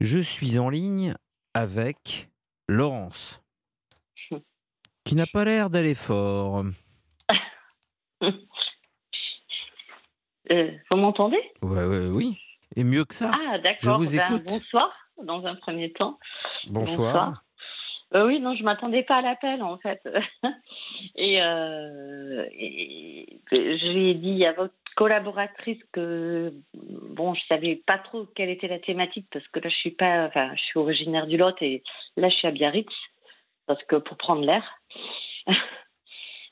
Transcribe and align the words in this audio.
Je 0.00 0.18
suis 0.18 0.58
en 0.58 0.70
ligne 0.70 1.14
avec 1.52 2.28
Laurence, 2.68 3.42
qui 5.04 5.14
n'a 5.14 5.26
pas 5.26 5.44
l'air 5.44 5.70
d'aller 5.70 5.94
fort. 5.94 6.64
Euh, 10.50 10.68
vous 10.90 10.98
m'entendez? 10.98 11.38
Ouais, 11.62 11.84
ouais, 11.84 12.08
oui, 12.08 12.36
et 12.74 12.82
mieux 12.82 13.04
que 13.04 13.14
ça. 13.14 13.30
Ah, 13.32 13.58
d'accord. 13.60 13.98
vous 13.98 14.16
Ben, 14.16 14.24
écoute. 14.26 14.42
bonsoir, 14.48 14.90
dans 15.22 15.46
un 15.46 15.54
premier 15.54 15.92
temps. 15.92 16.18
Bonsoir. 16.66 17.44
Euh, 18.14 18.26
oui, 18.26 18.40
non, 18.40 18.56
je 18.56 18.64
m'attendais 18.64 19.04
pas 19.04 19.18
à 19.18 19.22
l'appel, 19.22 19.62
en 19.62 19.78
fait. 19.78 20.02
et, 21.14 21.40
euh, 21.40 22.44
et 22.50 23.40
je 23.52 23.92
lui 23.92 24.10
ai 24.10 24.14
dit 24.14 24.44
à 24.44 24.52
votre 24.52 24.74
collaboratrice 25.00 25.82
que, 25.94 26.52
bon, 26.74 27.32
je 27.32 27.40
savais 27.48 27.80
pas 27.86 27.96
trop 27.96 28.26
quelle 28.36 28.50
était 28.50 28.68
la 28.68 28.78
thématique 28.78 29.26
parce 29.32 29.48
que 29.48 29.58
là, 29.58 29.70
je 29.70 29.76
suis 29.76 29.92
pas, 29.92 30.26
enfin, 30.26 30.54
je 30.54 30.60
suis 30.60 30.78
originaire 30.78 31.26
du 31.26 31.38
Lot 31.38 31.56
et 31.62 31.82
là, 32.18 32.28
je 32.28 32.34
suis 32.34 32.46
à 32.46 32.50
Biarritz 32.50 32.92
parce 33.66 33.82
que 33.84 33.96
pour 33.96 34.18
prendre 34.18 34.42
l'air. 34.42 34.62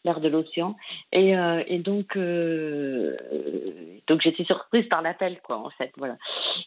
l'air 0.04 0.20
de 0.20 0.28
l'océan 0.28 0.76
et, 1.12 1.36
euh, 1.36 1.62
et 1.66 1.80
donc 1.80 2.16
euh, 2.16 3.16
donc 4.06 4.22
j'étais 4.22 4.44
surprise 4.44 4.86
par 4.88 5.02
l'appel 5.02 5.40
quoi 5.42 5.58
en 5.58 5.70
fait 5.70 5.90
voilà 5.96 6.16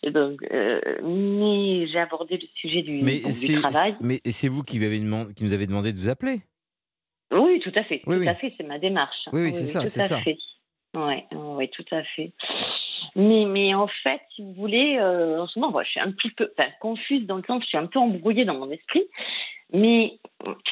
et 0.03 0.11
donc 0.11 0.44
euh, 0.52 0.81
mais 1.02 1.88
j'ai 1.88 1.98
abordé 1.98 2.36
le 2.38 2.45
sujet 2.55 2.81
du, 2.81 3.02
Mais 3.02 3.22
travail 3.61 3.95
mais 4.02 4.20
c'est 4.30 4.50
vous 4.50 4.63
qui, 4.63 4.84
avez 4.84 5.00
demandé, 5.00 5.34
qui 5.34 5.45
nous 5.45 5.53
avez 5.53 5.66
demandé 5.66 5.94
de 5.94 5.98
vous 5.98 6.09
appeler. 6.09 6.41
oui 7.31 7.61
tout 7.61 7.72
à 7.73 7.86
fait 7.86 8.02
Oui, 8.05 8.17
tout 8.17 8.22
oui. 8.23 8.27
à 8.27 8.36
fait 8.36 8.53
c'est 8.58 8.67
ma 8.67 8.80
démarche 8.80 9.30
Oui, 9.31 9.44
oui, 9.44 9.53
c'est 9.53 9.66
ça, 9.66 9.86
c'est 9.86 10.02
ça. 10.02 10.20
fait 10.20 10.38
ouais 10.94 11.26
oui 11.34 11.70
tout 11.70 11.86
à 11.91 12.04
fait 12.04 12.31
mais 13.16 13.45
mais 13.45 13.73
en 13.73 13.88
fait 13.88 14.22
si 14.36 14.41
vous 14.41 14.54
voulez 14.54 14.98
euh, 15.00 15.41
en 15.41 15.48
ce 15.48 15.59
moment 15.59 15.72
moi, 15.72 15.84
je 15.84 15.90
suis 15.90 16.00
un 16.00 16.12
petit 16.12 16.31
peu 16.31 16.52
enfin, 16.58 16.70
confuse 16.80 17.26
dans 17.26 17.38
le 17.38 17.44
sens 17.48 17.62
je 17.64 17.67
suis 17.67 17.77
un 17.77 17.88
peu 17.88 18.00
embrouillée 18.00 18.45
dans 18.45 18.58
mon 18.58 18.72
esprit 18.72 19.04
mais 19.73 20.20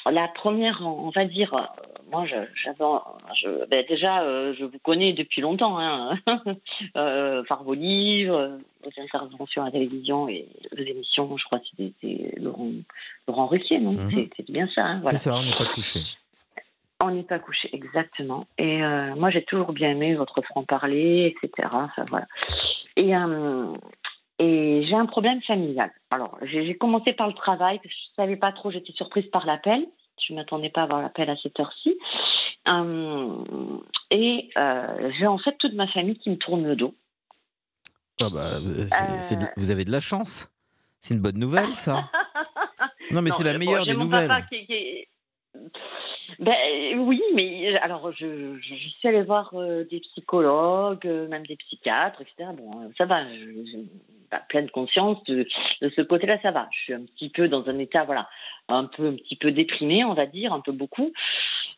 la 0.09 0.27
première, 0.27 0.81
on 0.81 1.09
va 1.09 1.25
dire, 1.25 1.53
euh, 1.53 1.61
moi, 2.11 2.25
j'avais, 2.25 3.65
ben 3.69 3.85
déjà, 3.87 4.23
euh, 4.23 4.53
je 4.59 4.65
vous 4.65 4.79
connais 4.83 5.13
depuis 5.13 5.41
longtemps, 5.41 5.79
hein, 5.79 6.17
euh, 6.97 7.43
par 7.47 7.63
vos 7.63 7.75
livres, 7.75 8.57
vos 8.83 9.01
interventions 9.01 9.61
à 9.61 9.65
la 9.65 9.71
télévision 9.71 10.27
et 10.27 10.47
vos 10.75 10.83
émissions, 10.83 11.37
je 11.37 11.45
crois 11.45 11.59
que 11.59 11.65
c'était, 11.71 11.93
c'était 12.01 12.39
Laurent, 12.41 12.71
Laurent 13.27 13.47
Ruquier, 13.47 13.79
non? 13.79 13.93
Mhm. 13.93 14.27
C'est- 14.35 14.51
bien 14.51 14.67
ça, 14.73 14.83
hein, 14.83 14.99
voilà. 15.01 15.17
C'est 15.17 15.29
ça, 15.29 15.35
on 15.35 15.43
n'est 15.43 15.55
pas 15.55 15.65
couché. 15.73 16.01
On 17.01 17.11
n'est 17.11 17.23
pas 17.23 17.39
couché, 17.39 17.69
exactement. 17.73 18.45
Et 18.57 18.83
euh, 18.83 19.15
moi, 19.15 19.29
j'ai 19.29 19.43
toujours 19.45 19.71
bien 19.71 19.91
aimé 19.91 20.15
votre 20.15 20.41
franc-parler, 20.41 21.33
etc. 21.43 21.69
Enfin, 21.73 22.03
voilà. 22.09 22.27
Et, 22.97 23.15
euh, 23.15 23.73
et 24.37 24.85
j'ai 24.85 24.95
un 24.95 25.05
problème 25.05 25.41
familial. 25.43 25.91
Alors, 26.11 26.37
j'ai 26.41 26.75
commencé 26.75 27.13
par 27.13 27.27
le 27.27 27.33
travail, 27.33 27.77
parce 27.77 27.87
que 27.93 27.99
je 28.17 28.21
ne 28.21 28.25
savais 28.25 28.35
pas 28.35 28.51
trop, 28.51 28.69
j'étais 28.71 28.91
surprise 28.93 29.25
par 29.27 29.45
l'appel. 29.45 29.85
Je 30.21 30.33
ne 30.33 30.39
m'attendais 30.39 30.69
pas 30.69 30.81
à 30.81 30.83
avoir 30.83 31.01
l'appel 31.01 31.29
à 31.29 31.37
cette 31.37 31.57
heure-ci. 31.59 31.97
Euh, 32.67 33.35
et 34.11 34.49
j'ai 35.17 35.25
en 35.27 35.37
fait 35.37 35.55
toute 35.57 35.73
ma 35.73 35.87
famille 35.87 36.17
qui 36.17 36.29
me 36.29 36.35
tourne 36.35 36.65
le 36.67 36.75
dos. 36.75 36.93
Ah 38.21 38.29
bah, 38.29 38.59
de- 38.59 38.85
vous 39.55 39.71
avez 39.71 39.85
de 39.85 39.91
la 39.91 40.01
chance. 40.01 40.51
C'est 40.99 41.13
une 41.13 41.21
bonne 41.21 41.37
nouvelle, 41.39 41.75
ça. 41.75 42.09
Non, 43.11 43.23
mais 43.23 43.31
c'est 43.31 43.43
la 43.43 43.53
bon, 43.53 43.59
meilleure 43.59 43.85
des 43.87 43.95
nouvelles. 43.95 44.27
papa 44.27 44.43
qui- 44.43 44.67
qui- 44.67 44.88
Ben 46.39 46.53
euh, 46.53 46.95
oui, 46.99 47.21
mais 47.35 47.73
euh, 47.73 47.77
alors 47.81 48.11
je, 48.13 48.57
je, 48.61 48.75
je 48.75 48.89
suis 48.89 49.07
allée 49.07 49.23
voir 49.23 49.51
euh, 49.55 49.83
des 49.83 49.99
psychologues, 49.99 51.05
euh, 51.05 51.27
même 51.27 51.45
des 51.45 51.57
psychiatres, 51.57 52.21
etc. 52.21 52.51
Bon, 52.55 52.81
euh, 52.81 52.87
ça 52.97 53.05
va, 53.05 53.23
je- 53.33 53.79
pas 54.29 54.39
pleine 54.47 54.69
conscience 54.69 55.21
de, 55.25 55.45
de 55.81 55.89
ce 55.89 56.01
côté-là, 56.01 56.39
ça 56.41 56.51
va. 56.51 56.67
Je 56.71 56.79
suis 56.83 56.93
un 56.93 57.01
petit 57.03 57.29
peu 57.29 57.47
dans 57.49 57.67
un 57.67 57.77
état, 57.79 58.03
voilà, 58.05 58.29
un 58.69 58.85
peu, 58.85 59.07
un 59.07 59.15
petit 59.15 59.35
peu 59.35 59.51
déprimé, 59.51 60.05
on 60.05 60.13
va 60.13 60.27
dire, 60.27 60.53
un 60.53 60.61
peu 60.61 60.71
beaucoup. 60.71 61.11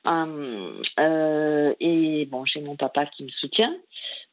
Hum, 0.04 0.82
euh, 1.00 1.73
et 1.80 2.26
bon, 2.26 2.44
j'ai 2.45 2.60
mon 2.61 2.76
papa 2.76 3.05
qui 3.05 3.23
me 3.23 3.30
soutient, 3.30 3.73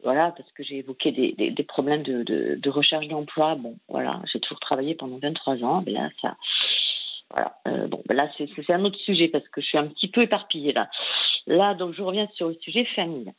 voilà, 0.03 0.33
parce 0.37 0.50
que 0.53 0.62
j'ai 0.62 0.78
évoqué 0.78 1.12
des, 1.12 1.33
des, 1.33 1.50
des 1.50 1.62
problèmes 1.62 2.03
de, 2.03 2.22
de, 2.22 2.55
de 2.56 2.71
recherche 2.71 3.06
d'emploi. 3.09 3.55
Bon, 3.55 3.77
voilà, 3.88 4.21
j'ai 4.33 4.41
toujours 4.41 4.61
travaillé 4.61 4.94
pendant 4.94 5.19
23 5.19 5.62
ans, 5.65 5.83
mais 5.87 5.93
là, 5.93 6.09
ça, 6.22 6.37
voilà. 7.31 7.59
Euh, 7.66 7.87
bon, 7.89 8.03
ben 8.06 8.16
là, 8.16 8.31
c'est 8.37 8.71
un 8.71 8.84
autre 8.84 8.99
sujet 9.00 9.28
parce 9.28 9.47
que 9.49 9.61
je 9.61 9.66
suis 9.66 9.78
un 9.78 9.87
petit 9.87 10.09
peu 10.09 10.22
éparpillée 10.22 10.72
là. 10.72 10.89
Là, 11.47 11.75
donc, 11.75 11.94
je 11.94 12.03
reviens 12.03 12.28
sur 12.34 12.49
le 12.49 12.55
sujet 12.55 12.84
famille. 12.97 13.33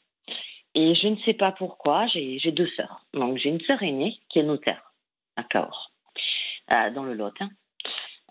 Et 0.75 0.95
je 0.95 1.07
ne 1.07 1.15
sais 1.25 1.33
pas 1.33 1.51
pourquoi, 1.51 2.07
j'ai 2.07 2.51
deux 2.51 2.69
sœurs. 2.75 3.05
Donc, 3.13 3.37
j'ai 3.37 3.49
une 3.49 3.61
sœur 3.61 3.81
aînée 3.81 4.19
qui 4.29 4.39
est 4.39 4.43
notaire 4.43 4.93
à 5.35 5.43
Cahors, 5.43 5.91
euh, 6.73 6.91
dans 6.91 7.03
le 7.03 7.15
Lot, 7.15 7.33
hein, 7.39 7.49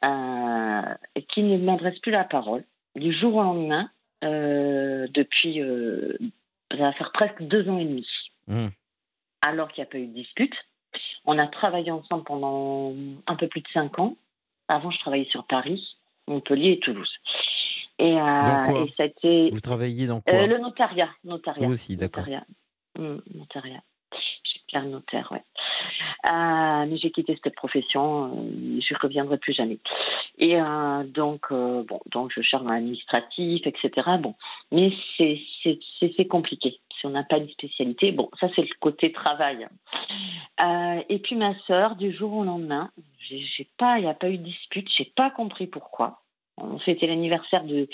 euh, 0.05 1.23
qui 1.29 1.43
ne 1.43 1.59
m'adresse 1.59 1.99
plus 1.99 2.13
la 2.13 2.25
parole 2.25 2.65
du 2.95 3.13
jour 3.13 3.35
au 3.35 3.43
lendemain 3.43 3.91
depuis, 4.23 5.61
ça 6.71 6.77
va 6.77 6.93
faire 6.93 7.13
presque 7.13 7.41
deux 7.43 7.69
ans 7.69 7.79
et 7.79 7.85
demi 7.85 8.07
Hum. 8.49 8.71
alors 9.43 9.69
qu'il 9.69 9.83
n'y 9.83 9.89
a 9.89 9.91
pas 9.91 9.99
eu 9.99 10.07
de 10.07 10.15
dispute. 10.15 10.55
On 11.27 11.39
a 11.39 11.47
travaillé 11.47 11.91
ensemble 11.91 12.25
pendant 12.25 12.95
un 13.27 13.37
peu 13.37 13.47
plus 13.47 13.61
de 13.61 13.69
cinq 13.69 13.99
ans. 13.99 14.17
Avant, 14.69 14.91
je 14.91 14.99
travaillais 14.99 15.29
sur 15.31 15.45
Paris, 15.47 15.83
Montpellier 16.27 16.73
et 16.73 16.81
Toulouse. 16.81 17.11
Et, 17.99 18.13
euh, 18.13 18.43
Dans 18.45 18.63
quoi 18.65 18.81
et 18.83 18.95
ça 18.97 19.03
a 19.05 19.07
été 19.07 19.51
Vous 19.51 19.61
travaillez 19.61 20.07
dans 20.07 20.21
quoi 20.21 20.35
euh, 20.35 20.47
le 20.47 20.59
notariat. 20.59 21.11
notariat 21.25 21.67
Vous 21.67 21.73
aussi, 21.73 21.97
d'accord. 21.97 22.25
Notariat. 22.25 22.47
Hum, 22.99 23.23
notariat. 23.35 23.83
Je 24.13 24.79
suis 24.79 24.89
notaire, 24.89 25.29
ouais. 25.33 25.43
Euh, 26.31 26.87
mais 26.89 26.97
j'ai 26.99 27.11
quitté 27.11 27.39
cette 27.43 27.55
profession, 27.55 28.27
euh, 28.27 28.81
je 28.81 28.95
reviendrai 29.01 29.39
plus 29.39 29.53
jamais. 29.53 29.79
Et 30.39 30.61
euh, 30.61 31.05
donc, 31.05 31.47
euh, 31.51 31.83
bon, 31.85 32.01
donc 32.11 32.33
je 32.35 32.43
cherche 32.43 32.63
dans 32.63 32.71
l'administratif, 32.71 33.67
etc. 33.67 34.11
Bon, 34.21 34.35
mais 34.73 34.93
c'est 35.17 36.25
compliqué. 36.29 36.79
Si 37.01 37.07
on 37.07 37.11
n'a 37.11 37.23
pas 37.23 37.39
une 37.39 37.49
spécialité, 37.49 38.13
bon, 38.13 38.29
ça 38.41 38.49
c'est 38.57 38.63
le 38.63 38.75
côté 38.81 39.13
travail. 39.13 39.67
Et 41.09 41.19
puis 41.21 41.37
ma 41.37 41.55
sœur, 41.67 41.95
du 41.95 42.13
jour 42.13 42.33
au 42.35 42.45
lendemain, 42.45 42.91
j'ai 43.29 43.69
pas, 43.77 43.99
il 43.99 44.03
n'y 44.03 44.11
a 44.11 44.15
pas 44.15 44.31
eu 44.31 44.39
de 44.39 44.43
dispute, 44.43 44.89
j'ai 44.97 45.13
pas 45.17 45.31
compris 45.31 45.67
pourquoi. 45.67 46.21
On 46.57 46.79
fêtait 46.81 47.07
l'anniversaire 47.07 47.63
de, 47.63 47.89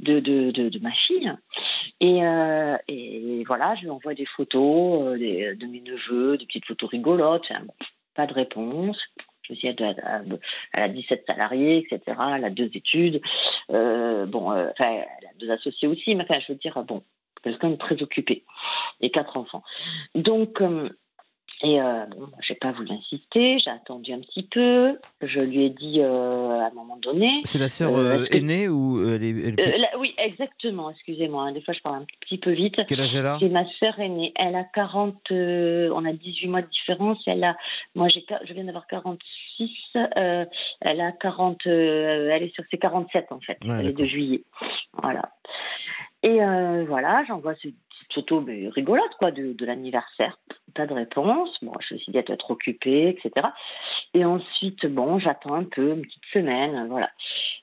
de, 0.00 0.18
de, 0.18 0.50
de 0.50 0.78
ma 0.80 0.92
fille. 0.92 1.32
Et, 2.00 2.24
euh, 2.24 2.76
et 2.86 3.44
voilà, 3.46 3.74
je 3.76 3.82
lui 3.82 3.90
envoie 3.90 4.14
des 4.14 4.26
photos 4.26 5.02
euh, 5.02 5.54
de 5.54 5.66
mes 5.66 5.80
neveux, 5.80 6.36
des 6.36 6.46
petites 6.46 6.66
photos 6.66 6.90
rigolotes. 6.90 7.44
Enfin, 7.50 7.64
bon, 7.64 7.74
pas 8.14 8.26
de 8.26 8.34
réponse. 8.34 8.98
Je 9.50 9.66
elle 9.66 10.82
a 10.82 10.88
17 10.88 11.24
salariés, 11.26 11.78
etc. 11.78 12.18
Elle 12.36 12.44
a 12.44 12.50
deux 12.50 12.70
études. 12.74 13.20
Euh, 13.70 14.26
bon, 14.26 14.52
euh, 14.52 14.68
enfin, 14.78 15.02
elle 15.20 15.28
a 15.28 15.32
deux 15.38 15.50
associés 15.50 15.88
aussi, 15.88 16.14
mais 16.14 16.24
enfin, 16.28 16.40
je 16.46 16.52
veux 16.52 16.58
dire, 16.58 16.82
bon, 16.84 17.02
quelqu'un 17.42 17.70
de 17.70 17.76
très 17.76 18.02
occupé. 18.02 18.44
Et 19.00 19.10
quatre 19.10 19.36
enfants. 19.36 19.62
Donc, 20.14 20.60
euh, 20.60 20.90
et 21.62 21.80
euh, 21.80 22.06
bon, 22.16 22.28
j'ai 22.46 22.54
pas 22.54 22.70
voulu 22.72 22.90
insister, 22.92 23.58
j'ai 23.58 23.70
attendu 23.70 24.12
un 24.12 24.20
petit 24.20 24.44
peu. 24.44 24.98
Je 25.22 25.38
lui 25.40 25.64
ai 25.64 25.70
dit 25.70 26.00
euh, 26.00 26.60
à 26.60 26.66
un 26.68 26.70
moment 26.74 26.96
donné. 26.96 27.40
C'est 27.44 27.58
la 27.58 27.68
sœur 27.68 27.96
Euh, 27.96 28.18
euh, 28.20 28.26
que- 28.26 28.36
aînée 28.36 28.68
ou 28.68 28.98
euh, 28.98 29.16
elle 29.16 29.24
est- 29.24 29.30
elle 29.30 29.60
est- 29.60 29.78
là, 29.78 29.88
oui, 29.98 30.14
exactement, 30.18 30.90
excusez-moi. 30.90 31.44
hein, 31.44 31.52
Des 31.52 31.60
fois, 31.62 31.74
je 31.74 31.80
parle 31.80 31.96
un 32.02 32.06
petit 32.20 32.38
peu 32.38 32.52
vite. 32.52 32.76
Quel 32.86 33.00
âge 33.00 33.14
elle 33.16 33.26
a? 33.26 33.38
C'est 33.40 33.48
ma 33.48 33.64
sœur 33.80 33.98
aînée. 33.98 34.32
Elle 34.36 34.54
a 34.54 34.64
40, 34.64 35.16
euh, 35.32 35.90
on 35.94 36.04
a 36.04 36.12
18 36.12 36.46
mois 36.46 36.62
de 36.62 36.68
différence. 36.68 37.18
Elle 37.26 37.42
a, 37.42 37.56
moi, 37.94 38.06
j'ai, 38.08 38.24
je 38.44 38.52
viens 38.54 38.64
d'avoir 38.64 38.86
46. 38.86 39.70
euh, 39.96 40.44
elle 40.80 41.00
a 41.00 41.12
40, 41.12 41.66
euh, 41.66 42.30
elle 42.32 42.44
est 42.44 42.54
sur 42.54 42.64
ses 42.70 42.78
47 42.78 43.32
en 43.32 43.40
fait. 43.40 43.58
Ouais, 43.64 43.76
elle 43.80 43.88
est 43.88 43.92
de 43.98 44.04
juillet. 44.04 44.42
Voilà. 45.02 45.22
Et 46.22 46.42
euh, 46.42 46.84
voilà, 46.88 47.24
j'envoie 47.28 47.54
ce 47.56 47.68
photo 48.12 48.40
mais 48.40 48.68
rigolote 48.68 49.14
quoi 49.18 49.30
de, 49.30 49.54
l'anniversaire. 49.64 50.38
Pas 50.74 50.86
de 50.86 50.94
réponse. 50.94 51.50
Bon, 51.62 51.72
je 51.80 51.94
me 51.94 51.98
suis 51.98 52.12
dit 52.12 52.18
être 52.18 52.50
occupée, 52.50 53.08
etc. 53.08 53.48
Et 54.14 54.24
ensuite, 54.24 54.86
bon, 54.86 55.18
j'attends 55.18 55.54
un 55.54 55.64
peu, 55.64 55.90
une 55.90 56.02
petite 56.02 56.24
semaine, 56.32 56.86
voilà. 56.88 57.10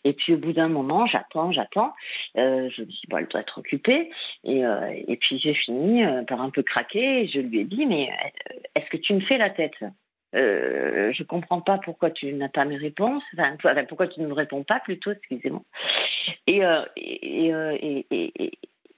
Et 0.04 0.14
puis 0.14 0.34
au 0.34 0.38
bout 0.38 0.54
d'un 0.54 0.68
moment, 0.68 1.08
j'attends, 1.08 1.52
j'attends. 1.52 1.94
Euh, 2.38 2.70
je 2.70 2.82
me 2.82 2.88
dit, 2.88 3.02
bon, 3.10 3.18
elle 3.18 3.28
doit 3.28 3.42
être 3.42 3.58
occupée. 3.58 4.12
Et, 4.44 4.66
euh, 4.66 4.94
et 5.08 5.18
puis 5.18 5.40
j'ai 5.40 5.56
fini 5.56 6.06
euh, 6.06 6.24
par 6.24 6.42
un 6.42 6.52
peu 6.52 6.62
craquer. 6.62 7.28
Je 7.28 7.40
lui 7.40 7.62
ai 7.62 7.64
dit, 7.64 7.86
mais 7.86 8.10
euh, 8.10 8.54
est-ce 8.76 8.90
que 8.90 8.98
tu 8.98 9.14
me 9.14 9.22
fais 9.22 9.38
la 9.38 9.50
tête? 9.50 9.84
Euh, 10.36 11.12
Je 11.14 11.24
comprends 11.24 11.62
pas 11.62 11.80
pourquoi 11.80 12.12
tu 12.12 12.32
n'as 12.34 12.50
pas 12.50 12.66
mes 12.66 12.78
réponses. 12.78 13.24
Enfin, 13.38 13.56
pourquoi 13.88 14.08
tu 14.08 14.22
ne 14.22 14.28
me 14.28 14.34
réponds 14.34 14.64
pas 14.64 14.80
plutôt, 14.80 15.12
excusez-moi. 15.12 15.64
Euh, 16.52 16.86
euh, 16.98 17.78
et, 17.82 18.52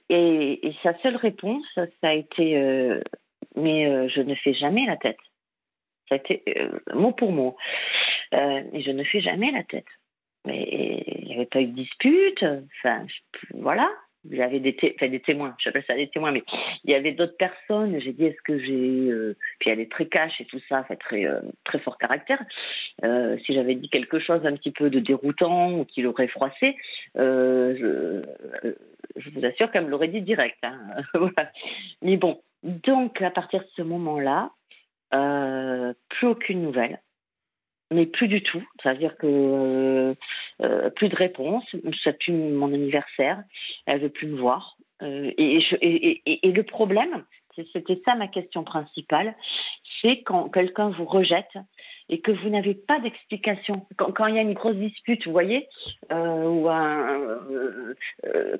et, 0.08 0.74
sa 0.82 0.96
seule 1.00 1.16
réponse, 1.16 1.66
ça 1.74 2.08
a 2.08 2.14
été, 2.14 2.56
euh, 2.56 3.00
mais 3.56 3.86
euh, 3.86 4.08
je 4.08 4.20
ne 4.20 4.34
fais 4.34 4.54
jamais 4.54 4.86
la 4.86 4.96
tête. 4.96 5.18
Ça 6.08 6.14
a 6.14 6.18
été 6.18 6.42
euh, 6.56 6.78
mot 6.94 7.12
pour 7.12 7.32
mot. 7.32 7.56
Mais 8.32 8.82
je 8.82 8.90
ne 8.90 9.04
fais 9.04 9.20
jamais 9.20 9.50
la 9.50 9.64
tête. 9.64 9.86
Mais 10.46 11.04
il 11.20 11.28
n'y 11.28 11.34
avait 11.34 11.46
pas 11.46 11.60
eu 11.60 11.66
de 11.66 11.74
dispute. 11.74 12.42
Enfin, 12.42 13.06
voilà. 13.54 13.90
Il 14.24 14.36
y 14.36 14.42
avait 14.42 14.60
des, 14.60 14.72
des 14.72 15.20
témoins, 15.20 15.54
j'appelle 15.58 15.84
ça 15.86 15.94
des 15.94 16.08
témoins, 16.08 16.32
mais 16.32 16.42
il 16.84 16.90
y 16.90 16.94
avait 16.94 17.12
d'autres 17.12 17.36
personnes. 17.36 18.00
J'ai 18.00 18.12
dit, 18.12 18.24
est-ce 18.24 18.42
que 18.42 18.58
j'ai. 18.58 19.10
Euh, 19.10 19.36
puis 19.58 19.70
elle 19.70 19.80
est 19.80 19.90
très 19.90 20.06
cash 20.06 20.40
et 20.40 20.44
tout 20.44 20.60
ça, 20.68 20.84
fait 20.84 20.96
très, 20.96 21.24
euh, 21.24 21.40
très 21.64 21.78
fort 21.78 21.98
caractère. 21.98 22.42
Euh, 23.04 23.36
si 23.44 23.54
j'avais 23.54 23.74
dit 23.74 23.88
quelque 23.88 24.18
chose 24.18 24.44
un 24.44 24.54
petit 24.56 24.72
peu 24.72 24.90
de 24.90 25.00
déroutant 25.00 25.72
ou 25.72 25.84
qui 25.84 26.02
l'aurait 26.02 26.28
froissé, 26.28 26.76
je, 27.14 28.22
je, 29.16 29.30
vous 29.30 29.44
assure 29.44 29.70
qu'elle 29.70 29.84
me 29.84 29.90
l'aurait 29.90 30.08
dit 30.08 30.22
direct. 30.22 30.58
Hein. 30.62 30.78
Mais 32.02 32.16
bon, 32.16 32.40
donc 32.62 33.22
à 33.22 33.30
partir 33.30 33.60
de 33.60 33.68
ce 33.76 33.82
moment-là, 33.82 34.50
plus 36.08 36.26
aucune 36.26 36.62
nouvelle 36.62 37.00
mais 37.90 38.06
plus 38.06 38.28
du 38.28 38.42
tout. 38.42 38.62
C'est-à-dire 38.82 39.16
que 39.16 40.14
euh, 40.62 40.86
euh, 40.86 40.90
plus 40.90 41.08
de 41.08 41.16
réponse. 41.16 41.64
C'est 42.04 42.18
plus 42.18 42.32
mon 42.32 42.72
anniversaire. 42.72 43.42
Elle 43.86 44.00
veut 44.00 44.08
plus 44.08 44.26
me 44.26 44.38
voir. 44.38 44.76
Euh, 45.02 45.30
et, 45.36 45.60
le 46.42 46.62
problème, 46.62 47.24
c'était 47.72 48.00
ça 48.04 48.14
ma 48.14 48.28
question 48.28 48.64
principale, 48.64 49.34
c'est 50.00 50.22
quand 50.22 50.48
quelqu'un 50.48 50.90
vous 50.90 51.04
rejette 51.04 51.56
et 52.08 52.20
que 52.20 52.32
vous 52.32 52.48
n'avez 52.48 52.74
pas 52.74 52.98
d'explication. 53.00 53.86
Quand, 53.96 54.26
il 54.26 54.36
y 54.36 54.38
a 54.38 54.42
une 54.42 54.54
grosse 54.54 54.76
dispute, 54.76 55.24
vous 55.26 55.32
voyez, 55.32 55.68
ou 56.10 56.68
un, 56.68 57.38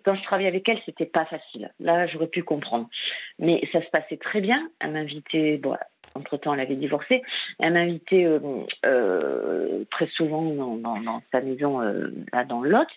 quand 0.05 0.15
je 0.15 0.23
travaillais 0.23 0.49
avec 0.49 0.69
elle, 0.69 0.81
c'était 0.85 1.07
pas 1.07 1.25
facile. 1.25 1.73
Là, 1.81 2.07
j'aurais 2.07 2.27
pu 2.27 2.43
comprendre. 2.43 2.89
Mais 3.39 3.61
ça 3.73 3.81
se 3.83 3.89
passait 3.91 4.19
très 4.19 4.41
bien. 4.41 4.69
Elle 4.81 4.93
m'invitait, 4.93 5.61
entre-temps, 6.15 6.55
elle 6.55 6.61
avait 6.61 6.77
divorcé. 6.77 7.23
Elle 7.59 7.75
m'invitait 7.75 8.25
euh, 8.25 8.41
euh, 8.85 9.85
très 9.91 10.09
souvent 10.09 10.43
dans, 10.43 11.23
sa 11.33 11.41
maison, 11.41 11.81
euh, 11.81 12.09
là, 12.33 12.45
dans 12.45 12.61
le 12.61 12.71
Lot. 12.71 12.89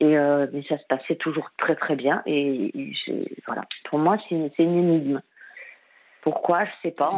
Et, 0.00 0.14
mais 0.14 0.62
ça 0.68 0.78
se 0.78 0.84
passait 0.88 1.16
toujours 1.16 1.48
très, 1.56 1.74
très 1.74 1.96
bien. 1.96 2.22
Et, 2.26 2.92
voilà. 3.46 3.62
Pour 3.84 3.98
moi, 3.98 4.18
c'est 4.28 4.34
une, 4.34 4.50
énigme. 4.58 5.22
Pourquoi? 6.20 6.64
Je 6.64 6.70
sais 6.82 6.90
pas. 6.90 7.10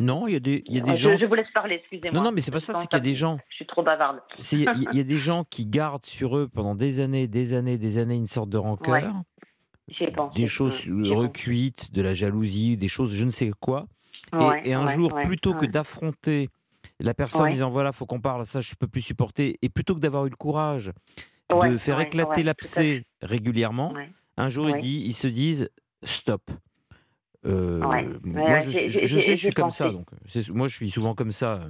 Non, 0.00 0.26
il 0.26 0.32
y 0.32 0.36
a 0.36 0.40
des, 0.40 0.62
il 0.66 0.74
y 0.74 0.80
a 0.80 0.82
des 0.82 0.96
gens. 0.96 1.16
Je 1.16 1.24
vous 1.24 1.34
laisse 1.34 1.50
parler, 1.54 1.76
excusez-moi. 1.76 2.12
Non, 2.12 2.24
non, 2.24 2.32
mais 2.32 2.40
c'est 2.40 2.50
pas 2.50 2.60
ça, 2.60 2.74
c'est 2.74 2.88
qu'il 2.88 2.98
y 2.98 3.00
a 3.00 3.04
des 3.04 3.14
gens. 3.14 3.38
Je 3.48 3.56
suis 3.56 3.66
trop 3.66 3.82
bavarde. 3.82 4.20
Il 4.52 4.60
y, 4.92 5.00
a 5.00 5.04
des 5.04 5.18
gens 5.18 5.44
qui 5.44 5.66
gardent 5.66 6.04
sur 6.04 6.36
eux 6.36 6.48
pendant 6.52 6.74
des 6.74 7.00
années, 7.00 7.26
des 7.26 7.54
années, 7.54 7.78
des 7.78 7.98
années 7.98 8.16
une 8.16 8.26
sorte 8.26 8.50
de 8.50 8.58
rancœur. 8.58 9.12
Des 10.34 10.46
choses 10.46 10.86
recuites, 10.88 11.94
de 11.94 12.02
la 12.02 12.12
jalousie, 12.12 12.76
des 12.76 12.88
choses 12.88 13.14
je 13.14 13.24
ne 13.24 13.30
sais 13.30 13.50
quoi 13.58 13.86
et, 14.64 14.74
un 14.74 14.86
jour, 14.88 15.12
plutôt 15.22 15.54
que 15.54 15.66
d'affronter 15.66 16.48
la 17.00 17.14
personne 17.14 17.42
en 17.42 17.50
disant 17.50 17.70
voilà, 17.70 17.92
faut 17.92 18.06
qu'on 18.06 18.20
parle, 18.20 18.46
ça 18.46 18.60
je 18.60 18.74
peux 18.74 18.88
plus 18.88 19.02
supporter, 19.02 19.58
et 19.62 19.68
plutôt 19.68 19.94
que 19.94 20.00
d'avoir 20.00 20.26
eu 20.26 20.30
le 20.30 20.36
courage 20.36 20.92
de 21.50 21.78
faire 21.78 22.00
éclater 22.00 22.42
l'abcès 22.42 23.04
régulièrement, 23.22 23.94
un 24.36 24.48
jour 24.48 24.68
ils, 24.68 25.06
ils 25.06 25.14
se 25.14 25.28
disent 25.28 25.70
stop. 26.02 26.50
Euh, 27.46 27.80
moi, 28.24 28.58
je, 28.60 28.70
sais, 28.70 28.88
je 28.88 29.34
suis 29.36 29.52
comme 29.52 29.70
ça. 29.70 29.90
Donc, 29.90 30.06
moi, 30.50 30.68
je 30.68 30.76
suis 30.76 30.90
souvent 30.90 31.14
comme 31.14 31.32
ça. 31.32 31.60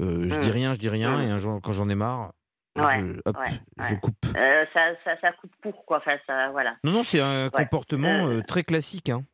Euh, 0.00 0.28
je 0.28 0.40
dis 0.40 0.48
mmh. 0.48 0.52
rien, 0.52 0.74
je 0.74 0.78
dis 0.80 0.88
rien, 0.88 1.20
et 1.20 1.30
un 1.30 1.38
jour, 1.38 1.60
quand 1.62 1.72
j'en 1.72 1.88
ai 1.88 1.94
marre, 1.94 2.32
je, 2.76 3.20
hop, 3.24 3.36
je 3.78 3.94
coupe. 3.94 4.26
Euh, 4.36 4.64
ça, 4.74 4.80
ça, 5.04 5.12
ça, 5.20 5.32
coupe 5.32 5.52
pour 5.62 5.86
quoi 5.86 5.98
enfin, 5.98 6.16
ça, 6.26 6.48
voilà. 6.50 6.76
Non, 6.82 6.90
non, 6.90 7.02
c'est 7.04 7.20
un 7.20 7.48
comportement 7.48 8.40
très 8.42 8.64
classique. 8.64 9.10
Hein. 9.10 9.24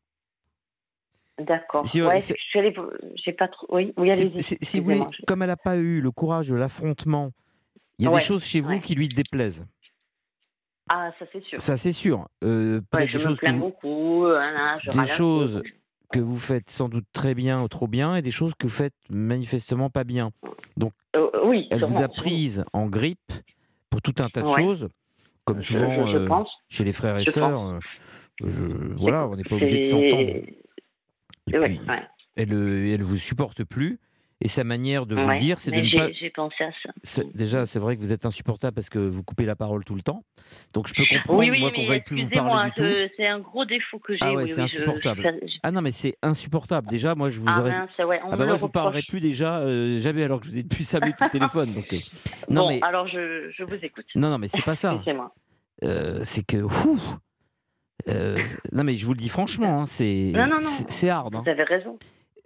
D'accord. 1.41 1.87
Si, 1.87 2.03
ouais, 2.03 2.19
j'ai 3.15 3.33
pas 3.33 3.49
trop. 3.49 3.67
Oui, 3.71 3.93
oui 3.97 4.13
allez-y. 4.13 4.43
Si, 4.43 4.81
vous 4.81 4.85
voulez, 4.85 5.01
comme 5.27 5.43
elle 5.43 5.49
n'a 5.49 5.57
pas 5.57 5.77
eu 5.77 6.01
le 6.01 6.11
courage 6.11 6.49
de 6.49 6.55
l'affrontement, 6.55 7.31
il 7.99 8.05
y 8.05 8.09
a 8.09 8.11
des 8.11 8.21
choses 8.21 8.45
chez 8.45 8.61
vous 8.61 8.81
qui 8.81 8.95
lui 8.95 9.09
déplaisent. 9.09 9.67
Ah, 10.93 11.13
ça 11.19 11.25
c'est 11.33 11.43
sûr. 11.45 11.61
Ça 11.61 11.77
c'est 11.77 11.93
sûr. 11.93 12.29
Euh, 12.43 12.81
peut-être 12.91 13.13
des 13.13 13.19
choses 13.19 13.39
que 13.39 13.51
vous... 13.51 13.61
beaucoup, 13.61 14.25
hein, 14.27 14.79
des 14.93 15.07
choses 15.07 15.63
que 16.13 16.19
vous 16.19 16.39
faites 16.39 16.69
sans 16.69 16.89
doute 16.89 17.05
très 17.13 17.37
bien 17.37 17.63
ou 17.63 17.69
trop 17.69 17.87
bien, 17.87 18.17
et 18.17 18.23
des 18.23 18.33
choses 18.33 18.55
que 18.59 18.67
vous 18.67 18.73
faites 18.73 18.95
manifestement 19.09 19.89
pas 19.89 20.03
bien. 20.03 20.33
Donc, 20.77 20.93
euh, 21.15 21.31
oui, 21.45 21.69
elle 21.71 21.85
vous 21.85 22.03
a 22.03 22.09
prise 22.09 22.65
en 22.73 22.87
grippe 22.87 23.33
pour 23.89 24.03
tout 24.03 24.15
un 24.19 24.29
tas 24.29 24.43
de 24.43 24.49
choses, 24.49 24.89
comme 25.45 25.63
souvent 25.63 26.09
je, 26.09 26.19
euh, 26.19 26.45
chez 26.69 26.83
les 26.83 26.93
frères 26.93 27.19
et 27.19 27.25
sœurs. 27.25 27.79
voilà, 28.41 29.29
on 29.29 29.37
n'est 29.37 29.45
pas 29.45 29.55
obligé 29.55 29.79
de 29.79 29.85
s'entendre 29.85 30.33
elle, 32.37 32.53
euh, 32.53 32.95
elle 32.95 33.03
vous 33.03 33.17
supporte 33.17 33.65
plus. 33.65 33.99
Et 34.43 34.49
sa 34.49 34.65
manière 34.65 35.05
de 35.05 35.15
vous 35.15 35.29
le 35.29 35.39
dire, 35.39 35.61
c'est 35.61 35.71
de 35.71 35.77
ne 35.77 35.97
pas. 35.97 36.11
J'ai 36.19 36.31
pensé 36.31 36.65
à 36.65 36.71
ça. 37.03 37.23
Déjà, 37.35 37.67
c'est 37.67 37.79
vrai 37.79 37.97
que 37.97 38.01
vous 38.01 38.11
êtes 38.11 38.25
insupportable 38.25 38.75
parce 38.75 38.89
que 38.89 38.99
vous 38.99 39.23
coupez 39.23 39.45
la 39.45 39.55
parole 39.55 39.85
tout 39.85 39.95
le 39.95 40.01
temps. 40.01 40.25
Donc 40.73 40.89
je 40.89 40.95
peux 40.95 41.05
comprendre, 41.05 41.59
moi, 41.59 41.71
qu'on 41.71 41.85
veuille 41.85 42.01
plus 42.01 42.23
vous 42.23 42.31
parler 42.31 42.71
du 42.71 42.75
tout. 42.75 43.13
C'est 43.19 43.27
un 43.27 43.41
gros 43.41 43.67
défaut 43.67 43.99
que 43.99 44.15
j'ai. 44.15 44.21
Ah 44.23 44.33
ouais, 44.33 44.47
c'est 44.47 44.63
insupportable. 44.63 45.41
Ah 45.63 45.71
non, 45.71 45.83
mais 45.83 45.93
c'est 45.93 46.17
insupportable. 46.23 46.89
Déjà, 46.89 47.15
moi, 47.15 47.29
je 47.29 47.39
vous 47.39 47.47
ah 47.49 47.61
aurais. 47.61 48.05
ouais, 48.07 48.21
ah 48.25 48.35
bah 48.35 48.47
moi, 48.47 48.57
je 48.57 48.61
vous 48.63 48.71
parlerai 48.71 49.03
plus 49.07 49.21
déjà 49.21 49.59
euh, 49.59 50.01
jamais 50.01 50.23
alors 50.23 50.41
que 50.41 50.47
je 50.47 50.53
vous 50.53 50.59
ai 50.59 50.63
depuis 50.63 50.85
5 50.85 51.03
minutes 51.03 51.21
au 51.21 51.29
téléphone. 51.31 51.75
Donc, 51.75 51.93
euh, 51.93 51.99
non, 52.49 52.63
bon, 52.63 52.69
mais... 52.71 52.81
alors 52.83 53.07
je, 53.09 53.51
je, 53.55 53.63
vous 53.63 53.77
écoute. 53.83 54.07
Non, 54.15 54.31
non, 54.31 54.39
mais 54.39 54.49
c'est 54.49 54.65
pas 54.65 54.75
ça. 54.75 55.03
c'est 55.83 56.47
que. 56.47 56.65
Euh, 58.09 58.39
non, 58.73 58.85
mais 58.85 58.97
je 58.97 59.07
vous 59.07 59.13
le 59.13 59.19
dis 59.19 59.29
franchement, 59.29 59.83
hein, 59.83 59.87
c'est 59.87 60.33
c'est 60.89 61.09
hard. 61.09 61.35
Hein. 61.35 61.43
Vous 61.45 61.51
avez 61.51 61.65
raison. 61.65 61.99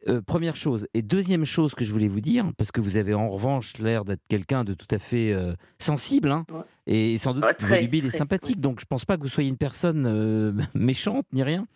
Euh, 0.07 0.21
première 0.21 0.55
chose. 0.55 0.87
Et 0.93 1.01
deuxième 1.01 1.47
chose 1.47 1.75
que 1.75 1.83
je 1.83 1.93
voulais 1.93 2.09
vous 2.09 2.21
dire, 2.21 2.45
parce 2.59 2.71
que 2.71 2.81
vous 2.81 2.99
avez 2.99 3.15
en 3.15 3.29
revanche 3.29 3.79
l'air 3.79 4.05
d'être 4.05 4.21
quelqu'un 4.29 4.63
de 4.63 4.75
tout 4.75 4.87
à 4.91 4.99
fait 4.99 5.33
euh, 5.33 5.55
sensible 5.79 6.31
hein, 6.31 6.45
et 6.87 7.17
sans 7.17 7.33
doute 7.33 7.45
volubile 7.61 8.05
et 8.05 8.11
sympathique, 8.11 8.61
donc 8.61 8.81
je 8.81 8.85
ne 8.85 8.89
pense 8.89 9.07
pas 9.07 9.17
que 9.17 9.23
vous 9.23 9.29
soyez 9.29 9.49
une 9.49 9.57
personne 9.57 10.67
méchante 10.75 11.25
ni 11.33 11.43
rien. 11.43 11.67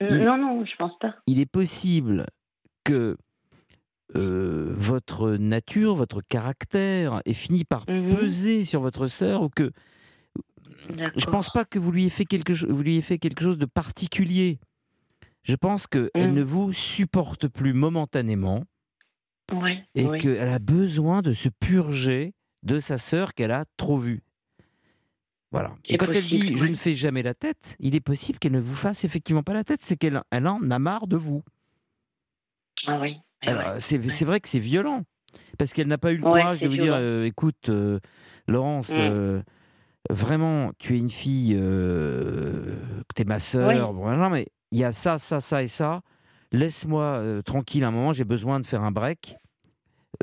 non, 0.00 0.36
non, 0.36 0.64
je 0.64 0.74
pense 0.76 0.98
pas. 0.98 1.14
Il 1.28 1.38
est 1.38 1.46
possible 1.46 2.26
que 2.82 3.16
votre 4.14 5.32
nature, 5.32 5.94
votre 5.94 6.22
caractère 6.26 7.20
ait 7.26 7.34
fini 7.34 7.64
par 7.64 7.84
mmh 7.88 8.08
peser 8.08 8.64
sur 8.64 8.80
votre 8.80 9.06
sœur 9.08 9.42
ou 9.42 9.48
que 9.48 9.70
je 11.16 11.26
pense 11.26 11.50
pas 11.50 11.64
que 11.64 11.78
vous 11.78 11.92
lui 11.92 12.02
ayez 12.02 12.10
fait 12.10 12.24
quelque, 12.24 12.52
vous 12.52 12.82
lui 12.82 12.92
ayez 12.92 13.02
fait 13.02 13.18
quelque 13.18 13.42
chose 13.42 13.58
de 13.58 13.66
particulier. 13.66 14.58
Je 15.42 15.54
pense 15.54 15.86
qu'elle 15.86 16.10
elle 16.14 16.32
mmh. 16.32 16.34
ne 16.34 16.42
vous 16.42 16.72
supporte 16.72 17.48
plus 17.48 17.72
momentanément 17.72 18.64
et 19.94 20.08
qu'elle 20.18 20.48
a 20.48 20.58
besoin 20.58 21.22
de 21.22 21.32
se 21.32 21.48
purger 21.48 22.34
de 22.64 22.80
sa 22.80 22.98
sœur 22.98 23.32
qu'elle 23.32 23.52
a 23.52 23.64
trop 23.76 23.96
vue. 23.96 24.22
Voilà. 25.52 25.74
Et 25.84 25.96
quand 25.96 26.10
elle 26.10 26.28
dit 26.28 26.56
je 26.56 26.66
ne 26.66 26.74
fais 26.74 26.94
jamais 26.94 27.22
la 27.22 27.34
tête, 27.34 27.76
il 27.78 27.94
est 27.94 28.00
possible 28.00 28.38
qu'elle 28.38 28.52
ne 28.52 28.60
vous 28.60 28.74
fasse 28.74 29.04
effectivement 29.04 29.44
pas 29.44 29.54
la 29.54 29.62
tête, 29.62 29.80
c'est 29.82 29.96
qu'elle 29.96 30.20
elle 30.30 30.48
en 30.48 30.70
a 30.70 30.78
marre 30.78 31.06
de 31.06 31.16
vous. 31.16 31.42
Ah 32.86 33.00
oui. 33.00 33.18
C'est 33.78 34.24
vrai 34.24 34.40
que 34.40 34.48
c'est 34.48 34.58
violent 34.58 35.04
parce 35.58 35.72
qu'elle 35.72 35.86
n'a 35.86 35.98
pas 35.98 36.12
eu 36.12 36.16
le 36.16 36.22
courage 36.22 36.60
de 36.60 36.68
vous 36.68 36.76
dire 36.76 36.94
euh, 36.94 37.24
écoute, 37.24 37.68
euh, 37.68 38.00
Laurence. 38.48 38.90
Mmh. 38.90 39.00
Euh, 39.00 39.42
vraiment, 40.10 40.72
tu 40.78 40.94
es 40.94 40.98
une 40.98 41.10
fille, 41.10 41.56
euh, 41.58 42.76
tu 43.14 43.22
es 43.22 43.24
ma 43.24 43.38
sœur, 43.38 43.92
bon, 43.92 44.30
mais 44.30 44.46
il 44.70 44.78
y 44.78 44.84
a 44.84 44.92
ça, 44.92 45.18
ça, 45.18 45.40
ça 45.40 45.62
et 45.62 45.68
ça. 45.68 46.02
Laisse-moi 46.52 47.02
euh, 47.02 47.42
tranquille 47.42 47.84
un 47.84 47.90
moment, 47.90 48.12
j'ai 48.12 48.24
besoin 48.24 48.60
de 48.60 48.66
faire 48.66 48.82
un 48.82 48.92
break. 48.92 49.36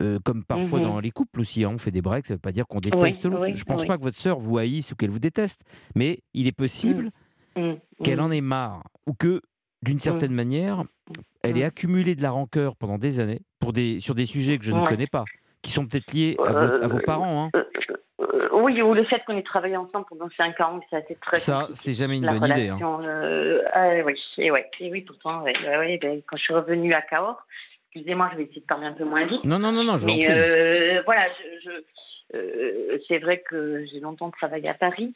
Euh, 0.02 0.18
comme 0.24 0.44
parfois 0.44 0.80
mmh 0.80 0.84
dans 0.84 1.00
les 1.00 1.12
couples 1.12 1.42
aussi, 1.42 1.64
hein, 1.64 1.72
on 1.72 1.78
fait 1.78 1.92
des 1.92 2.02
breaks, 2.02 2.26
ça 2.26 2.34
ne 2.34 2.38
veut 2.38 2.42
pas 2.42 2.52
dire 2.52 2.66
qu'on 2.66 2.80
déteste 2.80 3.26
l'autre. 3.26 3.46
je 3.46 3.52
ne 3.52 3.64
pense 3.64 3.86
pas 3.86 3.96
que 3.96 4.02
votre 4.02 4.18
sœur 4.18 4.40
vous 4.40 4.58
haïsse 4.58 4.92
ou 4.92 4.96
qu'elle 4.96 5.12
vous 5.12 5.20
déteste, 5.20 5.62
mais 5.94 6.22
il 6.34 6.48
est 6.48 6.52
possible 6.52 7.12
mmh. 7.56 7.62
Mmh. 7.62 7.76
qu'elle 8.04 8.20
en 8.20 8.32
ait 8.32 8.42
marre 8.42 8.84
ou 9.06 9.14
que, 9.14 9.42
d'une 9.84 10.00
certaine 10.00 10.32
manière, 10.32 10.84
elle 11.44 11.58
ait 11.58 11.64
accumulé 11.64 12.16
de 12.16 12.24
la 12.24 12.32
rancœur 12.32 12.76
pendant 12.76 12.98
des 12.98 13.20
années 13.20 13.42
pour 13.60 13.72
des, 13.72 14.00
sur 14.00 14.16
des 14.16 14.26
sujets 14.26 14.58
que 14.58 14.66
je 14.66 14.72
ne 14.72 14.88
connais 14.88 15.06
pas, 15.06 15.26
qui 15.62 15.72
sont 15.72 15.86
peut-être 15.86 16.12
liés 16.12 16.38
à, 16.44 16.58
à, 16.58 16.88
vos 16.88 17.00
parents. 17.00 17.52
Hein. 17.54 17.62
Oui, 18.64 18.82
ou 18.82 18.94
le 18.94 19.04
fait 19.04 19.22
qu'on 19.26 19.36
ait 19.36 19.44
travaillé 19.44 19.76
ensemble 19.76 20.06
pendant 20.08 20.30
5 20.38 20.62
ans, 20.62 20.80
ça 20.90 20.96
a 20.96 21.00
été 21.00 21.16
très 21.16 21.36
Ça, 21.36 21.68
c'est 21.74 21.94
jamais 21.94 22.18
une 22.18 22.26
bonne 22.26 22.50
idée. 22.50 22.70
Hein. 22.70 22.80
Euh, 22.82 23.62
ah 23.74 23.90
oui, 24.06 24.14
et 24.38 24.52
ouais, 24.52 24.70
et 24.80 24.90
oui, 24.90 25.02
pourtant, 25.02 25.44
ouais, 25.44 25.54
ouais, 25.66 26.00
ben, 26.02 26.22
quand 26.26 26.38
je 26.38 26.44
suis 26.44 26.54
revenue 26.54 26.94
à 26.94 27.02
Cahors, 27.02 27.46
excusez-moi, 27.92 28.30
je 28.32 28.38
vais 28.38 28.44
essayer 28.44 28.62
de 28.62 28.66
parler 28.66 28.88
un 28.88 28.94
peu 28.94 29.04
moins 29.04 29.26
vite. 29.26 29.44
Non, 29.44 29.60
non, 29.60 29.74
non, 29.74 29.84
non, 29.84 29.98
je 29.98 30.06
Mais 30.06 30.32
euh, 30.32 31.02
voilà, 31.04 31.28
je, 31.62 32.38
euh, 32.38 32.98
c'est 33.10 33.20
vrai 33.20 33.44
que 33.46 33.86
j'ai 33.86 34.00
longtemps 34.00 34.32
travaillé 34.32 34.70
à 34.70 34.74
Paris. 34.74 35.14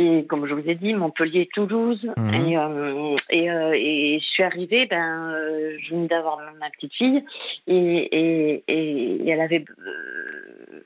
Et 0.00 0.24
comme 0.26 0.46
je 0.46 0.54
vous 0.54 0.66
ai 0.66 0.76
dit, 0.76 0.94
Montpellier, 0.94 1.50
Toulouse. 1.52 2.00
Mhm. 2.16 2.34
Et, 2.34 2.56
euh, 2.56 3.16
et, 3.28 3.50
euh, 3.50 3.72
et, 3.74 4.18
je 4.18 4.24
suis 4.24 4.42
arrivée, 4.42 4.86
ben, 4.86 5.30
euh, 5.34 5.76
je 5.82 5.94
venais 5.94 6.08
d'avoir 6.08 6.38
ma 6.58 6.70
petite 6.70 6.94
fille. 6.94 7.22
Et, 7.66 8.62
et 8.66 9.28
elle 9.28 9.40
avait. 9.42 9.62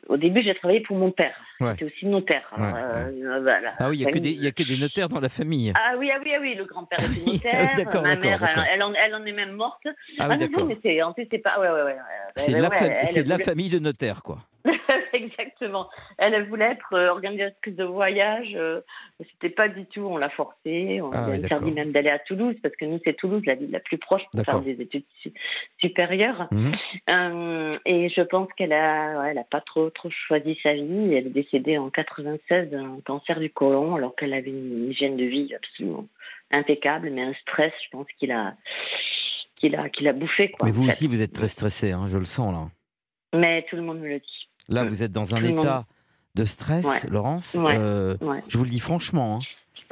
au 0.08 0.16
début, 0.16 0.42
j'ai 0.42 0.54
travaillé 0.56 0.80
pour 0.80 0.96
mon 0.96 1.12
père. 1.12 1.36
C'était 1.60 1.84
aussi 1.84 2.06
notaire. 2.06 2.42
Voilà. 2.56 3.72
Ah 3.78 3.88
oui, 3.88 3.98
il 3.98 4.40
n'y 4.40 4.46
a, 4.48 4.50
que 4.50 4.64
des 4.64 4.76
notaires 4.76 5.08
dans 5.08 5.20
la 5.20 5.28
famille. 5.28 5.72
Ah 5.76 5.94
oui, 5.96 6.10
ah 6.12 6.18
oui, 6.24 6.32
ah 6.34 6.38
oui 6.40 6.54
le 6.56 6.64
grand-père 6.64 6.98
était 6.98 7.30
notaire. 7.32 8.02
ma 8.02 8.16
mère, 8.16 8.66
elle, 8.72 8.82
en, 8.82 8.92
elle, 8.94 9.14
en, 9.14 9.24
est 9.24 9.32
même 9.32 9.52
morte. 9.52 9.86
Ah, 10.18 10.28
oui, 10.28 10.38
d'accord. 10.38 10.66
mais 10.66 10.76
c'est, 10.82 11.00
en 11.02 11.14
fait, 11.14 11.28
c'est 11.30 11.38
pas. 11.38 11.60
Ouais, 11.60 11.70
ouais, 11.70 11.82
ouais. 11.84 11.96
C'est, 12.34 12.52
de, 12.52 12.60
la, 12.60 12.70
c'est 13.06 13.22
de 13.22 13.28
la 13.28 13.38
famille 13.38 13.68
de 13.68 13.78
notaires, 13.78 14.24
quoi. 14.24 14.38
Exactement. 15.22 15.88
Elle, 16.18 16.34
elle 16.34 16.48
voulait 16.48 16.72
être 16.72 16.92
euh, 16.92 17.08
organisatrice 17.08 17.74
de 17.76 17.84
voyage. 17.84 18.48
Euh, 18.54 18.80
C'était 19.32 19.48
pas 19.54 19.68
du 19.68 19.86
tout, 19.86 20.00
on 20.02 20.16
l'a 20.16 20.28
forcée. 20.30 21.00
On 21.00 21.10
Ah 21.12 21.26
lui 21.26 21.32
a 21.32 21.36
oui, 21.36 21.44
interdit 21.44 21.70
même 21.72 21.92
d'aller 21.92 22.10
à 22.10 22.18
Toulouse, 22.18 22.56
parce 22.62 22.74
que 22.76 22.84
nous, 22.84 23.00
c'est 23.04 23.14
Toulouse, 23.14 23.42
la 23.46 23.54
ville 23.54 23.70
la 23.70 23.80
plus 23.80 23.98
proche 23.98 24.22
pour 24.32 24.44
faire 24.44 24.60
des 24.60 24.80
études 24.80 25.04
su- 25.22 25.32
supérieures. 25.78 26.48
Mhm. 26.50 26.72
Euh, 27.10 27.78
et 27.86 28.08
je 28.10 28.20
pense 28.22 28.48
qu'elle 28.56 28.72
a, 28.72 29.20
ouais, 29.20 29.30
elle 29.30 29.38
a 29.38 29.44
pas 29.44 29.60
trop, 29.60 29.90
trop 29.90 30.10
choisi 30.10 30.58
sa 30.62 30.74
vie. 30.74 31.14
Elle 31.14 31.28
est 31.28 31.30
décédée 31.30 31.78
en 31.78 31.90
96 31.90 32.70
d'un 32.70 32.98
cancer 33.04 33.38
du 33.40 33.50
côlon, 33.50 33.94
alors 33.94 34.14
qu'elle 34.16 34.34
avait 34.34 34.50
une 34.50 34.90
hygiène 34.90 35.16
de 35.16 35.24
vie 35.24 35.54
absolument 35.54 36.06
impeccable, 36.50 37.10
mais 37.10 37.22
un 37.22 37.34
stress, 37.34 37.72
je 37.84 37.90
pense 37.90 38.06
qu'il 38.18 38.30
a, 38.32 38.54
qu'il 39.56 39.74
a, 39.76 39.88
qu'il 39.88 40.06
a 40.08 40.12
bouffé. 40.12 40.50
Quoi, 40.50 40.66
Mais 40.66 40.72
vous 40.72 40.84
fait. 40.84 40.90
aussi, 40.90 41.06
vous 41.06 41.22
êtes 41.22 41.32
très 41.32 41.48
stressé, 41.48 41.92
hein, 41.92 42.06
je 42.08 42.18
le 42.18 42.24
sens 42.24 42.52
là. 42.52 42.68
Mais 43.38 43.64
tout 43.68 43.74
le 43.76 43.82
monde 43.82 43.98
me 44.00 44.08
le 44.08 44.20
dit. 44.20 44.48
Là, 44.68 44.84
Mm. 44.84 44.88
vous 44.88 45.02
êtes 45.02 45.12
dans 45.12 45.34
un 45.34 45.42
état 45.42 45.86
de 46.34 46.44
stress, 46.44 46.86
Ouais. 46.86 47.10
Laurence. 47.10 47.54
Ouais. 47.60 47.76
Euh, 47.78 48.16
Ouais. 48.20 48.42
je 48.48 48.58
vous 48.58 48.64
le 48.64 48.70
dis 48.70 48.80
franchement. 48.80 49.36
hein. 49.36 49.40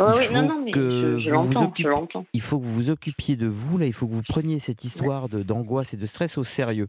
Il 0.00 0.05
oui, 0.19 0.25
faut 0.25 0.35
non, 0.35 0.49
non, 0.49 0.62
mais 0.64 0.71
que 0.73 1.19
je, 1.19 1.29
je 1.29 1.35
vous 1.35 1.45
vous 1.45 1.57
occupiez- 1.59 1.85
je 1.85 1.88
l'entends. 1.88 2.26
Il 2.33 2.41
faut 2.41 2.59
que 2.59 2.64
vous 2.64 2.73
vous 2.75 2.91
occupiez 2.91 3.37
de 3.37 3.47
vous, 3.47 3.79
là. 3.79 3.87
Il 3.87 3.93
faut 3.93 4.09
que 4.09 4.14
vous 4.14 4.23
preniez 4.26 4.59
cette 4.59 4.83
histoire 4.85 5.29
d'angoisse 5.29 5.95
et 5.95 5.97
de 5.97 6.07
stress 6.07 6.38
au 6.38 6.43
sérieux. 6.45 6.88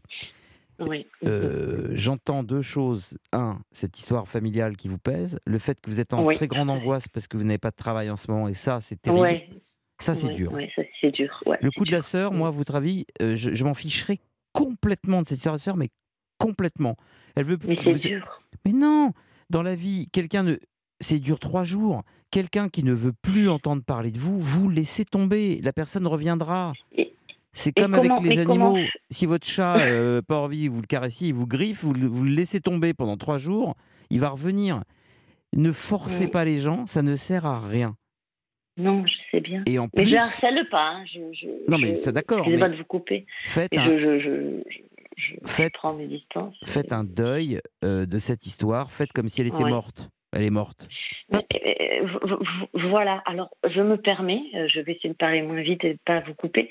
Oui. 0.80 1.06
Euh, 1.24 1.90
J'entends 1.92 2.42
deux 2.42 2.62
choses. 2.62 3.16
Un, 3.32 3.58
cette 3.70 3.96
histoire 3.98 4.26
familiale 4.26 4.76
qui 4.76 4.88
vous 4.88 4.98
pèse. 4.98 5.38
Le 5.46 5.58
fait 5.60 5.80
que 5.80 5.88
vous 5.88 6.00
êtes 6.00 6.12
en 6.14 6.24
Oui. 6.24 6.34
très 6.34 6.48
grande 6.48 6.70
angoisse 6.70 7.06
parce 7.06 7.28
que 7.28 7.36
vous 7.36 7.44
n'avez 7.44 7.58
pas 7.58 7.70
de 7.70 7.76
travail 7.76 8.10
en 8.10 8.16
ce 8.16 8.28
moment. 8.30 8.48
Et 8.48 8.54
ça, 8.54 8.80
c'est 8.80 9.00
terrible. 9.00 9.40
Ça, 10.00 10.14
c'est 10.16 10.30
dur. 10.30 10.50
ça, 11.00 11.10
dur. 11.10 11.40
Le 11.60 11.70
coup 11.70 11.84
de 11.84 11.92
la 11.92 12.00
sœur, 12.00 12.32
moi, 12.32 12.48
à 12.48 12.50
votre 12.50 12.74
avis, 12.74 13.06
euh, 13.22 13.36
je, 13.36 13.54
je 13.54 13.64
m'en 13.64 13.74
ficherai 13.74 14.18
complètement 14.52 15.22
de 15.22 15.28
cette 15.28 15.38
histoire 15.38 15.54
de 15.54 15.60
sœur, 15.60 15.76
mais 15.76 15.90
complètement. 16.44 16.96
Elle 17.36 17.44
veut. 17.44 17.58
Mais 17.66 17.76
c'est 17.82 17.92
vous- 17.92 17.98
dur. 17.98 18.40
Mais 18.64 18.72
non, 18.72 19.12
dans 19.50 19.62
la 19.62 19.74
vie, 19.74 20.08
quelqu'un 20.12 20.42
ne. 20.42 20.56
C'est 21.00 21.18
dur 21.18 21.38
trois 21.38 21.64
jours. 21.64 22.02
Quelqu'un 22.30 22.68
qui 22.68 22.82
ne 22.82 22.92
veut 22.92 23.12
plus 23.22 23.48
entendre 23.48 23.82
parler 23.84 24.10
de 24.10 24.18
vous, 24.18 24.38
vous 24.38 24.68
laissez 24.68 25.04
tomber. 25.04 25.60
La 25.62 25.72
personne 25.72 26.06
reviendra. 26.06 26.72
C'est 27.52 27.72
comme 27.72 27.94
avec 27.94 28.10
les 28.22 28.38
animaux. 28.40 28.76
Si 29.10 29.26
votre 29.26 29.46
chat, 29.46 29.78
euh, 29.86 30.22
pas 30.22 30.38
envie, 30.38 30.66
vous 30.68 30.80
le 30.80 30.86
caressiez, 30.86 31.28
il 31.28 31.34
vous 31.34 31.46
griffe, 31.46 31.84
vous, 31.84 31.92
le- 31.92 32.06
vous 32.08 32.24
le 32.24 32.32
laissez 32.32 32.60
tomber 32.60 32.94
pendant 32.94 33.16
trois 33.16 33.38
jours, 33.38 33.76
il 34.10 34.18
va 34.20 34.30
revenir. 34.30 34.82
Ne 35.56 35.70
forcez 35.70 36.26
pas 36.26 36.44
les 36.44 36.58
gens, 36.58 36.86
ça 36.86 37.02
ne 37.02 37.14
sert 37.14 37.46
à 37.46 37.60
rien. 37.60 37.94
Non, 38.76 39.04
je 39.06 39.12
sais 39.30 39.40
bien. 39.40 39.62
Et 39.66 39.78
en 39.78 39.88
Mais 39.96 40.04
je 40.04 40.10
plus, 40.10 40.16
harcèle 40.18 40.68
pas. 40.68 40.82
hein, 40.96 41.04
Je, 41.06 41.20
je- 41.32 41.70
Non, 41.70 41.78
mais 41.78 41.90
je- 41.90 42.00
ça, 42.00 42.10
d'accord, 42.10 42.38
Excusez-moi 42.38 42.68
mais- 42.68 42.74
de 42.74 42.78
vous 42.80 42.86
couper. 42.88 43.24
faites 43.44 43.76
un, 43.78 43.84
je, 43.84 44.60
je, 45.16 45.34
je, 45.34 45.46
Faites- 45.46 45.72
prends 45.74 45.96
mes 45.96 46.06
distances. 46.06 46.56
faites 46.66 46.92
un 46.92 47.04
deuil 47.04 47.60
euh, 47.84 48.06
de 48.06 48.18
cette 48.18 48.46
histoire. 48.46 48.90
Faites 48.90 49.12
comme 49.12 49.28
si 49.28 49.40
elle 49.40 49.46
était 49.48 49.64
Ouais. 49.64 49.70
morte. 49.70 50.08
Elle 50.32 50.42
est 50.42 50.50
morte. 50.50 50.88
Mais, 51.32 51.46
euh, 51.64 52.06
Voilà, 52.74 53.22
alors 53.26 53.50
je 53.68 53.80
me 53.80 53.96
permets, 53.96 54.42
euh, 54.54 54.66
je 54.68 54.80
vais 54.80 54.92
essayer 54.92 55.10
de 55.10 55.14
parler 55.16 55.42
moins 55.42 55.62
vite 55.62 55.84
et 55.84 55.94
de 55.94 55.98
pas 56.04 56.20
vous 56.20 56.34
couper. 56.34 56.70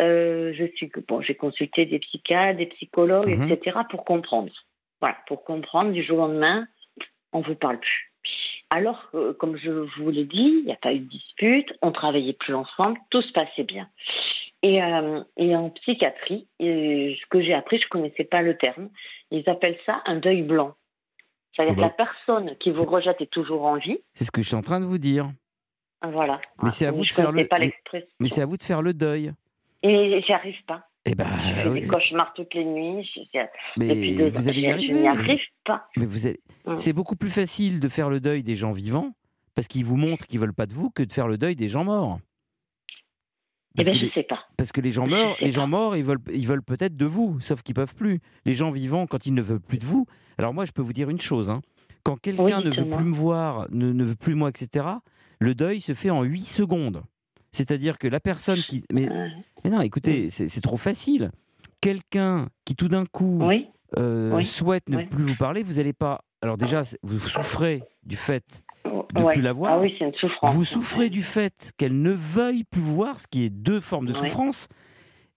Euh, 0.00 0.52
je 0.56 0.64
suis 0.76 0.90
bon, 1.06 1.20
j'ai 1.22 1.34
consulté 1.34 1.86
des 1.86 1.98
psychiatres, 2.00 2.58
des 2.58 2.66
psychologues, 2.66 3.28
Mhm. 3.28 3.50
etc. 3.52 3.78
pour 3.90 4.04
comprendre. 4.04 4.52
Voilà, 5.00 5.16
pour 5.28 5.44
comprendre 5.44 5.92
du 5.92 6.02
jour 6.02 6.18
au 6.18 6.22
lendemain, 6.22 6.66
on 7.32 7.40
vous 7.40 7.54
parle 7.54 7.78
plus. 7.78 8.12
Alors, 8.70 9.08
euh, 9.14 9.32
comme 9.32 9.56
je 9.56 9.70
vous 9.70 10.10
l'ai 10.10 10.24
dit, 10.24 10.56
il 10.60 10.64
n'y 10.66 10.72
a 10.72 10.76
pas 10.76 10.92
eu 10.92 10.98
de 10.98 11.08
dispute, 11.08 11.72
on 11.82 11.92
travaillait 11.92 12.34
plus 12.34 12.54
ensemble, 12.54 12.98
tout 13.10 13.22
se 13.22 13.32
passait 13.32 13.62
bien. 13.64 13.88
Et, 14.62 14.82
euh, 14.82 15.22
et 15.36 15.54
en 15.54 15.70
psychiatrie, 15.70 16.48
ce 16.60 17.26
que 17.30 17.40
j'ai 17.42 17.54
appris, 17.54 17.78
je 17.80 17.88
connaissais 17.88 18.24
pas 18.24 18.42
le 18.42 18.56
terme, 18.56 18.88
ils 19.30 19.48
appellent 19.48 19.78
ça 19.86 20.02
un 20.06 20.16
deuil 20.16 20.42
blanc. 20.42 20.74
C'est-à-dire 21.54 21.74
bah. 21.76 21.82
que 21.82 21.88
la 22.00 22.06
personne 22.06 22.56
qui 22.58 22.70
vous 22.70 22.84
rejette 22.84 23.20
est 23.20 23.30
toujours 23.30 23.64
en 23.66 23.76
vie, 23.76 23.98
C'est 24.14 24.24
ce 24.24 24.30
que 24.30 24.42
je 24.42 24.48
suis 24.48 24.56
en 24.56 24.62
train 24.62 24.80
de 24.80 24.84
vous 24.86 24.98
dire. 24.98 25.30
voilà. 26.02 26.40
Mais 26.62 26.70
c'est 26.70 26.86
à 26.86 26.90
vous 26.92 27.04
de 27.04 27.10
faire 27.10 27.30
le- 27.32 27.46
pas 27.46 27.58
mais- 27.58 27.66
l'expression. 27.66 28.08
Mais 28.20 28.28
c'est 28.28 28.42
à 28.42 28.46
vous 28.46 28.56
de 28.56 28.62
faire 28.62 28.82
le 28.82 28.94
deuil. 28.94 29.32
Et 29.84 30.20
j'y 30.26 30.32
arrive 30.32 30.60
pas. 30.66 30.84
Eh 31.04 31.14
ben, 31.14 31.26
Je 31.26 31.54
fais 31.54 31.68
oui. 31.68 31.80
des 31.82 31.86
cauchemars 31.86 32.34
toutes 32.34 32.52
les 32.54 32.64
nuits. 32.64 33.08
mais 33.78 33.88
depuis 33.88 34.16
deux 34.16 34.30
vous 34.30 34.46
ans. 34.48 34.50
allez 34.50 34.60
y 34.60 34.64
Je- 34.64 34.68
Je 34.68 34.72
arriver. 34.74 34.94
n'y 35.00 35.08
arrive 35.08 35.40
pas. 35.64 35.86
Mais 35.96 36.04
vous 36.04 36.26
allez- 36.26 36.40
Mm. 36.66 36.78
C'est 36.78 36.92
beaucoup 36.92 37.16
plus 37.16 37.30
facile 37.30 37.80
de 37.80 37.88
faire 37.88 38.10
le 38.10 38.20
deuil 38.20 38.42
des 38.42 38.56
gens 38.56 38.72
vivants 38.72 39.12
parce 39.54 39.68
qu'ils 39.68 39.84
vous 39.84 39.96
montrent 39.96 40.26
qu'ils 40.26 40.40
veulent 40.40 40.52
pas 40.52 40.66
de 40.66 40.74
vous 40.74 40.90
que 40.90 41.02
de 41.02 41.12
faire 41.12 41.28
le 41.28 41.38
deuil 41.38 41.54
des 41.56 41.68
gens 41.68 41.84
morts. 41.84 42.18
Eh 43.80 43.84
Parce 43.84 43.86
bien, 43.90 43.94
que 43.94 44.00
je 44.00 44.04
les- 44.06 44.12
sais 44.12 44.22
pas. 44.28 44.40
Parce 44.56 44.72
que 44.72 44.80
les 44.80 44.90
gens 44.90 45.06
morts, 45.06 45.36
les 45.40 45.50
gens 45.52 45.66
morts, 45.66 45.96
ils 45.96 46.04
veulent, 46.04 46.18
ils 46.32 46.46
veulent 46.46 46.62
peut-être 46.62 46.96
de 46.96 47.06
vous, 47.06 47.38
sauf 47.40 47.62
qu'ils 47.62 47.74
peuvent 47.74 47.94
plus. 47.94 48.20
Les 48.44 48.54
gens 48.54 48.70
vivants, 48.70 49.06
quand 49.06 49.24
ils 49.26 49.34
ne 49.34 49.42
veulent 49.42 49.60
plus 49.60 49.78
de 49.78 49.84
vous. 49.84 50.06
Alors 50.38 50.52
moi, 50.52 50.64
je 50.64 50.72
peux 50.72 50.82
vous 50.82 50.92
dire 50.92 51.10
une 51.10 51.20
chose. 51.20 51.48
hein. 51.50 51.60
Quand 52.02 52.16
quelqu'un 52.20 52.60
ne 52.60 52.70
veut 52.70 52.88
plus 52.90 53.04
me 53.04 53.14
voir, 53.14 53.66
ne, 53.70 53.92
ne 53.92 54.04
veut 54.04 54.14
plus 54.16 54.34
moi, 54.34 54.48
etc., 54.48 54.86
le 55.40 55.54
deuil 55.54 55.80
se 55.80 55.94
fait 55.94 56.10
en 56.10 56.22
8 56.22 56.42
secondes. 56.44 57.02
C'est-à-dire 57.52 57.98
que 57.98 58.08
la 58.08 58.20
personne 58.20 58.60
qui... 58.68 58.82
Mais, 58.92 59.08
mais 59.64 59.70
non, 59.70 59.80
écoutez, 59.80 60.28
c'est 60.30 60.48
c'est 60.48 60.60
trop 60.60 60.76
facile. 60.76 61.30
Quelqu'un 61.80 62.48
qui 62.64 62.74
tout 62.74 62.88
d'un 62.88 63.04
coup 63.06 63.38
oui, 63.42 63.66
euh, 63.98 64.34
Oui. 64.34 64.44
souhaite 64.44 64.88
ne 64.88 65.02
plus 65.04 65.22
vous 65.22 65.36
parler, 65.36 65.62
vous 65.62 65.74
n'allez 65.74 65.92
pas... 65.92 66.24
Alors 66.42 66.56
déjà, 66.56 66.82
vous 67.02 67.18
souffrez 67.18 67.82
du 68.04 68.16
fait 68.16 68.62
de 69.14 69.22
ouais. 69.22 69.32
plus 69.34 69.42
la 69.42 69.52
voir. 69.52 69.72
Ah 69.72 69.78
oui, 69.80 69.94
c'est 69.98 70.04
une 70.04 70.14
souffrance. 70.14 70.54
Vous 70.54 70.64
souffrez 70.64 71.10
du 71.10 71.22
fait 71.22 71.72
qu'elle 71.76 72.00
ne 72.00 72.10
veuille 72.12 72.64
plus 72.64 72.80
vous 72.80 72.94
voir, 72.94 73.20
ce 73.20 73.26
qui 73.26 73.44
est 73.44 73.50
deux 73.50 73.80
formes 73.80 74.06
de 74.06 74.12
souffrance. 74.12 74.68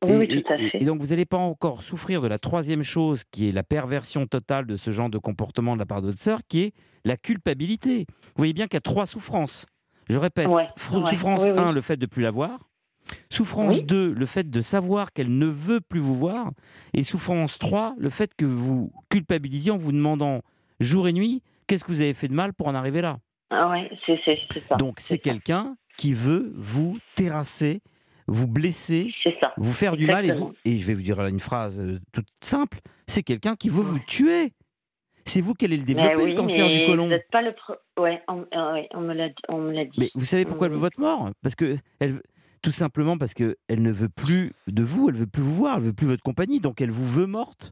Oui, 0.03 0.11
et, 0.11 0.17
oui, 0.17 0.27
tout 0.43 0.53
à 0.53 0.57
fait. 0.57 0.81
et 0.81 0.85
donc 0.85 0.99
vous 0.99 1.07
n'allez 1.09 1.25
pas 1.27 1.37
encore 1.37 1.83
souffrir 1.83 2.21
de 2.21 2.27
la 2.27 2.39
troisième 2.39 2.81
chose, 2.81 3.23
qui 3.29 3.47
est 3.47 3.51
la 3.51 3.61
perversion 3.63 4.25
totale 4.25 4.65
de 4.65 4.75
ce 4.75 4.89
genre 4.89 5.09
de 5.11 5.19
comportement 5.19 5.75
de 5.75 5.79
la 5.79 5.85
part 5.85 6.01
de 6.01 6.07
votre 6.07 6.19
sœur, 6.19 6.39
qui 6.47 6.61
est 6.61 6.73
la 7.05 7.17
culpabilité. 7.17 8.05
Vous 8.09 8.31
voyez 8.37 8.53
bien 8.53 8.65
qu'il 8.65 8.75
y 8.75 8.77
a 8.77 8.81
trois 8.81 9.05
souffrances. 9.05 9.65
Je 10.09 10.17
répète, 10.17 10.47
Ouais, 10.47 10.67
fr- 10.77 11.03
ouais, 11.03 11.09
souffrance 11.09 11.43
oui, 11.43 11.51
oui. 11.51 11.59
1, 11.59 11.71
le 11.71 11.81
fait 11.81 11.97
de 11.97 12.07
plus 12.07 12.23
la 12.23 12.31
voir. 12.31 12.67
Souffrance 13.29 13.77
Oui. 13.77 13.83
2, 13.83 14.13
le 14.13 14.25
fait 14.25 14.49
de 14.49 14.61
savoir 14.61 15.11
qu'elle 15.13 15.37
ne 15.37 15.45
veut 15.47 15.81
plus 15.81 15.99
vous 15.99 16.15
voir. 16.15 16.51
Et 16.93 17.03
souffrance 17.03 17.59
3, 17.59 17.93
le 17.97 18.09
fait 18.09 18.33
que 18.35 18.45
vous 18.45 18.91
culpabilisiez 19.09 19.71
en 19.71 19.77
vous 19.77 19.91
demandant 19.91 20.41
jour 20.79 21.07
et 21.07 21.13
nuit, 21.13 21.43
qu'est-ce 21.67 21.83
que 21.83 21.91
vous 21.91 22.01
avez 22.01 22.13
fait 22.13 22.27
de 22.27 22.33
mal 22.33 22.53
pour 22.53 22.67
en 22.67 22.75
arriver 22.75 23.01
là? 23.01 23.19
Ah 23.51 23.69
ouais, 23.69 23.91
c'est 24.05 24.19
c'est- 24.25 24.39
c'est 24.51 24.65
ça. 24.67 24.75
Donc 24.77 24.95
c'est 24.99 25.19
quelqu'un 25.19 25.75
qui 25.97 26.13
veut 26.13 26.51
vous 26.55 26.97
terrasser, 27.15 27.81
vous 28.27 28.47
blesser, 28.47 29.13
ça. 29.39 29.53
vous 29.57 29.71
faire 29.73 29.95
du 29.95 30.07
mal 30.07 30.25
et 30.25 30.31
vous 30.31 30.53
et 30.65 30.79
je 30.79 30.87
vais 30.87 30.93
vous 30.93 31.01
dire 31.03 31.19
une 31.27 31.39
phrase 31.39 31.79
euh, 31.79 31.99
toute 32.13 32.27
simple, 32.41 32.79
c'est 33.07 33.23
quelqu'un 33.23 33.55
qui 33.55 33.69
veut 33.69 33.81
vous 33.83 33.99
tuer. 34.07 34.53
C'est 35.25 35.41
vous 35.41 35.53
qui 35.53 35.65
allez 35.65 35.77
le 35.77 35.83
Mais 35.83 35.93
développer 35.93 36.23
oui, 36.23 36.29
le 36.31 36.35
cancer 36.35 36.67
du 36.67 36.83
côlon. 36.83 37.03
Vous 37.03 37.09
n'êtes 37.11 37.29
pas 37.31 37.43
le. 37.43 37.53
Pro... 37.53 37.75
Ouais, 37.99 38.23
on, 38.27 38.39
ouais, 38.73 38.89
on 38.95 39.01
me 39.01 39.13
l'a 39.13 39.29
on 39.49 39.59
me 39.59 39.71
l'a 39.71 39.85
dit. 39.85 39.91
Mais 39.99 40.09
vous 40.15 40.25
savez 40.25 40.45
pourquoi 40.45 40.65
elle 40.65 40.73
veut 40.73 40.79
Mm. 40.79 40.81
votre 40.81 40.99
mort? 40.99 41.29
Parce 41.43 41.53
que 41.55 41.77
elle 41.99 42.21
tout 42.63 42.71
simplement 42.71 43.17
parce 43.17 43.33
que 43.35 43.55
elle 43.67 43.81
ne 43.83 43.91
veut 43.91 44.09
plus 44.09 44.53
de 44.67 44.81
vous, 44.81 45.09
elle 45.09 45.15
veut 45.15 45.27
plus 45.27 45.41
vous 45.43 45.53
voir, 45.53 45.77
elle 45.77 45.83
veut 45.83 45.93
plus 45.93 46.07
votre 46.07 46.23
compagnie, 46.23 46.59
donc 46.59 46.79
elle 46.81 46.89
vous 46.91 47.05
veut 47.07 47.27
morte. 47.27 47.71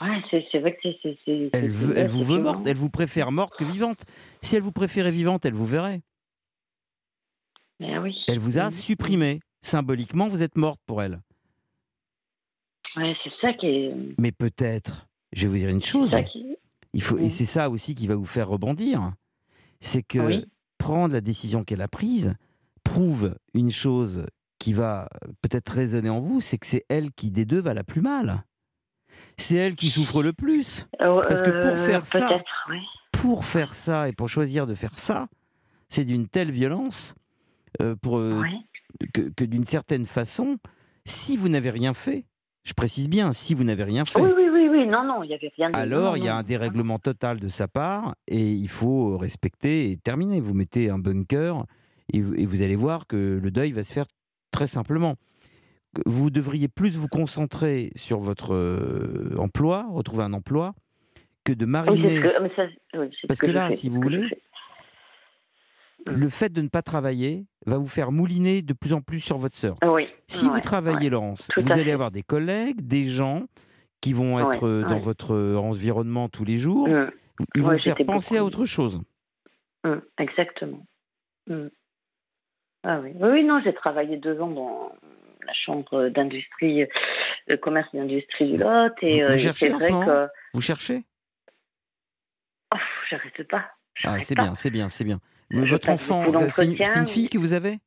Ouais, 0.00 0.22
c'est 0.50 0.58
vrai 0.60 0.76
que 0.82 0.88
c'est. 1.02 1.50
Elle, 1.52 1.70
veut, 1.70 2.06
vous 2.06 2.24
veut 2.24 2.38
morte, 2.38 2.66
elle 2.66 2.76
vous 2.76 2.88
préfère 2.90 3.30
morte 3.32 3.54
que 3.58 3.64
vivante. 3.64 4.04
Si 4.40 4.56
elle 4.56 4.62
vous 4.62 4.72
préférait 4.72 5.10
vivante, 5.10 5.44
elle 5.44 5.52
vous 5.54 5.66
verrait. 5.66 6.00
Mais 7.80 7.98
oui. 7.98 8.16
Elle 8.28 8.38
vous 8.38 8.58
a 8.58 8.64
Mhm. 8.64 8.70
supprimé. 8.70 9.40
Symboliquement, 9.62 10.28
vous 10.28 10.42
êtes 10.42 10.56
morte 10.56 10.80
pour 10.86 11.02
elle. 11.02 11.20
Ouais, 12.96 13.14
c'est 13.22 13.32
ça 13.42 13.52
qui 13.52 13.66
est. 13.66 13.94
Mais 14.18 14.32
peut-être, 14.32 15.06
je 15.32 15.42
vais 15.42 15.48
vous 15.48 15.56
dire 15.58 15.68
une 15.68 15.82
chose, 15.82 16.10
ça 16.10 16.22
qui- 16.22 16.56
il 16.94 17.02
faut, 17.02 17.18
et 17.18 17.28
c'est 17.28 17.44
ça 17.44 17.68
aussi 17.70 17.94
qui 17.94 18.06
va 18.06 18.14
vous 18.16 18.24
faire 18.24 18.48
rebondir, 18.48 19.12
c'est 19.80 20.02
que 20.02 20.18
Oui. 20.18 20.46
prendre 20.78 21.12
la 21.12 21.20
décision 21.20 21.62
qu'elle 21.62 21.82
a 21.82 21.88
prise 21.88 22.34
prouve 22.84 23.36
une 23.54 23.70
chose 23.70 24.26
qui 24.58 24.72
va 24.72 25.08
peut-être 25.42 25.68
résonner 25.68 26.08
en 26.10 26.20
vous, 26.20 26.40
c'est 26.40 26.58
que 26.58 26.66
c'est 26.66 26.84
elle 26.88 27.12
qui 27.12 27.30
des 27.30 27.44
deux 27.44 27.60
va 27.60 27.74
la 27.74 27.84
plus 27.84 28.00
mal. 28.00 28.42
C'est 29.40 29.56
elle 29.56 29.74
qui 29.74 29.90
souffre 29.90 30.22
le 30.22 30.32
plus. 30.32 30.86
Parce 30.98 31.42
que 31.42 31.50
pour 31.50 31.70
Euh, 31.72 31.76
faire 31.76 32.06
ça-. 32.06 32.40
Pour 33.12 33.44
faire 33.44 33.74
ça 33.74 34.08
et 34.08 34.12
pour 34.12 34.28
choisir 34.28 34.66
de 34.66 34.74
faire 34.74 34.98
ça, 34.98 35.28
c'est 35.88 36.04
d'une 36.04 36.28
telle 36.28 36.50
violence 36.50 37.14
euh, 37.80 37.94
pour, 38.00 38.18
euh, 38.18 38.42
que, 39.12 39.22
que 39.22 39.44
d'une 39.44 39.64
certaine 39.64 40.04
façon, 40.06 40.58
si 41.04 41.36
vous 41.36 41.48
n'avez 41.48 41.70
rien 41.70 41.92
fait, 41.94 42.24
je 42.64 42.72
précise 42.72 43.08
bien, 43.08 43.32
si 43.32 43.54
vous 43.54 43.64
n'avez 43.64 43.84
rien 43.84 44.04
fait, 44.04 44.20
Oui, 44.20 44.30
oui, 44.36 44.48
oui, 44.52 44.68
oui, 44.70 44.86
non, 44.86 45.04
non, 45.04 45.22
il 45.22 45.28
n'y 45.28 45.34
avait 45.34 45.50
rien 45.56 45.70
de. 45.70 45.76
alors 45.76 46.16
il 46.16 46.24
y 46.24 46.28
a 46.28 46.36
un 46.36 46.42
dérèglement 46.42 46.98
total 46.98 47.40
de 47.40 47.48
sa 47.48 47.68
part 47.68 48.14
et 48.28 48.52
il 48.52 48.68
faut 48.68 49.16
respecter 49.18 49.90
et 49.90 49.96
terminer. 49.96 50.40
Vous 50.40 50.54
mettez 50.54 50.90
un 50.90 50.98
bunker 50.98 51.64
et 52.12 52.20
vous 52.20 52.62
allez 52.62 52.76
voir 52.76 53.06
que 53.06 53.38
le 53.42 53.50
deuil 53.50 53.70
va 53.72 53.84
se 53.84 53.92
faire 53.92 54.06
très 54.50 54.66
simplement. 54.66 55.14
Vous 56.06 56.30
devriez 56.30 56.68
plus 56.68 56.96
vous 56.96 57.08
concentrer 57.08 57.90
sur 57.96 58.20
votre 58.20 58.54
euh, 58.54 59.34
emploi, 59.38 59.86
retrouver 59.90 60.22
un 60.22 60.32
emploi, 60.32 60.74
que 61.44 61.52
de 61.52 61.64
mariner. 61.64 62.16
ce 62.16 62.20
que, 62.20 62.42
mais 62.42 62.52
ça, 62.54 62.66
oui, 62.94 63.10
c'est 63.20 63.26
Parce 63.26 63.40
ce 63.40 63.46
que, 63.46 63.50
là, 63.50 63.68
fais, 63.68 63.76
si 63.76 63.88
vous 63.88 64.00
voulez. 64.00 64.28
Le 66.06 66.28
fait 66.28 66.50
de 66.50 66.62
ne 66.62 66.68
pas 66.68 66.82
travailler 66.82 67.44
va 67.66 67.76
vous 67.76 67.86
faire 67.86 68.10
mouliner 68.10 68.62
de 68.62 68.72
plus 68.72 68.94
en 68.94 69.00
plus 69.02 69.20
sur 69.20 69.36
votre 69.36 69.56
sœur. 69.56 69.76
Oui. 69.84 70.06
Si 70.28 70.48
vous 70.48 70.60
travaillez, 70.60 71.06
ouais. 71.06 71.10
Laurence, 71.10 71.48
vous 71.56 71.72
allez 71.72 71.84
fait. 71.84 71.92
avoir 71.92 72.10
des 72.10 72.22
collègues, 72.22 72.80
des 72.80 73.04
gens 73.04 73.44
qui 74.00 74.14
vont 74.14 74.38
être 74.38 74.82
dans 74.88 74.98
votre 74.98 75.36
environnement 75.56 76.28
tous 76.28 76.44
les 76.44 76.56
jours, 76.56 76.88
mmh. 76.88 77.10
ils 77.54 77.62
vont 77.62 77.76
faire 77.76 77.96
penser 78.06 78.38
à 78.38 78.44
autre 78.44 78.64
chose. 78.64 79.02
Mmh, 79.84 79.96
exactement. 80.18 80.86
Ah 82.82 83.00
oui. 83.02 83.12
oui, 83.20 83.44
non, 83.44 83.60
j'ai 83.62 83.74
travaillé 83.74 84.16
deux 84.16 84.40
ans 84.40 84.50
dans 84.50 84.92
la 85.50 85.54
chambre 85.54 86.08
d'industrie, 86.08 86.86
le 87.48 87.56
commerce 87.56 87.88
d'industrie 87.92 88.52
du 88.52 88.56
Lot. 88.56 88.92
Et, 89.02 89.24
vous, 89.24 89.38
cherchez 89.38 89.72
Vous 90.54 90.60
cherchez? 90.60 91.02
Oh, 92.72 92.78
J'arrête 93.10 93.48
pas. 93.48 93.64
Ah, 94.04 94.20
c'est 94.20 94.36
bien, 94.36 94.54
c'est 94.54 94.70
bien, 94.70 94.88
c'est 94.88 95.04
bien. 95.04 95.20
Votre 95.50 95.90
enfant, 95.90 96.22
c'est 96.50 96.66
une, 96.66 97.06
fille 97.06 97.28
que 97.28 97.38
vous 97.38 97.52
avez? 97.52 97.78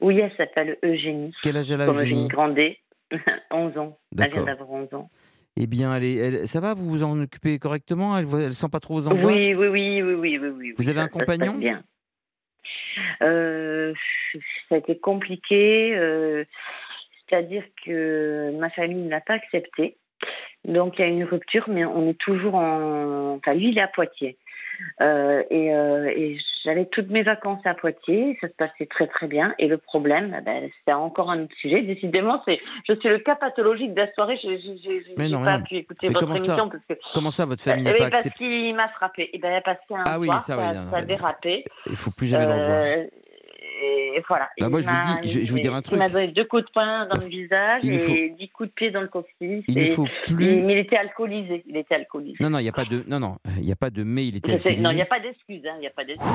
Oui, 0.00 0.18
elle 0.20 0.32
s'appelle 0.36 0.78
Eugénie. 0.84 1.34
Quel 1.42 1.56
âge 1.56 1.70
elle 1.72 1.80
a, 1.80 1.88
Eugénie 1.88 2.10
Eugénie? 2.10 2.28
Grandet, 2.28 2.78
11 3.50 3.76
ans. 3.78 3.98
Elle 4.16 4.30
vient 4.30 4.44
d'avoir 4.44 4.70
11 4.70 4.94
ans. 4.94 5.10
Eh 5.56 5.66
bien, 5.66 5.92
elle 5.92 6.04
est, 6.04 6.46
ça 6.46 6.60
va, 6.60 6.74
vous 6.74 6.88
vous 6.88 7.02
en 7.02 7.20
occupez 7.20 7.58
correctement? 7.58 8.16
Elle 8.16 8.28
ne 8.28 8.50
sent 8.52 8.68
pas 8.70 8.78
trop 8.78 8.94
vos 8.94 9.08
angoisses? 9.08 9.34
Oui, 9.34 9.54
oui, 9.56 9.66
oui, 9.66 10.02
oui, 10.02 10.38
oui, 10.38 10.48
oui, 10.48 10.74
Vous 10.78 10.88
avez 10.88 11.00
un 11.00 11.08
compagnon? 11.08 11.54
bien. 11.54 11.82
Euh, 13.22 13.94
ça 14.68 14.76
a 14.76 14.78
été 14.78 14.98
compliqué. 14.98 15.96
Euh, 15.96 16.44
c'est-à-dire 17.28 17.64
que 17.84 18.52
ma 18.58 18.70
famille 18.70 19.04
ne 19.04 19.10
l'a 19.10 19.20
pas 19.20 19.34
accepté. 19.34 19.96
Donc 20.64 20.98
il 20.98 21.02
y 21.02 21.04
a 21.04 21.08
une 21.08 21.24
rupture, 21.24 21.68
mais 21.68 21.84
on 21.84 22.08
est 22.08 22.18
toujours 22.18 22.54
en. 22.54 23.36
Enfin, 23.36 23.54
lui, 23.54 23.68
il 23.70 23.78
est 23.78 23.82
à 23.82 23.88
Poitiers. 23.88 24.36
Euh, 25.00 25.42
et, 25.50 25.74
euh, 25.74 26.10
et 26.14 26.38
j'avais 26.64 26.86
toutes 26.86 27.10
mes 27.10 27.22
vacances 27.22 27.64
à 27.64 27.74
Poitiers, 27.74 28.36
ça 28.40 28.48
se 28.48 28.52
passait 28.54 28.86
très 28.86 29.06
très 29.06 29.26
bien. 29.26 29.54
Et 29.58 29.68
le 29.68 29.78
problème, 29.78 30.36
eh 30.38 30.42
ben, 30.42 30.68
c'était 30.78 30.92
encore 30.92 31.30
un 31.30 31.44
autre 31.44 31.54
sujet. 31.60 31.82
Décidément, 31.82 32.42
c'est, 32.44 32.58
je 32.88 32.94
suis 32.94 33.08
le 33.08 33.18
cas 33.18 33.36
pathologique 33.36 33.94
de 33.94 34.00
la 34.00 34.12
soirée. 34.12 34.38
Je 34.42 34.48
n'ai 34.48 35.44
pas 35.44 35.60
pu 35.60 35.76
écouter 35.76 36.08
votre 36.08 36.28
émission 36.28 36.68
parce 36.68 36.84
que. 36.88 36.94
Comment 37.14 37.30
ça, 37.30 37.44
votre 37.44 37.62
famille 37.62 37.84
n'a 37.84 37.92
pas 37.92 38.06
accepté 38.06 38.30
Parce 38.30 38.38
qu'il 38.38 38.74
m'a 38.74 38.88
frappé. 38.88 39.22
Et 39.22 39.30
eh 39.34 39.38
ben, 39.38 39.60
parce 39.64 39.78
qu'un 39.88 40.04
ah, 40.06 40.18
oui, 40.18 40.28
ça, 40.40 40.56
oui, 40.56 40.90
ça, 40.90 40.96
a 40.96 41.02
dérapé. 41.02 41.64
Il 41.86 41.96
faut 41.96 42.10
plus 42.10 42.26
jamais 42.26 42.46
le 42.46 42.52
revoir. 42.52 43.06
Et 43.80 44.22
voilà. 44.26 44.48
Bah, 44.60 44.68
moi, 44.68 44.80
je 44.80 44.88
vous, 44.88 45.20
dis, 45.22 45.44
je, 45.44 45.52
vous 45.52 45.58
dire 45.58 45.74
un 45.74 45.82
truc. 45.82 45.96
Il 45.96 45.98
m'a 45.98 46.08
donné 46.08 46.28
deux 46.28 46.44
coups 46.44 46.64
de 46.64 46.70
poing 46.72 47.06
dans 47.06 47.20
le 47.20 47.26
visage 47.26 47.84
et 47.84 48.30
dix 48.30 48.48
coups 48.48 48.68
de 48.68 48.74
pied 48.74 48.90
dans 48.90 49.00
le 49.00 49.08
coccyx. 49.08 49.64
Il 49.68 49.78
ne 49.78 49.86
faut 49.88 50.06
plus. 50.26 50.62
mais 50.62 50.72
il 50.72 50.78
était 50.78 50.96
alcoolisé. 50.96 51.62
Il 51.66 51.76
était 51.76 51.94
alcoolisé. 51.94 52.36
Non, 52.40 52.50
non, 52.50 52.58
il 52.58 52.64
n'y 52.64 52.68
a 52.68 52.72
pas 52.72 52.84
de. 52.84 53.04
Non, 53.06 53.20
non, 53.20 53.38
il 53.56 53.62
n'y 53.62 53.72
a 53.72 53.76
pas 53.76 53.90
de 53.90 54.02
mais. 54.02 54.26
Il 54.26 54.36
était 54.36 54.52
alcoolisé. 54.52 54.82
Non, 54.82 54.90
il 54.90 54.96
n'y 54.96 55.02
a 55.02 55.06
pas 55.06 55.20
d'excuse. 55.20 55.62
Hein, 55.66 55.76
il 55.80 55.86
a 55.86 55.90
pas 55.90 56.04
d'excuse. 56.04 56.28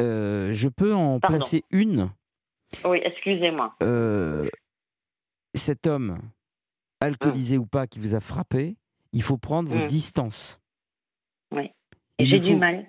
Euh, 0.00 0.52
je 0.52 0.68
peux 0.68 0.94
en 0.94 1.20
placer 1.20 1.64
une? 1.70 2.10
Oui, 2.84 3.00
excusez-moi. 3.04 3.74
Euh, 3.82 4.48
cet 5.54 5.86
homme, 5.86 6.18
alcoolisé 7.00 7.56
hum. 7.56 7.62
ou 7.62 7.66
pas, 7.66 7.86
qui 7.86 7.98
vous 7.98 8.14
a 8.14 8.20
frappé, 8.20 8.76
il 9.12 9.22
faut 9.22 9.38
prendre 9.38 9.68
vos 9.68 9.78
hum. 9.78 9.86
distances. 9.86 10.60
Oui. 11.52 11.70
Et 12.18 12.26
j'ai 12.26 12.38
du 12.38 12.56
mal. 12.56 12.86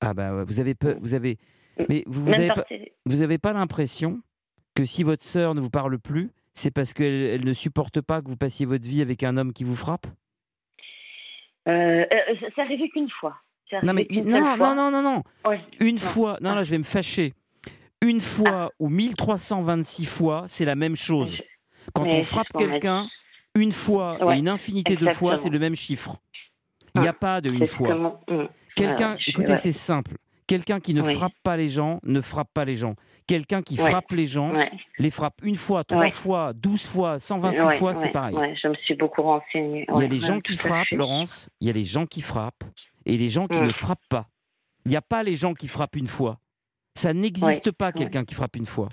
Ah 0.00 0.14
bah 0.14 0.42
vous 0.42 0.58
avez 0.58 0.74
peur, 0.74 0.96
vous 1.00 1.14
avez 1.14 1.38
mais 1.88 2.04
vous 2.06 2.30
n'avez 2.30 2.48
pas, 2.48 2.64
vous 3.06 3.22
avez 3.22 3.38
pas 3.38 3.52
l'impression 3.52 4.20
que 4.74 4.84
si 4.84 5.02
votre 5.02 5.24
sœur 5.24 5.54
ne 5.54 5.60
vous 5.60 5.70
parle 5.70 5.98
plus, 5.98 6.30
c'est 6.54 6.70
parce 6.70 6.92
qu'elle 6.92 7.22
elle 7.22 7.44
ne 7.44 7.52
supporte 7.52 8.00
pas 8.00 8.22
que 8.22 8.28
vous 8.28 8.36
passiez 8.36 8.66
votre 8.66 8.86
vie 8.86 9.02
avec 9.02 9.22
un 9.22 9.36
homme 9.36 9.52
qui 9.52 9.64
vous 9.64 9.76
frappe? 9.76 10.06
Euh, 11.68 12.04
euh 12.04 12.50
Ça 12.56 12.62
arrivé 12.62 12.88
qu'une 12.90 13.10
fois. 13.20 13.36
Non, 13.82 13.94
mais 13.94 14.06
non, 14.24 14.56
non, 14.56 14.74
non, 14.74 14.90
non, 14.90 15.02
non, 15.02 15.22
Une 15.80 15.98
fois, 15.98 16.36
non, 16.42 16.54
là, 16.54 16.62
je 16.62 16.72
vais 16.72 16.78
me 16.78 16.84
fâcher. 16.84 17.32
Une 18.02 18.20
fois 18.20 18.68
ah. 18.68 18.70
ou 18.78 18.88
1326 18.88 20.04
fois, 20.04 20.44
c'est 20.46 20.64
la 20.64 20.74
même 20.74 20.96
chose. 20.96 21.36
Quand 21.94 22.06
on 22.06 22.20
frappe 22.20 22.48
quelqu'un, 22.58 23.08
une 23.54 23.72
fois 23.72 24.18
et 24.34 24.38
une 24.38 24.48
infinité 24.48 24.96
de 24.96 25.06
fois, 25.08 25.36
c'est 25.36 25.48
le 25.48 25.58
même 25.58 25.76
chiffre. 25.76 26.16
Il 26.94 27.00
n'y 27.00 27.06
a 27.06 27.10
ah, 27.10 27.14
pas 27.14 27.40
de 27.40 27.50
une 27.50 27.66
fois. 27.66 28.22
Mm. 28.28 28.48
Quelqu'un, 28.76 29.16
écoutez, 29.26 29.56
c'est 29.56 29.72
simple. 29.72 30.16
Quelqu'un 30.52 30.80
qui 30.80 30.92
ne 30.92 31.02
frappe 31.02 31.32
pas 31.42 31.56
les 31.56 31.70
gens 31.70 31.98
ne 32.02 32.20
frappe 32.20 32.50
pas 32.52 32.66
les 32.66 32.76
gens. 32.76 32.94
Quelqu'un 33.26 33.62
qui 33.62 33.78
frappe 33.78 34.12
les 34.12 34.26
gens 34.26 34.52
les 34.98 35.10
frappe 35.10 35.40
une 35.42 35.56
fois, 35.56 35.82
trois 35.82 36.10
fois, 36.10 36.52
douze 36.52 36.84
fois, 36.84 37.18
128 37.18 37.78
fois, 37.78 37.94
c'est 37.94 38.10
pareil. 38.10 38.36
je 38.62 38.68
me 38.68 38.74
suis 38.74 38.94
beaucoup 38.94 39.22
renseignée. 39.22 39.86
Il 39.88 40.02
y 40.02 40.04
a 40.04 40.08
les 40.08 40.18
gens 40.18 40.40
qui 40.40 40.54
frappent, 40.54 40.90
Laurence, 40.92 41.48
il 41.62 41.68
y 41.68 41.70
a 41.70 41.72
les 41.72 41.84
gens 41.84 42.04
qui 42.04 42.20
frappent 42.20 42.64
et 43.06 43.16
les 43.16 43.30
gens 43.30 43.46
qui 43.48 43.62
ne 43.62 43.72
frappent 43.72 44.06
pas. 44.10 44.28
Il 44.84 44.90
n'y 44.90 44.96
a 44.96 45.00
pas 45.00 45.22
les 45.22 45.36
gens 45.36 45.54
qui 45.54 45.68
frappent 45.68 45.96
une 45.96 46.06
fois. 46.06 46.38
Ça 46.94 47.14
n'existe 47.14 47.70
pas 47.70 47.90
quelqu'un 47.90 48.26
qui 48.26 48.34
frappe 48.34 48.56
une 48.56 48.66
fois. 48.66 48.90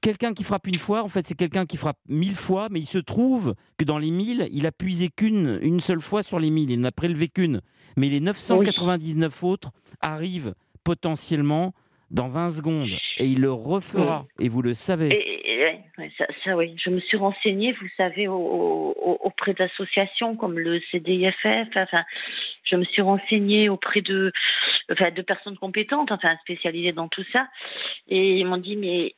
Quelqu'un 0.00 0.32
qui 0.32 0.42
frappe 0.42 0.66
une 0.68 0.78
fois, 0.78 1.02
en 1.02 1.08
fait, 1.08 1.26
c'est 1.26 1.34
quelqu'un 1.34 1.66
qui 1.66 1.76
frappe 1.76 1.98
mille 2.08 2.34
fois, 2.34 2.68
mais 2.70 2.80
il 2.80 2.86
se 2.86 2.96
trouve 2.96 3.54
que 3.76 3.84
dans 3.84 3.98
les 3.98 4.10
mille, 4.10 4.48
il 4.52 4.64
a 4.64 4.72
puisé 4.72 5.10
qu'une 5.10 5.58
une 5.60 5.80
seule 5.80 6.00
fois 6.00 6.22
sur 6.22 6.38
les 6.38 6.48
mille, 6.48 6.70
il 6.70 6.80
n'a 6.80 6.92
prélevé 6.92 7.28
qu'une. 7.28 7.60
Mais 7.98 8.08
les 8.08 8.20
999 8.20 9.44
autres 9.44 9.70
arrivent 10.00 10.54
potentiellement 10.84 11.74
dans 12.10 12.28
20 12.28 12.50
secondes 12.50 12.90
et 13.18 13.26
il 13.26 13.40
le 13.40 13.50
refera 13.50 14.26
et 14.38 14.48
vous 14.48 14.62
le 14.62 14.74
savez. 14.74 15.08
ça, 16.44 16.56
oui, 16.56 16.76
je 16.82 16.90
me 16.90 17.00
suis 17.00 17.16
renseignée, 17.16 17.72
vous 17.72 17.88
savez, 17.96 18.28
auprès 18.28 19.54
d'associations 19.54 20.36
comme 20.36 20.58
le 20.58 20.80
CDIFF. 20.92 21.68
Enfin, 21.76 22.04
je 22.64 22.76
me 22.76 22.84
suis 22.84 23.02
renseignée 23.02 23.68
auprès 23.68 24.00
de, 24.00 24.32
enfin, 24.92 25.10
de 25.10 25.22
personnes 25.22 25.56
compétentes, 25.56 26.12
enfin 26.12 26.36
spécialisées 26.42 26.92
dans 26.92 27.08
tout 27.08 27.24
ça, 27.32 27.48
et 28.08 28.38
ils 28.38 28.46
m'ont 28.46 28.58
dit 28.58 28.76
mais 28.76 29.14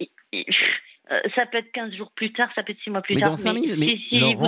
euh, 1.12 1.20
ça 1.34 1.46
peut 1.46 1.58
être 1.58 1.70
15 1.72 1.94
jours 1.94 2.10
plus 2.14 2.32
tard, 2.32 2.48
ça 2.54 2.62
peut 2.62 2.72
être 2.72 2.82
6 2.82 2.90
mois 2.90 3.02
plus 3.02 3.14
mais 3.14 3.20
tard. 3.20 3.30
Dans 3.30 3.36
5 3.36 3.52
minutes, 3.52 3.76
mais, 3.78 4.34
vous, 4.34 4.46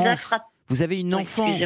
vous, 0.69 0.83
avez 0.83 1.01
une 1.01 1.15
enfant. 1.15 1.57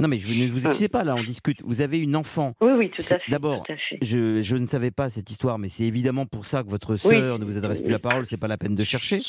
Non, 0.00 0.08
mais 0.08 0.18
je 0.18 0.32
ne 0.32 0.48
vous 0.48 0.66
excusez 0.66 0.88
pas, 0.88 1.04
là, 1.04 1.14
on 1.14 1.22
discute. 1.22 1.62
Vous 1.64 1.82
avez 1.82 1.98
une 1.98 2.16
enfant. 2.16 2.54
Oui, 2.60 2.72
oui, 2.76 2.90
tout 2.90 3.02
à 3.02 3.18
fait. 3.18 3.30
D'abord, 3.30 3.64
je, 4.00 4.40
je, 4.40 4.56
ne 4.56 4.66
savais 4.66 4.90
pas 4.90 5.08
cette 5.08 5.30
histoire, 5.30 5.58
mais 5.58 5.68
c'est 5.68 5.84
évidemment 5.84 6.26
pour 6.26 6.46
ça 6.46 6.62
que 6.62 6.68
votre 6.68 6.96
sœur 6.96 7.38
ne 7.38 7.44
vous 7.44 7.58
adresse 7.58 7.80
plus 7.80 7.90
la 7.90 7.98
parole, 7.98 8.26
c'est 8.26 8.38
pas 8.38 8.48
la 8.48 8.58
peine 8.58 8.74
de 8.74 8.84
chercher. 8.84 9.22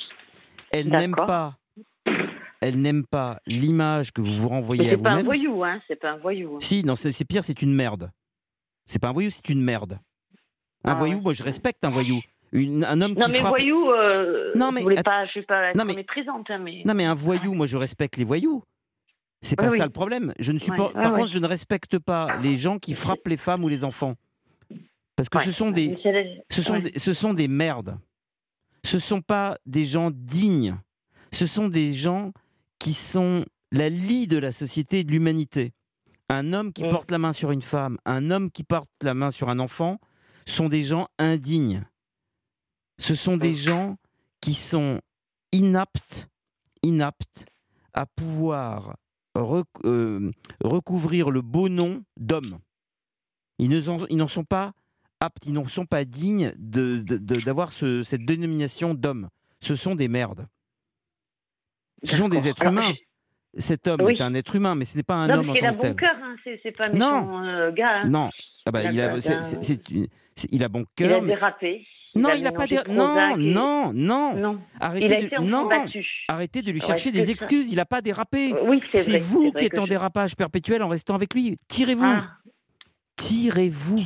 Elle 0.71 0.87
n'aime 0.87 1.15
pas. 1.15 1.57
Elle 2.63 2.79
n'aime 2.79 3.05
pas 3.07 3.39
l'image 3.47 4.11
que 4.11 4.21
vous 4.21 4.33
vous 4.33 4.47
renvoyez 4.47 4.91
à 4.91 4.95
vous-même. 4.95 5.01
C'est 5.01 5.03
pas 5.03 5.19
un 5.19 5.23
voyou, 5.23 5.63
hein. 5.63 5.81
C'est 5.87 5.99
pas 5.99 6.11
un 6.11 6.17
voyou. 6.17 6.55
Hein. 6.55 6.59
Si, 6.61 6.85
non, 6.85 6.95
c'est 6.95 7.25
pire, 7.25 7.43
c'est 7.43 7.63
une 7.63 7.73
merde. 7.73 8.11
C'est 8.85 9.01
pas 9.01 9.09
un 9.09 9.13
voyou, 9.13 9.31
c'est 9.31 9.49
une 9.49 9.61
merde. 9.61 9.99
Un 10.83 10.91
ah 10.91 10.93
voyou, 10.93 11.21
moi, 11.21 11.33
je 11.33 11.43
respecte 11.43 11.83
un 11.83 11.89
voyou. 11.89 12.21
Une, 12.51 12.83
un 12.83 13.01
homme 13.01 13.13
non, 13.13 13.25
qui 13.25 13.31
mais 13.31 13.37
frappe... 13.39 13.51
voyou, 13.51 13.89
euh, 13.91 14.51
non, 14.55 14.71
mais, 14.71 14.81
je 14.81 15.29
suis 15.31 15.41
pas 15.43 15.73
non, 15.73 15.85
mais... 15.85 15.95
méprisante. 15.95 16.51
Hein, 16.51 16.59
mais... 16.59 16.81
Non, 16.85 16.93
mais 16.93 17.05
un 17.05 17.13
voyou, 17.13 17.53
moi, 17.53 17.65
je 17.65 17.77
respecte 17.77 18.17
les 18.17 18.25
voyous. 18.25 18.63
C'est 19.41 19.55
pas 19.55 19.69
ça 19.71 19.85
le 19.85 19.91
problème. 19.91 20.33
Je 20.39 20.51
ne 20.51 20.59
suis 20.59 20.71
pas. 20.71 20.89
Par 20.89 21.13
contre, 21.13 21.31
je 21.31 21.39
ne 21.39 21.47
respecte 21.47 21.97
pas 21.99 22.37
les 22.37 22.57
gens 22.57 22.77
qui 22.77 22.93
frappent 22.93 23.27
les 23.27 23.37
femmes 23.37 23.63
ou 23.63 23.67
les 23.67 23.83
enfants, 23.83 24.15
parce 25.15 25.29
que 25.29 25.39
ce 25.39 25.51
sont 25.51 25.71
des, 25.71 25.97
ce 26.49 26.61
sont 26.61 26.79
des, 26.79 26.97
ce 26.97 27.13
sont 27.13 27.33
des 27.33 27.47
merdes. 27.47 27.97
Ce 28.83 28.99
sont 28.99 29.21
pas 29.21 29.57
des 29.65 29.85
gens 29.85 30.09
dignes. 30.11 30.75
Ce 31.31 31.45
sont 31.45 31.67
des 31.67 31.93
gens 31.93 32.31
qui 32.79 32.93
sont 32.93 33.45
la 33.71 33.89
lie 33.89 34.27
de 34.27 34.37
la 34.37 34.51
société 34.51 34.99
et 34.99 35.03
de 35.03 35.11
l'humanité. 35.11 35.73
Un 36.29 36.53
homme 36.53 36.73
qui 36.73 36.83
mm. 36.83 36.89
porte 36.89 37.11
la 37.11 37.19
main 37.19 37.33
sur 37.33 37.51
une 37.51 37.61
femme, 37.61 37.97
un 38.05 38.31
homme 38.31 38.49
qui 38.49 38.63
porte 38.63 38.89
la 39.01 39.13
main 39.13 39.31
sur 39.31 39.49
un 39.49 39.59
enfant, 39.59 39.99
sont 40.45 40.69
des 40.69 40.81
gens 40.81 41.07
indignes. 41.19 41.83
Ce 42.97 43.15
sont 43.15 43.37
des 43.37 43.51
mm. 43.51 43.55
gens 43.55 43.97
qui 44.41 44.53
sont 44.53 44.99
inaptes, 45.51 46.27
inaptes 46.83 47.45
à 47.93 48.05
pouvoir 48.05 48.95
euh, 49.37 50.31
recouvrir 50.63 51.31
le 51.31 51.41
beau 51.41 51.69
nom 51.69 52.03
d'homme. 52.17 52.59
Ils 53.59 53.69
n'en 53.69 54.27
sont 54.27 54.43
pas 54.43 54.73
aptes, 55.19 55.45
ils 55.45 55.53
n'en 55.53 55.67
sont 55.67 55.85
pas 55.85 56.03
dignes 56.03 56.53
d'avoir 56.57 57.71
cette 57.71 58.25
dénomination 58.25 58.93
d'homme. 58.93 59.29
Ce 59.59 59.75
sont 59.75 59.95
des 59.95 60.07
merdes. 60.07 60.47
Ce 62.03 62.17
sont 62.17 62.29
des 62.29 62.47
êtres 62.47 62.65
humains. 62.65 62.93
Cet 63.57 63.87
homme 63.87 64.09
est 64.09 64.21
un 64.21 64.33
être 64.33 64.55
humain, 64.55 64.75
mais 64.75 64.85
ce 64.85 64.97
n'est 64.97 65.03
pas 65.03 65.15
un 65.15 65.29
homme 65.29 65.49
en 65.49 65.53
tant 65.53 65.75
que 65.75 65.81
tel. 65.81 65.81
Il 65.81 65.85
a 65.85 65.89
bon 65.89 65.95
cœur, 65.95 66.15
hein. 66.23 66.35
c'est 66.63 66.77
pas 66.77 66.89
non. 66.89 67.43
Euh, 67.43 67.71
gars. 67.71 68.01
Hein. 68.01 68.09
Non, 68.09 68.29
ah 68.65 68.71
bah, 68.71 68.83
il, 68.83 68.99
a, 69.01 69.17
il, 70.51 70.63
a, 70.63 70.69
bon 70.69 70.85
cœur. 70.95 71.23
Il 71.23 71.31
a 71.31 71.35
dérapé. 71.35 71.85
Non, 72.15 72.29
il 72.35 72.43
n'a 72.43 72.51
pas 72.51 72.67
dit. 72.67 72.77
Non, 72.89 73.37
non, 73.37 73.93
non, 73.93 74.59
Arrêtez, 74.79 75.29
de... 75.29 75.41
non. 75.41 75.69
Arrêtez 76.27 76.61
de 76.61 76.71
lui 76.71 76.81
chercher 76.81 77.11
des 77.11 77.29
excuses. 77.31 77.71
Il 77.71 77.77
n'a 77.77 77.85
pas 77.85 78.01
dérapé. 78.01 78.53
Euh, 78.53 78.63
oui, 78.63 78.81
c'est 78.93 79.17
vous 79.17 79.51
qui 79.51 79.65
êtes 79.65 79.79
en 79.79 79.87
dérapage 79.87 80.35
perpétuel 80.35 80.83
en 80.83 80.89
restant 80.89 81.15
avec 81.15 81.33
lui. 81.33 81.57
Tirez-vous. 81.67 82.03
Ah. 82.05 82.37
Tirez-vous. 83.15 84.03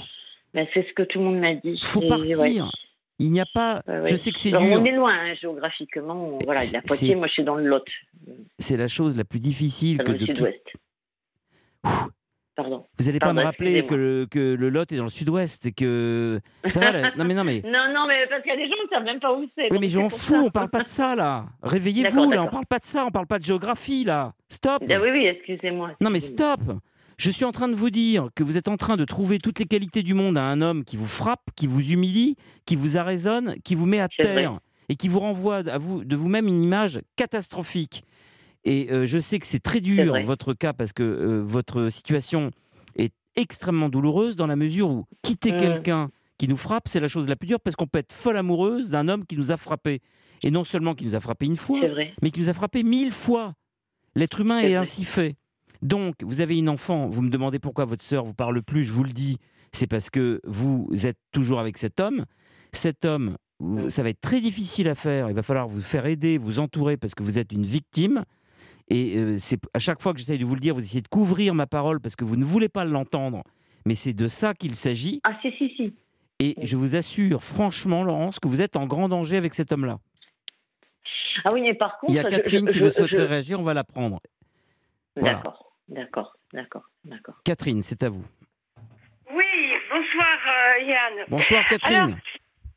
Ben, 0.53 0.67
c'est 0.73 0.87
ce 0.87 0.93
que 0.93 1.03
tout 1.03 1.19
le 1.19 1.25
monde 1.25 1.39
m'a 1.39 1.55
dit. 1.55 1.77
Il 1.81 1.83
faut 1.83 2.01
partir. 2.07 2.71
Il 3.17 3.31
n'y 3.31 3.39
a 3.39 3.45
pas. 3.53 3.81
Je 4.03 4.15
sais 4.15 4.31
que 4.31 4.39
c'est 4.39 4.49
dur. 4.49 4.59
On 4.61 4.85
est 4.85 4.91
loin 4.91 5.13
hein, 5.13 5.33
géographiquement. 5.39 6.37
Voilà, 6.43 6.63
il 6.63 6.75
a 6.75 6.81
Poitiers, 6.81 7.15
moi 7.15 7.27
je 7.27 7.33
suis 7.33 7.43
dans 7.43 7.55
le 7.55 7.65
Lot. 7.65 7.85
C'est 8.59 8.77
la 8.77 8.87
chose 8.87 9.15
la 9.15 9.23
plus 9.23 9.39
difficile 9.39 9.97
que 9.99 10.11
de. 10.11 10.25
Tout... 10.25 10.45
Pardon. 12.55 12.85
Vous 12.97 13.05
n'allez 13.05 13.19
pas 13.19 13.33
me 13.33 13.43
rappeler 13.43 13.85
que 13.85 13.95
le, 13.95 14.27
que 14.31 14.39
le 14.39 14.69
Lot 14.69 14.91
est 14.91 14.95
dans 14.97 15.03
le 15.03 15.09
sud-ouest 15.09 15.65
et 15.65 15.71
que. 15.73 16.39
Ça 16.67 16.79
va, 16.79 17.11
Non, 17.17 17.25
mais 17.25 17.33
non, 17.33 17.43
mais. 17.43 17.61
non, 17.65 17.93
non, 17.93 18.07
mais 18.07 18.25
parce 18.29 18.43
qu'il 18.43 18.51
y 18.51 18.55
a 18.55 18.57
des 18.57 18.67
gens 18.67 18.75
qui 18.75 18.85
ne 18.85 18.97
savent 18.97 19.03
même 19.03 19.19
pas 19.19 19.33
où 19.33 19.45
c'est. 19.57 19.71
Oui, 19.71 19.77
mais 19.79 19.89
j'en 19.89 20.07
fous, 20.07 20.35
on 20.35 20.49
parle 20.49 20.69
pas 20.69 20.81
de 20.83 20.87
ça, 20.87 21.15
là. 21.15 21.45
Réveillez-vous, 21.63 22.31
là, 22.31 22.43
on 22.43 22.47
parle 22.47 22.65
pas 22.65 22.79
de 22.79 22.85
ça, 22.85 23.05
on 23.05 23.11
parle 23.11 23.27
pas 23.27 23.39
de 23.39 23.43
géographie, 23.43 24.05
là. 24.05 24.33
Stop. 24.47 24.83
Ah 24.89 24.95
oui, 25.01 25.09
oui, 25.11 25.25
excusez-moi. 25.25 25.91
non, 25.99 26.09
mais 26.09 26.19
stop. 26.21 26.61
Je 27.17 27.29
suis 27.29 27.45
en 27.45 27.51
train 27.51 27.69
de 27.69 27.75
vous 27.75 27.89
dire 27.89 28.27
que 28.35 28.43
vous 28.43 28.57
êtes 28.57 28.67
en 28.67 28.75
train 28.75 28.97
de 28.97 29.05
trouver 29.05 29.39
toutes 29.39 29.59
les 29.59 29.65
qualités 29.65 30.03
du 30.03 30.13
monde 30.13 30.37
à 30.37 30.43
un 30.43 30.61
homme 30.61 30.83
qui 30.83 30.97
vous 30.97 31.05
frappe, 31.07 31.43
qui 31.55 31.65
vous 31.65 31.93
humilie, 31.93 32.35
qui 32.65 32.75
vous 32.75 32.97
arraisonne, 32.97 33.55
qui 33.63 33.73
vous 33.73 33.85
met 33.85 34.01
à 34.01 34.09
terre 34.09 34.59
et 34.89 34.95
qui 34.97 35.07
vous 35.07 35.21
renvoie 35.21 35.57
à 35.69 35.77
vous, 35.77 36.03
de 36.03 36.15
vous-même 36.15 36.47
une 36.47 36.61
image 36.61 36.99
catastrophique. 37.15 38.03
Et 38.65 38.91
euh, 38.91 39.06
je 39.06 39.19
sais 39.19 39.39
que 39.39 39.47
c'est 39.47 39.60
très 39.60 39.80
dur, 39.80 40.15
votre 40.23 40.54
cas, 40.54 40.73
parce 40.73 40.91
que 40.91 41.04
euh, 41.04 41.43
votre 41.45 41.89
situation 41.89 42.51
est 42.97 43.13
extrêmement 43.36 43.89
douloureuse 43.89 44.36
dans 44.36 44.47
la 44.47 44.56
mesure 44.56 44.89
où 44.89 45.06
quitter 45.21 45.54
mmh. 45.54 45.58
quelqu'un 45.58 46.10
qui 46.38 46.47
nous 46.47 46.58
frappe, 46.58 46.88
c'est 46.88 46.99
la 46.99 47.08
chose 47.08 47.30
la 47.30 47.36
plus 47.36 47.47
dure 47.47 47.60
parce 47.60 47.75
qu'on 47.75 47.88
peut 47.88 47.99
être 47.99 48.12
folle 48.12 48.38
amoureuse 48.38 48.89
d'un 48.89 49.08
homme 49.08 49.25
qui 49.25 49.38
nous 49.38 49.51
a 49.51 49.58
frappé. 49.58 50.01
Et 50.43 50.51
non 50.51 50.63
seulement 50.63 50.95
qui 50.95 51.06
nous 51.06 51.15
a 51.15 51.19
frappé 51.19 51.45
une 51.45 51.56
fois, 51.56 51.80
mais 52.21 52.32
qui 52.32 52.39
nous 52.39 52.49
a 52.49 52.54
frappé 52.54 52.84
mille 52.84 53.12
fois. 53.12 53.54
L'être 54.15 54.41
humain 54.41 54.60
est, 54.60 54.75
ainsi 54.75 55.04
fait. 55.04 55.36
Donc, 55.82 56.15
vous 56.23 56.41
avez 56.41 56.58
une 56.58 56.69
enfant, 56.69 57.08
vous 57.08 57.21
me 57.21 57.30
demandez 57.30 57.60
pourquoi 57.60 57.86
votre 57.86 58.04
sœur 58.04 58.23
vous 58.23 58.34
parle 58.34 58.62
plus, 58.62 58.84
je 58.84 58.91
vous 58.91 59.04
le 59.04 59.12
dis, 59.12 59.38
c'est 59.71 59.88
parce 59.88 60.10
que 60.10 60.41
vous 60.45 60.89
êtes 61.04 61.17
toujours 61.32 61.60
avec 61.60 61.78
cet 61.78 61.99
homme. 61.99 62.25
Cet 62.73 63.06
homme, 63.06 63.38
ça 63.88 64.04
va 64.04 64.10
être 64.10 64.21
très 64.21 64.41
difficile 64.41 64.88
à 64.88 64.95
faire, 64.95 65.30
il 65.30 65.36
va 65.36 65.41
falloir 65.41 65.67
vous 65.67 65.82
faire 65.82 66.06
aider, 66.06 66.38
vous 66.38 66.60
entourer 66.60 66.97
parce 66.97 67.15
que 67.15 67.23
vous 67.23 67.38
êtes 67.38 67.51
une 67.51 67.65
victime. 67.65 68.23
Et 68.89 69.17
euh, 69.17 69.38
c'est 69.38 69.60
à 69.74 69.80
chaque 69.80 70.02
fois 70.02 70.13
que 70.13 70.19
j'essaye 70.19 70.38
de 70.38 70.45
vous 70.45 70.54
le 70.54 70.60
dire, 70.60 70.76
vous 70.76 70.84
essayez 70.84 71.02
de 71.02 71.08
couvrir 71.08 71.54
ma 71.54 71.65
parole 71.65 72.00
parce 72.00 72.15
que 72.15 72.24
vous 72.24 72.36
ne 72.36 72.45
voulez 72.45 72.69
pas 72.69 72.86
l'entendre. 72.86 73.43
Mais 73.86 73.95
c'est 73.95 74.13
de 74.13 74.28
ça 74.28 74.54
qu'il 74.54 74.76
s'agit. 74.76 75.21
Ah 75.24 75.38
si, 75.41 75.52
si, 75.58 75.74
si. 75.76 75.93
Et 76.39 76.56
je 76.62 76.76
vous 76.76 76.95
assure, 76.95 77.41
franchement, 77.41 78.04
Laurence, 78.04 78.39
que 78.39 78.48
vous 78.48 78.62
êtes 78.62 78.76
en 78.76 78.86
grand 78.86 79.08
danger 79.08 79.38
avec 79.38 79.54
cet 79.54 79.71
homme-là. 79.71 79.98
Ah 81.43 81.50
oui, 81.54 81.62
mais 81.62 81.74
par 81.74 81.98
contre... 82.00 82.12
Il 82.12 82.15
y 82.15 82.19
a 82.19 82.24
Catherine 82.24 82.67
qui 82.69 82.80
veut 82.80 82.91
souhaiterait 82.91 83.26
réagir, 83.26 83.60
on 83.60 83.63
va 83.63 83.74
la 83.74 83.84
prendre. 83.84 84.19
D'accord, 85.15 85.74
d'accord, 85.88 86.36
d'accord, 86.54 86.89
d'accord. 87.06 87.36
Catherine, 87.45 87.84
c'est 87.84 88.04
à 88.04 88.10
vous. 88.10 88.26
Oui, 89.32 89.74
bonsoir 89.89 90.38
euh, 90.48 90.84
Yann. 90.84 91.26
Bonsoir 91.30 91.65
Catherine. 91.67 92.17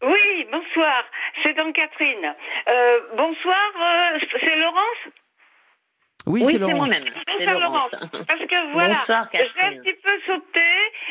oui, 0.02 0.46
bonsoir, 0.52 1.04
c'est 1.42 1.54
donc 1.54 1.74
Catherine. 1.74 2.34
Euh, 2.68 3.00
bonsoir, 3.16 3.58
c'est 4.40 4.56
Laurence? 4.56 5.14
Oui, 6.28 6.44
c'est 6.44 6.58
moi-même. 6.58 7.04
Bonsoir 7.38 7.60
Laurence. 7.60 7.90
Parce 8.12 8.40
que 8.40 8.72
voilà, 8.72 9.04
j'ai 9.32 9.62
un 9.62 9.72
petit 9.72 9.94
peu 10.02 10.10
sauté 10.26 10.60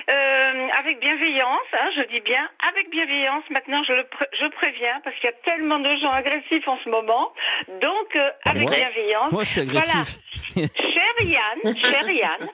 euh, 0.10 0.67
avec 0.80 0.99
bienveillance, 0.99 1.67
hein, 1.73 1.89
je 1.95 2.01
dis 2.13 2.21
bien 2.21 2.47
avec 2.69 2.89
bienveillance. 2.89 3.43
Maintenant, 3.49 3.84
je, 3.84 3.93
le 3.93 4.06
je 4.39 4.47
préviens 4.47 5.01
parce 5.03 5.15
qu'il 5.17 5.25
y 5.25 5.34
a 5.34 5.38
tellement 5.43 5.80
de 5.80 5.95
gens 5.97 6.12
agressifs 6.12 6.67
en 6.67 6.77
ce 6.84 6.89
moment. 6.89 7.34
Donc, 7.82 8.15
euh, 8.15 8.30
avec 8.45 8.69
bienveillance. 8.69 9.32
Moi, 9.32 9.43
je 9.43 9.49
suis 9.49 9.62
agressif. 9.62 10.19
Voilà. 10.58 10.69
cher 10.93 11.13
Yann, 11.21 11.77
cher 11.77 12.10
Yann, 12.10 12.49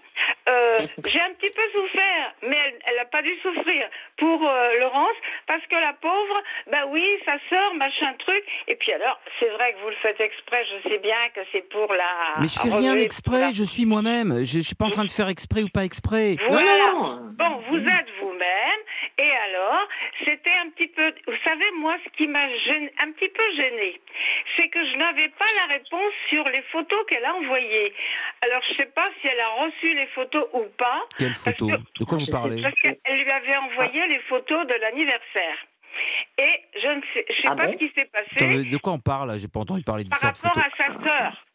euh, 0.50 0.76
j'ai 1.08 1.22
un 1.22 1.34
petit 1.36 1.52
peu 1.56 1.62
souffert, 1.72 2.34
mais 2.42 2.58
elle 2.86 2.96
n'a 2.98 3.06
pas 3.06 3.22
dû 3.22 3.34
souffrir 3.42 3.88
pour 4.18 4.42
Laurence 4.80 5.16
parce 5.48 5.66
que 5.68 5.76
la 5.76 5.94
pauvre, 5.94 6.44
bah 6.70 6.86
oui, 6.88 7.06
ça 7.24 7.34
sort, 7.50 7.76
machin 7.76 8.14
truc. 8.20 8.44
Et 8.68 8.76
puis 8.76 8.92
alors, 8.92 9.20
c'est 9.40 9.50
vrai 9.50 9.74
que 9.74 9.80
vous 9.84 9.90
le 9.90 9.96
faites 10.02 10.20
exprès, 10.20 10.66
je 10.66 10.90
sais 10.90 10.98
bien 10.98 11.30
que 11.34 11.42
c'est 11.54 11.70
pour 11.70 11.94
la. 11.94 12.42
Mais 12.42 12.48
je 12.54 12.60
fais 12.60 12.76
rien 12.76 12.96
exprès, 12.96 13.54
je 13.54 13.64
suis 13.64 13.86
moi-même. 13.86 14.46
Je 14.46 14.58
ne 14.58 14.64
suis 14.64 14.76
pas 14.76 14.86
en 14.86 14.90
train 14.90 15.06
de 15.06 15.12
faire 15.12 15.28
exprès 15.28 15.64
ou 15.64 15.70
pas 15.70 15.84
exprès. 15.84 16.38
Voilà. 16.48 17.20
Bon, 17.38 17.62
vous 17.70 17.78
êtes 17.78 18.10
vous-même. 18.22 18.82
Et 19.18 19.32
alors, 19.50 19.88
c'était 20.24 20.54
un 20.64 20.70
petit 20.70 20.88
peu. 20.88 21.14
Vous 21.28 21.38
savez, 21.44 21.66
moi, 21.80 21.98
ce 22.06 22.10
qui 22.18 22.28
m'a 22.28 22.44
un 22.44 23.12
petit 23.12 23.30
peu 23.30 23.44
gêné, 23.56 24.00
c'est 24.56 24.70
que 24.70 24.80
je 24.86 24.98
n'avais 24.98 25.30
pas 25.30 25.46
la 25.62 25.74
réponse 25.74 26.14
sur 26.30 26.48
les 26.50 26.62
photos 26.72 27.00
qu'elle 27.08 27.26
a 27.26 27.34
envoyées. 27.36 27.94
Alors, 28.42 28.62
je 28.68 28.74
ne 28.74 28.78
sais 28.78 28.92
pas 28.94 29.10
si 29.22 29.28
elle 29.28 29.40
a 29.40 29.66
reçu 29.66 29.94
les 29.96 30.08
photos 30.08 30.46
ou 30.54 30.64
pas. 30.78 31.02
Quelles 31.18 31.36
photos? 31.36 31.72
De 32.00 32.06
quoi 32.06 32.18
vous 32.18 32.28
parlez? 32.28 32.62
Parce 32.62 32.80
qu'elle 32.80 33.24
lui 33.24 33.32
avait 33.32 33.58
envoyé 33.58 34.08
les 34.08 34.20
photos 34.30 34.68
de 34.68 34.74
l'anniversaire. 34.76 35.58
Et 36.38 36.80
je 36.82 36.88
ne 36.88 37.02
sais, 37.14 37.26
je 37.30 37.42
sais 37.42 37.48
ah 37.48 37.56
pas 37.56 37.72
ce 37.72 37.78
qui 37.78 37.92
s'est 37.94 38.10
passé. 38.12 38.64
de 38.64 38.78
quoi 38.78 38.94
on 38.94 39.00
parle 39.00 39.38
J'ai 39.38 39.48
pas 39.48 39.60
entendu 39.60 39.84
parler 39.84 40.04
de 40.04 40.10
Par 40.10 40.20
rapport 40.22 40.58
à 40.58 40.70
sa 40.76 40.88
sœur. 41.04 41.46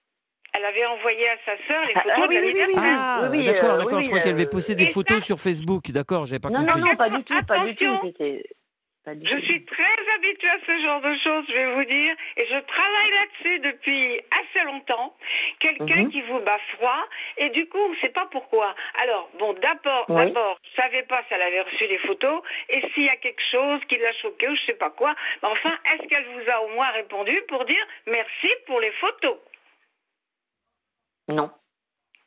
Elle 0.55 0.65
avait 0.65 0.87
envoyé 0.87 1.29
à 1.29 1.37
sa 1.45 1.57
sœur 1.67 1.85
les 1.87 1.93
ah, 1.95 2.01
photos 2.01 2.25
ah, 2.25 2.29
de 2.29 2.35
l'anniversaire. 2.35 2.99
Ah, 2.99 3.29
oui, 3.31 3.45
d'accord, 3.45 3.75
euh, 3.75 3.79
d'accord. 3.79 4.03
je 4.03 4.09
crois 4.09 4.21
qu'elle 4.21 4.35
avait 4.35 4.47
posté 4.47 4.75
des 4.75 4.87
photos 4.87 5.23
sur 5.25 5.39
Facebook. 5.39 5.91
D'accord, 5.91 6.27
j'avais 6.27 6.41
pas 6.41 6.51
non, 6.51 6.61
compris. 6.61 6.81
Non, 6.81 6.87
non, 6.89 6.97
pas 6.97 7.11
du 7.11 7.23
tout, 7.25 7.43
pas 7.47 7.65
du 7.65 7.75
tout. 7.77 8.01
Je 9.15 9.41
suis 9.41 9.65
très 9.65 10.15
habituée 10.17 10.51
à 10.51 10.59
ce 10.67 10.83
genre 10.83 11.01
de 11.01 11.17
choses, 11.17 11.45
je 11.49 11.55
vais 11.55 11.75
vous 11.75 11.85
dire, 11.85 12.15
et 12.37 12.45
je 12.45 12.59
travaille 12.61 13.11
là-dessus 13.11 13.59
depuis 13.61 14.21
assez 14.31 14.65
longtemps. 14.67 15.15
Quelqu'un 15.61 16.05
mhm. 16.05 16.11
qui 16.11 16.21
vous 16.23 16.41
bat 16.41 16.59
froid, 16.77 17.07
et 17.39 17.49
du 17.51 17.67
coup, 17.69 17.79
on 17.79 17.91
ne 17.91 17.97
sait 17.97 18.11
pas 18.11 18.29
pourquoi. 18.31 18.75
Alors, 19.03 19.31
bon, 19.39 19.55
d'abord, 19.55 20.07
d'abord, 20.09 20.59
je 20.63 20.83
savais 20.83 21.05
pas 21.05 21.23
si 21.27 21.35
elle 21.35 21.43
avait 21.43 21.63
reçu 21.63 21.87
les 21.87 21.99
photos, 21.99 22.43
et 22.69 22.83
s'il 22.93 23.05
y 23.05 23.09
a 23.09 23.17
quelque 23.17 23.43
chose 23.51 23.81
qui 23.89 23.97
l'a 23.97 24.13
choqué 24.15 24.49
ou 24.49 24.57
je 24.57 24.67
sais 24.67 24.79
pas 24.79 24.91
quoi. 24.91 25.15
Mais 25.43 25.49
enfin, 25.49 25.73
est-ce 25.93 26.07
qu'elle 26.09 26.27
vous 26.27 26.51
a 26.51 26.61
au 26.63 26.69
moins 26.75 26.91
répondu 26.91 27.41
pour 27.49 27.65
dire 27.65 27.87
merci 28.07 28.49
pour 28.67 28.81
les 28.81 28.93
photos? 28.93 29.39
Non. 31.29 31.51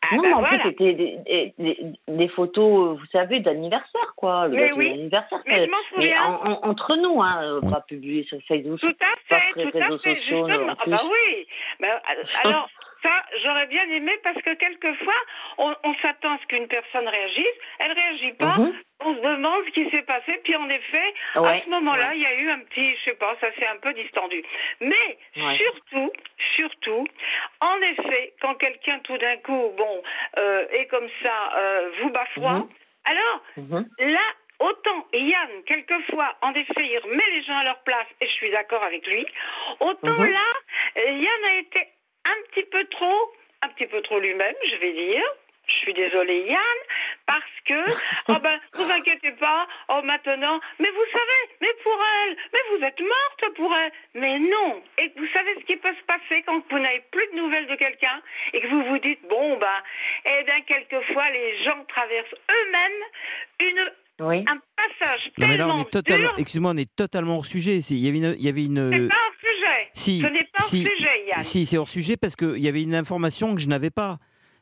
Ah 0.03 0.15
non, 0.15 0.23
bah 0.23 0.37
en 0.37 0.39
voilà. 0.39 0.63
c'était 0.63 0.93
des, 0.93 1.53
des, 1.59 1.77
des, 2.07 2.27
photos, 2.29 2.97
vous 2.97 3.05
savez, 3.11 3.39
d'anniversaire, 3.39 4.13
quoi. 4.17 4.47
Le 4.47 4.55
mais 4.55 4.71
oui. 4.73 4.89
Anniversaire, 4.89 5.39
mais, 5.45 5.67
mais 5.97 6.17
en, 6.17 6.59
entre 6.63 6.95
nous, 6.95 7.21
hein, 7.21 7.59
oui. 7.61 7.71
pas 7.71 7.81
publié 7.81 8.23
sur 8.23 8.39
Facebook. 8.47 8.79
Tout 8.79 8.95
à 8.99 9.39
fait, 9.39 9.71
tout 9.71 9.77
à 9.77 9.97
fait, 9.99 10.15
justement. 10.15 10.75
Ah 10.79 10.83
bah 10.87 11.01
oui. 11.03 11.47
Bah, 11.79 12.01
alors, 12.43 12.67
ça, 13.01 13.23
j'aurais 13.43 13.67
bien 13.67 13.83
aimé 13.89 14.11
parce 14.23 14.41
que 14.41 14.53
quelquefois, 14.53 15.21
on, 15.57 15.73
on 15.83 15.93
s'attend 16.01 16.33
à 16.33 16.37
ce 16.39 16.45
qu'une 16.47 16.67
personne 16.67 17.07
réagisse, 17.07 17.57
elle 17.79 17.91
réagit 17.91 18.33
pas, 18.33 18.57
mhm. 18.57 18.73
on 19.01 19.15
se 19.15 19.21
demande 19.21 19.65
ce 19.65 19.71
qui 19.71 19.89
s'est 19.89 20.03
passé, 20.03 20.39
puis 20.43 20.55
en 20.55 20.69
effet, 20.69 21.13
à 21.35 21.59
ce 21.63 21.69
moment-là, 21.69 22.13
il 22.13 22.21
y 22.21 22.25
a 22.25 22.35
eu 22.35 22.49
un 22.49 22.59
petit, 22.59 22.95
je 22.97 23.11
sais 23.11 23.17
pas, 23.17 23.35
ça 23.41 23.51
s'est 23.53 23.67
un 23.67 23.77
peu 23.77 23.93
distendu. 23.93 24.43
Mais 24.81 25.17
surtout, 25.57 26.11
surtout, 26.55 27.07
en 27.81 27.91
effet, 27.91 28.33
quand 28.41 28.55
quelqu'un 28.55 28.99
tout 28.99 29.17
d'un 29.17 29.37
coup, 29.37 29.73
bon, 29.77 30.03
euh, 30.37 30.67
est 30.71 30.85
comme 30.87 31.07
ça, 31.23 31.57
euh, 31.57 31.91
vous 32.01 32.09
bat 32.09 32.25
froid, 32.35 32.53
mhm. 32.53 32.69
alors 33.05 33.43
mhm. 33.57 33.89
là, 33.99 34.21
autant 34.59 35.07
Yann, 35.13 35.49
quelquefois, 35.65 36.35
en 36.41 36.53
effet, 36.53 36.85
il 36.85 36.99
remet 36.99 37.31
les 37.31 37.43
gens 37.43 37.57
à 37.57 37.63
leur 37.63 37.79
place, 37.79 38.07
et 38.19 38.27
je 38.27 38.33
suis 38.33 38.51
d'accord 38.51 38.83
avec 38.83 39.05
lui, 39.07 39.25
autant 39.79 40.23
là, 40.23 40.47
Yann 40.95 41.45
a 41.45 41.59
été 41.59 41.79
un 42.25 42.51
petit 42.51 42.63
peu 42.69 42.85
trop, 42.85 43.33
un 43.63 43.69
petit 43.69 43.87
peu 43.87 44.01
trop 44.01 44.19
lui-même, 44.19 44.55
je 44.69 44.75
vais 44.77 44.93
dire. 44.93 45.23
Je 45.73 45.79
suis 45.85 45.93
désolée 45.93 46.45
Yann, 46.47 46.79
parce 47.25 47.43
que, 47.65 47.91
oh 48.29 48.37
ben, 48.43 48.59
vous 48.73 48.83
inquiétez 48.83 49.31
pas, 49.33 49.67
oh 49.89 50.01
maintenant, 50.03 50.59
mais 50.79 50.89
vous 50.89 51.05
savez, 51.11 51.55
mais 51.61 51.73
pour 51.83 51.99
elle, 52.23 52.37
mais 52.53 52.59
vous 52.77 52.83
êtes 52.83 52.99
morte 52.99 53.55
pour 53.55 53.75
elle. 53.75 53.91
Mais 54.15 54.39
non. 54.39 54.81
Et 54.97 55.11
vous 55.15 55.27
savez 55.33 55.55
ce 55.59 55.65
qui 55.65 55.77
peut 55.77 55.93
se 55.93 56.05
passer 56.05 56.43
quand 56.45 56.61
vous 56.69 56.79
n'avez 56.79 57.03
plus 57.11 57.27
de 57.31 57.37
nouvelles 57.37 57.67
de 57.67 57.75
quelqu'un 57.75 58.21
et 58.53 58.61
que 58.61 58.67
vous 58.67 58.83
vous 58.83 58.99
dites, 58.99 59.21
bon 59.29 59.57
ben, 59.57 59.67
eh 60.25 60.43
bien, 60.43 60.61
quelquefois, 60.61 61.29
les 61.31 61.63
gens 61.63 61.83
traversent 61.87 62.35
eux-mêmes 62.49 63.03
une, 63.59 63.91
oui. 64.27 64.45
un 64.47 64.59
passage 64.75 65.31
non, 65.37 65.47
mais 65.47 65.57
là, 65.57 65.67
on 65.67 65.81
est 65.81 65.89
totalement, 65.89 66.35
excuse-moi, 66.37 66.71
on 66.73 66.77
est 66.77 66.95
totalement 66.95 67.37
hors 67.37 67.45
sujet. 67.45 67.77
Il 67.77 67.97
y 67.97 68.07
avait 68.07 68.17
une, 68.17 68.35
il 68.37 68.45
y 68.45 68.49
avait 68.49 68.65
une, 68.65 69.09
si, 69.93 70.21
Ce 70.21 70.27
n'est 70.27 70.39
pas 70.39 70.59
si, 70.59 70.85
hors 70.85 70.91
sujet, 70.97 71.25
Yann. 71.27 71.43
Si, 71.43 71.65
c'est 71.65 71.77
hors 71.77 71.89
sujet 71.89 72.17
parce 72.17 72.35
qu'il 72.35 72.59
y 72.59 72.67
avait 72.67 72.83
une 72.83 72.95
information 72.95 73.55
que 73.55 73.61
je 73.61 73.67
n'avais 73.67 73.91
pas. 73.91 74.17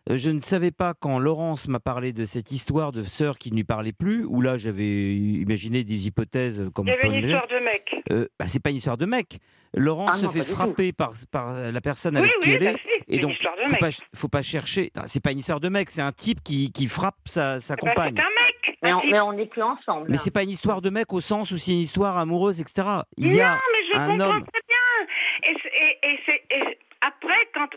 Euh, 0.10 0.18
je 0.18 0.30
ne 0.30 0.42
savais 0.42 0.72
pas 0.72 0.94
quand 0.94 1.20
Laurence 1.20 1.68
m'a 1.68 1.80
parlé 1.80 2.14
de 2.14 2.26
cette 2.26 2.52
histoire 2.52 2.92
de 2.92 3.04
sœur 3.04 3.38
qui 3.38 3.52
ne 3.52 3.58
lui 3.58 3.64
parlait 3.64 3.92
plus, 3.92 4.26
où 4.26 4.42
là 4.42 4.58
j'avais 4.58 5.14
imaginé 5.16 5.84
des 5.84 6.08
hypothèses 6.08 6.70
comme. 6.74 6.88
Il 6.88 6.92
y 6.92 6.94
avait 6.94 7.08
une 7.20 7.26
histoire 7.26 7.48
de 7.48 7.60
mec. 7.60 7.96
Euh, 8.12 8.28
bah, 8.40 8.46
c'est 8.48 8.62
pas 8.62 8.70
une 8.70 8.78
histoire 8.78 8.98
de 8.98 9.06
mec. 9.06 9.38
Laurence 9.76 10.14
ah 10.16 10.18
se 10.18 10.28
fait 10.28 10.44
frapper 10.44 10.94
par, 10.94 11.12
par 11.32 11.54
la 11.54 11.82
personne 11.82 12.18
avec 12.18 12.32
qui 12.42 12.54
elle 12.54 12.64
bah 12.64 12.72
est. 12.72 12.78
et 13.08 13.20
donc, 13.20 13.36
faut 13.68 13.76
pas, 13.76 13.90
faut 14.16 14.28
pas 14.28 14.42
chercher. 14.42 14.92
C'est 15.06 15.24
pas 15.24 15.32
une 15.32 15.40
histoire 15.40 15.60
de 15.60 15.70
mec, 15.70 15.92
c'est 15.92 16.02
un 16.02 16.12
type 16.12 16.42
qui, 16.44 16.72
qui 16.72 16.88
frappe 16.88 17.18
sa, 17.26 17.60
sa 17.60 17.76
eh 17.76 17.86
ben, 17.86 17.90
compagne. 17.90 18.16
c'est 18.16 18.22
un 18.24 18.26
mec. 18.26 18.78
Mais 18.82 18.94
on, 18.94 19.02
mais 19.12 19.20
on 19.20 19.34
n'est 19.34 19.46
plus 19.46 19.62
ensemble. 19.62 20.08
Mais 20.10 20.18
c'est 20.18 20.32
pas 20.32 20.44
une 20.44 20.50
histoire 20.50 20.82
de 20.82 20.90
mec 20.90 21.14
au 21.14 21.20
sens 21.20 21.52
où 21.52 21.58
c'est 21.58 21.72
une 21.72 21.80
histoire 21.80 22.18
amoureuse, 22.18 22.62
etc. 22.62 22.88
Il 23.18 23.34
y 23.34 23.42
a 23.42 23.52
non, 23.52 23.58
mais 23.74 23.94
je 23.94 24.00
un 24.00 24.08
comprends 24.08 24.30
homme. 24.30 24.44
Très 24.46 24.62
bien. 24.68 25.52
Et, 25.52 26.08
et, 26.08 26.56
et, 26.56 26.78
après, 27.02 27.48
quand 27.54 27.70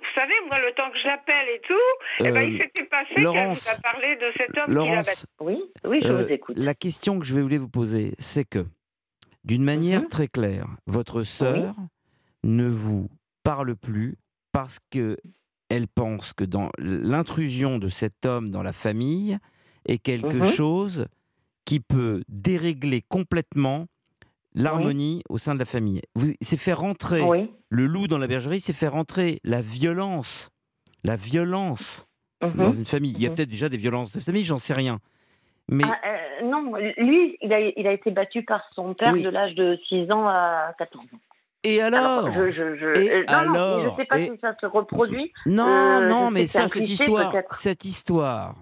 le 0.59 0.75
temps 0.75 0.91
que 0.91 0.99
j'appelle 1.03 1.49
et 1.55 1.61
tout, 1.67 2.25
eh 2.27 2.31
ben, 2.31 2.43
il 2.43 2.55
euh, 2.55 2.65
s'était 2.65 2.85
passé 2.85 3.15
vous 3.17 3.29
a 3.29 3.81
parlé 3.83 4.17
de 4.17 4.33
cet 4.37 4.59
homme 4.59 4.75
Laurence, 4.75 5.27
qui 5.27 5.45
Oui, 5.45 5.63
oui, 5.85 6.01
je 6.03 6.09
euh, 6.09 6.23
vous 6.23 6.33
écoute. 6.33 6.57
La 6.59 6.75
question 6.75 7.19
que 7.19 7.25
je 7.25 7.35
vais 7.35 7.59
vous 7.59 7.69
poser, 7.69 8.15
c'est 8.19 8.45
que, 8.45 8.67
d'une 9.45 9.65
manière 9.65 10.03
mhm. 10.03 10.09
très 10.09 10.29
claire, 10.29 10.67
votre 10.87 11.23
sœur 11.23 11.75
ne 12.45 12.69
vous 12.69 13.09
parle 13.43 13.75
plus 13.77 14.17
parce 14.53 14.79
que 14.91 15.17
elle 15.69 15.89
pense 15.89 16.35
que 16.35 16.45
dans 16.45 16.71
l'intrusion 16.79 17.79
de 17.79 17.89
cet 17.89 18.27
homme 18.27 18.51
dans 18.51 18.63
la 18.63 18.75
famille, 18.75 19.39
est 19.87 19.99
quelque 19.99 20.37
mhm. 20.37 20.47
chose 20.47 21.07
qui 21.65 21.81
peut 21.81 22.23
dérégler 22.29 23.03
complètement 23.09 23.87
l'harmonie 24.55 25.23
au 25.29 25.39
sein 25.39 25.55
de 25.55 25.59
la 25.59 25.65
famille. 25.65 26.03
C'est 26.41 26.57
faire 26.57 26.81
rentrer 26.81 27.23
le 27.69 27.87
loup 27.87 28.07
dans 28.07 28.19
la 28.19 28.27
bergerie, 28.27 28.61
c'est 28.61 28.73
faire 28.73 28.93
rentrer 28.93 29.41
la 29.45 29.61
violence, 29.61 30.51
la 31.05 31.17
violence 31.17 32.07
mhm. 32.43 32.53
dans 32.55 32.71
une 32.71 32.87
famille. 32.87 33.13
Il 33.17 33.23
y 33.23 33.27
a 33.27 33.31
mhm. 33.31 33.37
peut-être 33.37 33.49
déjà 33.49 33.69
des 33.69 33.77
violences 33.77 34.13
de 34.13 34.21
famille, 34.21 34.45
j'en 34.45 34.59
sais 34.59 34.75
rien. 34.75 34.99
Mais... 35.69 35.85
Ah, 35.87 35.99
euh, 36.07 36.47
non, 36.47 36.75
lui, 36.99 37.39
il 37.41 37.53
a, 37.53 37.61
il 37.61 37.87
a, 37.87 37.93
été 37.93 38.11
battu 38.11 38.43
par 38.43 38.63
son 38.75 38.95
père 38.95 39.13
de 39.13 39.29
l'âge 39.29 39.55
de 39.55 39.79
6 39.89 40.11
ans 40.11 40.27
à 40.29 40.75
14 40.79 41.05
ans. 41.05 41.19
Et 41.65 41.81
alors, 41.81 42.33
je, 42.33 42.51
je, 42.51 43.01
Et 43.01 43.17
euh, 43.19 43.25
alors 43.29 43.85
Je 43.85 43.91
ne 43.91 43.97
sais 43.97 44.05
pas 44.05 44.19
si 44.19 44.33
ça 44.41 44.57
se 44.61 44.67
reproduit. 44.67 45.33
Non, 45.47 45.65
euh, 45.65 46.09
non, 46.09 46.31
mais 46.33 46.47
ça, 46.49 46.67
cette 46.67 46.89
histoire, 46.89 47.33
cette 47.51 47.85
histoire 47.85 48.57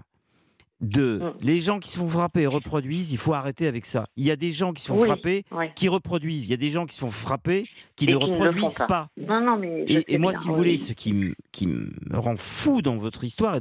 de 0.81 1.19
mm. 1.19 1.33
les 1.43 1.59
gens 1.59 1.79
qui 1.79 1.91
se 1.91 1.99
font 1.99 2.07
frapper 2.07 2.43
et 2.43 2.47
reproduisent, 2.47 3.13
il 3.13 3.19
faut 3.19 3.35
arrêter 3.35 3.67
avec 3.67 3.87
ça. 3.87 4.07
Il 4.17 4.25
y 4.25 4.31
a 4.31 4.37
des 4.37 4.51
gens 4.51 4.73
qui 4.73 4.83
se 4.83 4.89
font 4.89 5.05
frapper, 5.05 5.45
qui 5.75 5.89
reproduisent. 5.89 6.47
Il 6.47 6.51
y 6.51 6.55
a 6.55 6.59
des 6.59 6.71
gens 6.71 6.87
qui 6.87 6.95
se 6.95 7.01
font 7.01 7.11
frapper, 7.11 7.69
qui 7.97 8.07
ne 8.07 8.17
reproduisent 8.17 8.83
pas. 8.89 9.09
Non, 9.17 9.41
non, 9.41 9.57
mais 9.59 9.85
et, 9.87 10.19
moi, 10.19 10.33
si 10.33 10.49
vous 10.49 10.55
voulez, 10.55 10.79
ce 10.79 10.93
qui, 10.93 11.13
me, 11.13 11.35
qui 11.53 11.67
me 11.67 11.91
rend 12.13 12.37
fou 12.37 12.83
dans 12.83 12.97
votre 12.97 13.25
histoire, 13.25 13.59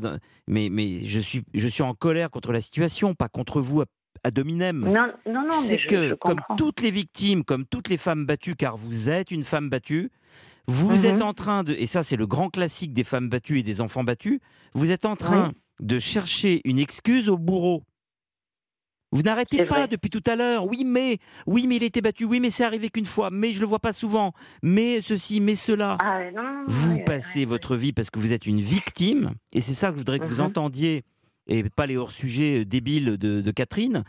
mais, 0.48 0.70
mais 0.72 1.06
je, 1.06 1.20
suis, 1.20 1.44
je 1.54 1.68
suis 1.68 1.84
en 1.84 1.94
colère 1.94 2.30
contre 2.30 2.52
la 2.52 2.62
situation, 2.62 3.14
pas 3.14 3.28
contre 3.28 3.62
vous 3.62 3.84
à 4.24 4.32
dominem. 4.32 4.80
Non, 4.80 5.12
non, 5.26 5.44
non 5.44 5.52
C'est 5.52 5.78
que, 5.78 6.14
comme 6.16 6.40
toutes 6.58 6.82
les 6.82 6.92
victimes, 6.92 7.44
comme 7.44 7.66
toutes 7.66 7.90
les 7.90 7.98
femmes 7.98 8.26
battues, 8.26 8.56
car 8.56 8.78
vous 8.78 9.10
êtes 9.10 9.32
une 9.32 9.44
femme 9.44 9.70
battue, 9.70 10.10
vous 10.68 10.96
mm-hmm. 10.96 11.16
êtes 11.16 11.22
en 11.22 11.34
train 11.34 11.64
de, 11.64 11.74
et 11.74 11.88
ça 11.88 12.04
c'est 12.04 12.16
le 12.16 12.28
grand 12.28 12.50
classique 12.50 12.94
des 12.94 13.04
femmes 13.04 13.28
battues 13.28 13.60
et 13.60 13.64
des 13.64 13.82
enfants 13.82 14.04
battus, 14.04 14.40
vous 14.74 14.92
êtes 14.92 15.06
en 15.06 15.16
train 15.16 15.52
de 15.80 16.00
chercher 16.00 16.62
une 16.66 16.80
excuse 16.80 17.30
au 17.30 17.38
bourreau. 17.38 17.84
Vous 19.12 19.24
n'arrêtez 19.24 19.66
pas 19.66 19.88
depuis 19.88 20.10
tout 20.10 20.24
à 20.28 20.36
l'heure. 20.36 20.68
Oui, 20.68 20.84
mais 20.86 21.18
oui, 21.48 21.66
mais 21.68 21.78
il 21.78 21.84
était 21.84 22.02
battu. 22.02 22.26
Oui, 22.26 22.40
mais 22.40 22.52
c'est 22.52 22.64
arrivé 22.64 22.90
qu'une 22.90 23.08
fois. 23.08 23.30
Mais 23.32 23.54
je 23.54 23.62
le 23.62 23.66
vois 23.66 23.80
pas 23.80 23.94
souvent. 23.94 24.34
Mais 24.62 25.02
ceci, 25.02 25.42
mais 25.42 25.56
cela. 25.56 25.98
Ah, 26.00 26.20
vous 26.68 27.00
passez 27.00 27.46
votre 27.46 27.76
vie 27.76 27.92
parce 27.92 28.12
que 28.12 28.20
vous 28.20 28.34
êtes 28.34 28.46
une 28.46 28.62
victime. 28.62 29.34
Et 29.52 29.62
c'est 29.62 29.74
ça 29.74 29.88
que 29.88 29.96
je 29.96 30.00
voudrais 30.00 30.20
que 30.20 30.26
vous 30.26 30.42
mhm. 30.42 30.48
entendiez. 30.48 31.04
Et 31.48 31.64
pas 31.64 31.88
les 31.88 31.98
hors-sujets 31.98 32.64
débiles 32.64 33.18
de, 33.18 33.52
Catherine. 33.52 34.04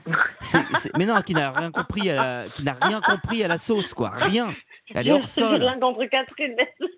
mais 0.99 1.07
non, 1.07 1.23
qui 1.23 1.33
n'a 1.33 1.51
rien 1.51 1.71
compris 1.71 2.11
à 2.11 2.45
qui 2.55 2.63
n'a 2.63 2.77
rien 2.79 3.01
compris 3.01 3.43
à 3.43 3.49
la 3.49 3.57
sauce, 3.57 3.95
quoi. 3.95 4.11
Rien. 4.11 4.55
Elle 4.95 5.09
est 5.09 5.13
hors 5.13 5.29
sol. 5.29 5.65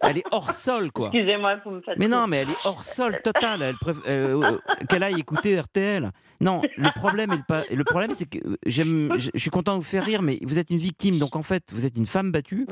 Elle 0.02 0.18
est 0.18 0.24
hors 0.30 0.52
sol, 0.52 0.90
quoi. 0.92 1.10
Excusez-moi, 1.12 1.56
vous 1.64 1.72
me 1.72 1.80
faites. 1.82 1.98
Mais 1.98 2.08
non, 2.08 2.26
mais 2.26 2.38
elle 2.38 2.50
est 2.50 2.56
hors 2.64 2.82
sol 2.82 3.20
total. 3.22 3.62
Elle 3.62 3.74
euh, 4.06 4.42
euh, 4.42 4.58
Qu'elle 4.88 5.02
aille 5.02 5.20
écouter 5.20 5.58
RTL. 5.60 6.10
Non, 6.40 6.62
le 6.76 6.90
problème, 6.94 7.32
est 7.32 7.46
pas... 7.46 7.64
le 7.70 7.84
problème, 7.84 8.12
c'est 8.12 8.28
que 8.28 8.38
j'aime, 8.66 9.14
je 9.16 9.38
suis 9.38 9.50
content 9.50 9.74
de 9.74 9.78
vous 9.78 9.88
faire 9.88 10.04
rire, 10.04 10.22
mais 10.22 10.38
vous 10.42 10.58
êtes 10.58 10.70
une 10.70 10.78
victime, 10.78 11.18
donc 11.18 11.36
en 11.36 11.42
fait, 11.42 11.62
vous 11.72 11.86
êtes 11.86 11.96
une 11.96 12.06
femme 12.06 12.32
battue. 12.32 12.66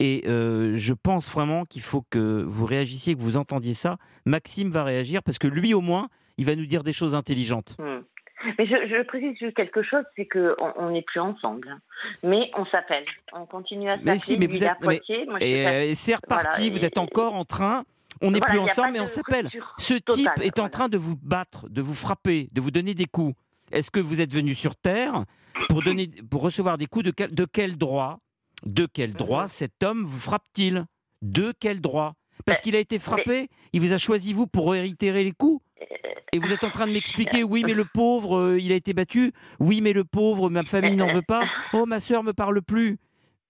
Et 0.00 0.24
euh, 0.26 0.74
je 0.76 0.94
pense 0.94 1.30
vraiment 1.30 1.64
qu'il 1.64 1.82
faut 1.82 2.02
que 2.10 2.42
vous 2.42 2.66
réagissiez, 2.66 3.14
que 3.14 3.20
vous 3.20 3.36
entendiez 3.36 3.74
ça. 3.74 3.96
Maxime 4.24 4.70
va 4.70 4.82
réagir 4.82 5.22
parce 5.22 5.38
que 5.38 5.46
lui, 5.46 5.72
au 5.74 5.80
moins, 5.80 6.08
il 6.38 6.46
va 6.46 6.56
nous 6.56 6.66
dire 6.66 6.82
des 6.82 6.92
choses 6.92 7.14
intelligentes. 7.14 7.76
Hmm. 7.78 8.00
Mais 8.58 8.66
je, 8.66 8.74
je, 8.88 9.02
précise 9.02 9.36
juste 9.38 9.54
quelque 9.54 9.82
chose, 9.82 10.04
c'est 10.16 10.26
qu'on 10.26 10.90
n'est 10.90 11.02
plus 11.02 11.20
ensemble. 11.20 11.68
Hein. 11.68 11.80
Mais 12.22 12.50
on 12.56 12.64
s'appelle. 12.66 13.04
On 13.32 13.46
continue 13.46 13.88
à 13.88 13.94
s'appeler. 13.94 14.12
Mais 14.12 14.18
si, 14.18 14.38
mais 14.38 14.46
vous 14.46 14.64
êtes. 14.64 14.72
et, 15.40 15.94
c'est 15.94 16.14
reparti, 16.14 16.70
vous 16.70 16.84
êtes 16.84 16.98
encore 16.98 17.34
en 17.34 17.44
train. 17.44 17.84
On 18.20 18.30
n'est 18.30 18.40
plus 18.40 18.58
ensemble, 18.58 18.92
mais 18.92 19.00
on 19.00 19.06
s'appelle. 19.06 19.48
Ce 19.78 19.94
type 19.94 20.30
est 20.40 20.58
en 20.58 20.68
train 20.68 20.88
de 20.88 20.96
vous 20.96 21.16
battre, 21.16 21.68
de 21.68 21.82
vous 21.82 21.94
frapper, 21.94 22.48
de 22.52 22.60
vous 22.60 22.70
donner 22.70 22.94
des 22.94 23.06
coups. 23.06 23.34
Est-ce 23.72 23.90
que 23.90 24.00
vous 24.00 24.20
êtes 24.20 24.32
venu 24.32 24.54
sur 24.54 24.76
Terre 24.76 25.24
pour, 25.68 25.82
donner, 25.82 26.08
pour 26.30 26.42
recevoir 26.42 26.78
des 26.78 26.86
coups 26.86 27.06
de 27.06 27.10
quel, 27.10 27.34
de 27.34 27.44
quel 27.44 27.76
droit? 27.78 28.18
De 28.66 28.86
quel 28.86 29.12
droit 29.12 29.42
mhm. 29.42 29.48
cet 29.48 29.82
homme 29.82 30.04
vous 30.04 30.20
frappe-t-il? 30.20 30.84
De 31.22 31.52
quel 31.58 31.80
droit? 31.80 32.14
Parce 32.44 32.60
qu'il 32.60 32.76
a 32.76 32.78
été 32.78 32.98
frappé, 32.98 33.48
il 33.72 33.80
vous 33.80 33.92
a 33.92 33.98
choisi 33.98 34.32
vous 34.32 34.46
pour 34.46 34.72
réitérer 34.72 35.24
les 35.24 35.32
coups? 35.32 35.62
Et 36.32 36.38
vous 36.38 36.52
êtes 36.52 36.64
en 36.64 36.70
train 36.70 36.86
de 36.86 36.92
m'expliquer, 36.92 37.44
oui, 37.44 37.62
mais 37.64 37.74
le 37.74 37.84
pauvre, 37.84 38.38
euh, 38.38 38.60
il 38.60 38.72
a 38.72 38.74
été 38.74 38.94
battu. 38.94 39.32
Oui, 39.60 39.80
mais 39.82 39.92
le 39.92 40.04
pauvre, 40.04 40.48
ma 40.48 40.62
famille 40.62 40.96
n'en 40.96 41.06
veut 41.06 41.22
pas. 41.22 41.44
Oh, 41.74 41.84
ma 41.84 42.00
sœur 42.00 42.22
me 42.22 42.32
parle 42.32 42.62
plus. 42.62 42.98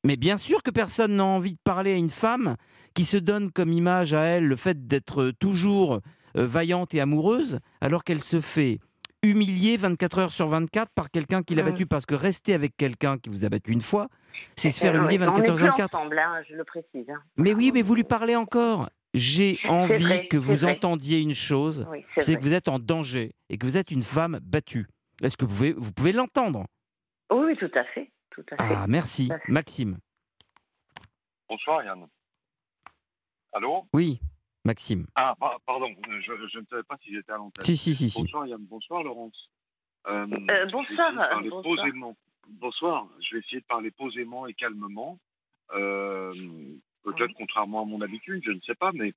Mais 0.05 0.17
bien 0.17 0.37
sûr 0.37 0.65
que 0.65 0.71
personne 0.71 1.17
n'a 1.17 1.25
envie 1.25 1.53
de 1.53 1.61
parler 1.63 1.93
à 1.93 1.97
une 1.97 2.09
femme 2.09 2.57
qui 2.95 3.05
se 3.05 3.17
donne 3.17 3.53
comme 3.53 3.73
image 3.73 4.15
à 4.15 4.23
elle 4.23 4.47
le 4.47 4.57
fait 4.57 4.89
d'être 4.89 5.31
toujours 5.39 6.01
euh, 6.37 6.47
vaillante 6.47 6.93
et 6.95 7.01
amoureuse, 7.01 7.61
alors 7.81 8.03
qu'elle 8.03 8.23
se 8.23 8.41
fait 8.41 8.81
humilier 9.23 9.77
24 9.77 10.19
heures 10.19 10.33
sur 10.33 10.49
24 10.49 10.91
par 10.93 11.09
quelqu'un 11.09 11.45
qui 11.45 11.55
l'a 11.55 11.63
battue. 11.63 11.87
Parce 11.87 12.05
que 12.05 12.17
rester 12.17 12.53
avec 12.53 12.77
quelqu'un 12.77 13.17
qui 13.17 13.31
vous 13.31 13.45
a 13.45 13.49
battu 13.49 13.71
une 13.71 13.81
fois, 13.81 14.09
c'est 14.57 14.73
se 14.73 14.81
faire 14.81 14.97
humilier 14.97 15.19
24 15.19 15.51
heures 15.51 15.57
sur 15.57 15.67
24. 15.67 15.95
Ensemble, 15.95 16.19
hein, 16.19 16.43
je 16.51 16.57
le 16.57 16.65
précise. 16.65 17.09
Hein. 17.09 17.21
Mais 17.37 17.55
oui, 17.55 17.71
mais 17.73 17.83
vous 17.83 17.95
lui 17.95 18.03
parlez 18.05 18.35
encore 18.35 18.89
j'ai 19.15 19.59
envie 19.69 20.29
que 20.29 20.37
vous 20.37 20.65
entendiez 20.65 21.21
une 21.21 21.35
chose, 21.35 21.87
c'est 22.19 22.37
que 22.37 22.43
vous 22.43 22.55
êtes 22.55 22.69
en 22.69 22.79
danger 22.79 23.33
et 23.49 23.59
que 23.59 23.67
vous 23.67 23.77
êtes 23.77 23.91
une 23.91 24.03
femme 24.03 24.39
battue. 24.43 24.87
Est-ce 25.23 25.37
que 25.37 25.45
vous 25.45 25.55
pouvez, 25.55 25.73
vous 25.73 25.93
pouvez 25.93 26.13
l'entendre? 26.13 26.67
Oui, 27.31 27.57
tout 27.57 27.71
à 27.75 27.85
fait. 27.85 28.11
Tout 28.31 28.45
à 28.53 28.57
fait. 28.57 28.75
Ah, 28.75 28.87
merci. 28.89 29.31
Maxime. 29.49 29.99
Bonsoir 31.49 31.85
Yann. 31.85 32.07
Allô? 33.53 33.87
Oui, 33.93 34.21
Maxime. 34.65 35.07
Ah, 35.15 35.35
pardon, 35.67 35.95
je, 36.09 36.59
ne 36.59 36.65
savais 36.71 36.83
pas 36.83 36.97
si 37.03 37.13
j'étais 37.13 37.33
à 37.33 37.37
l'antenne. 37.37 37.65
Si, 37.65 37.77
si, 37.77 37.95
si. 37.95 38.13
Bonsoir 38.19 38.47
Yann, 38.47 38.65
bonsoir 38.65 39.03
Laurence. 39.03 39.51
Euh, 40.07 40.27
euh, 40.51 40.67
bonsoir. 40.67 41.13
Bonsoir. 41.43 42.15
bonsoir. 42.49 43.09
Je 43.21 43.35
vais 43.35 43.41
essayer 43.41 43.61
de 43.61 43.67
parler 43.67 43.91
posément 43.91 44.47
et 44.47 44.55
calmement. 44.55 45.19
Euh, 45.75 46.33
peut-être 47.03 47.35
contrairement 47.35 47.83
à 47.83 47.85
mon 47.85 48.01
habitude, 48.01 48.43
je 48.45 48.53
ne 48.53 48.61
sais 48.61 48.75
pas, 48.75 48.93
mais 48.93 49.13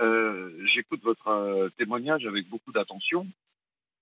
euh, 0.00 0.50
j'écoute 0.66 1.02
votre 1.02 1.28
euh, 1.28 1.68
témoignage 1.78 2.26
avec 2.26 2.48
beaucoup 2.48 2.72
d'attention. 2.72 3.26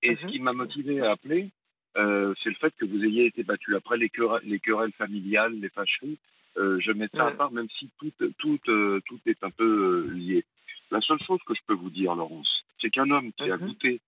Et 0.03 0.17
ce 0.17 0.25
mhm. 0.25 0.31
qui 0.31 0.39
m'a 0.41 0.53
motivé 0.53 1.01
à 1.01 1.13
appeler, 1.13 1.51
euh, 1.97 2.35
c'est 2.43 2.51
le 2.51 2.57
fait 2.57 2.75
que 2.77 2.85
vous 2.85 3.03
ayez 3.05 3.27
été 3.27 3.43
battu. 3.43 3.75
Après 3.75 3.97
les, 3.97 4.11
les 4.45 4.61
querelles 4.61 4.93
familiales, 4.93 5.55
les 5.55 5.71
fâcheries, 5.71 6.19
je 6.57 6.93
mets 6.93 7.09
ça 7.13 7.27
à 7.27 7.31
part, 7.33 7.53
même 7.53 7.69
si 7.79 7.91
tout, 7.99 8.11
tout, 8.39 8.59
tout 8.59 9.21
est 9.27 9.45
un 9.45 9.51
peu 9.51 10.09
lié. 10.11 10.43
La 10.91 11.03
seule 11.03 11.21
chose 11.23 11.41
que 11.47 11.55
je 11.55 11.61
peux 11.67 11.75
vous 11.75 11.91
dire, 11.91 12.15
Laurence, 12.15 12.65
c'est 12.81 12.91
qu'un 12.91 13.11
homme 13.11 13.33
qui 13.33 13.51
a 13.51 13.57
mhm. 13.57 13.67
goûté 13.67 14.01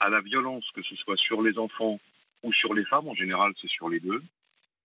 à 0.00 0.08
la 0.08 0.20
violence, 0.20 0.68
que 0.74 0.82
ce 0.82 0.96
soit 0.96 1.16
sur 1.16 1.42
les 1.42 1.58
enfants 1.58 2.00
ou 2.42 2.52
sur 2.52 2.74
les 2.74 2.84
femmes, 2.86 3.08
en 3.08 3.14
général 3.14 3.52
c'est 3.60 3.70
sur 3.70 3.88
les 3.88 4.00
deux, 4.00 4.22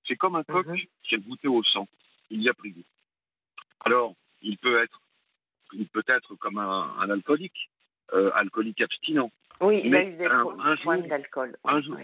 c'est 0.08 0.16
comme 0.16 0.36
un 0.36 0.44
coq 0.44 0.68
mhm. 0.68 0.78
qui 1.04 1.16
a 1.16 1.18
goûté 1.18 1.48
au 1.48 1.64
sang. 1.64 1.88
Il 2.30 2.42
y 2.42 2.50
a 2.50 2.54
pris 2.54 2.72
goût. 2.72 2.84
Alors, 3.86 4.16
il 4.42 4.58
peut 4.58 4.82
être, 4.82 5.02
il 5.74 5.88
peut 5.88 6.04
être 6.08 6.36
comme 6.36 6.58
un, 6.58 7.10
alcoolique, 7.10 7.70
euh, 8.14 8.32
alcoolique 8.34 8.82
abstinent. 8.82 9.32
Oui, 9.62 9.82
il 9.84 9.96
a 9.96 10.04
eu 10.04 10.14
des 10.14 11.08
d'alcool. 11.08 11.56
Un 11.64 11.82
jour, 11.82 11.98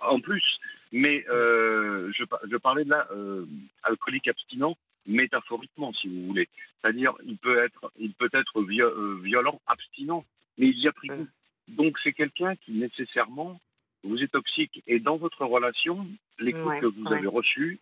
en 0.00 0.20
plus. 0.20 0.58
Mais 0.92 1.24
euh, 1.28 2.12
je, 2.12 2.24
je, 2.50 2.56
parlais 2.56 2.84
de 2.84 2.90
là, 2.90 3.06
euh, 3.12 3.46
alcoolique 3.82 4.28
abstinent 4.28 4.76
métaphoriquement, 5.06 5.92
si 5.92 6.08
vous 6.08 6.26
voulez. 6.26 6.48
C'est-à-dire, 6.80 7.14
il 7.24 7.36
peut 7.36 7.58
être, 7.62 7.92
il 7.98 8.12
peut 8.14 8.30
être 8.32 8.62
violent, 8.62 9.60
abstinent, 9.66 10.24
mais 10.58 10.68
il 10.68 10.78
y 10.78 10.88
a 10.88 10.92
pris 10.92 11.08
goût. 11.08 11.28
Donc, 11.68 11.98
c'est 12.02 12.12
quelqu'un 12.12 12.56
qui 12.56 12.72
nécessairement 12.72 13.60
vous 14.02 14.22
est 14.22 14.28
toxique. 14.28 14.82
Et 14.86 15.00
dans 15.00 15.16
votre 15.16 15.44
relation, 15.44 16.06
les 16.38 16.52
coups 16.52 16.80
que 16.80 16.86
vous 16.86 17.12
avez 17.12 17.26
reçus, 17.26 17.80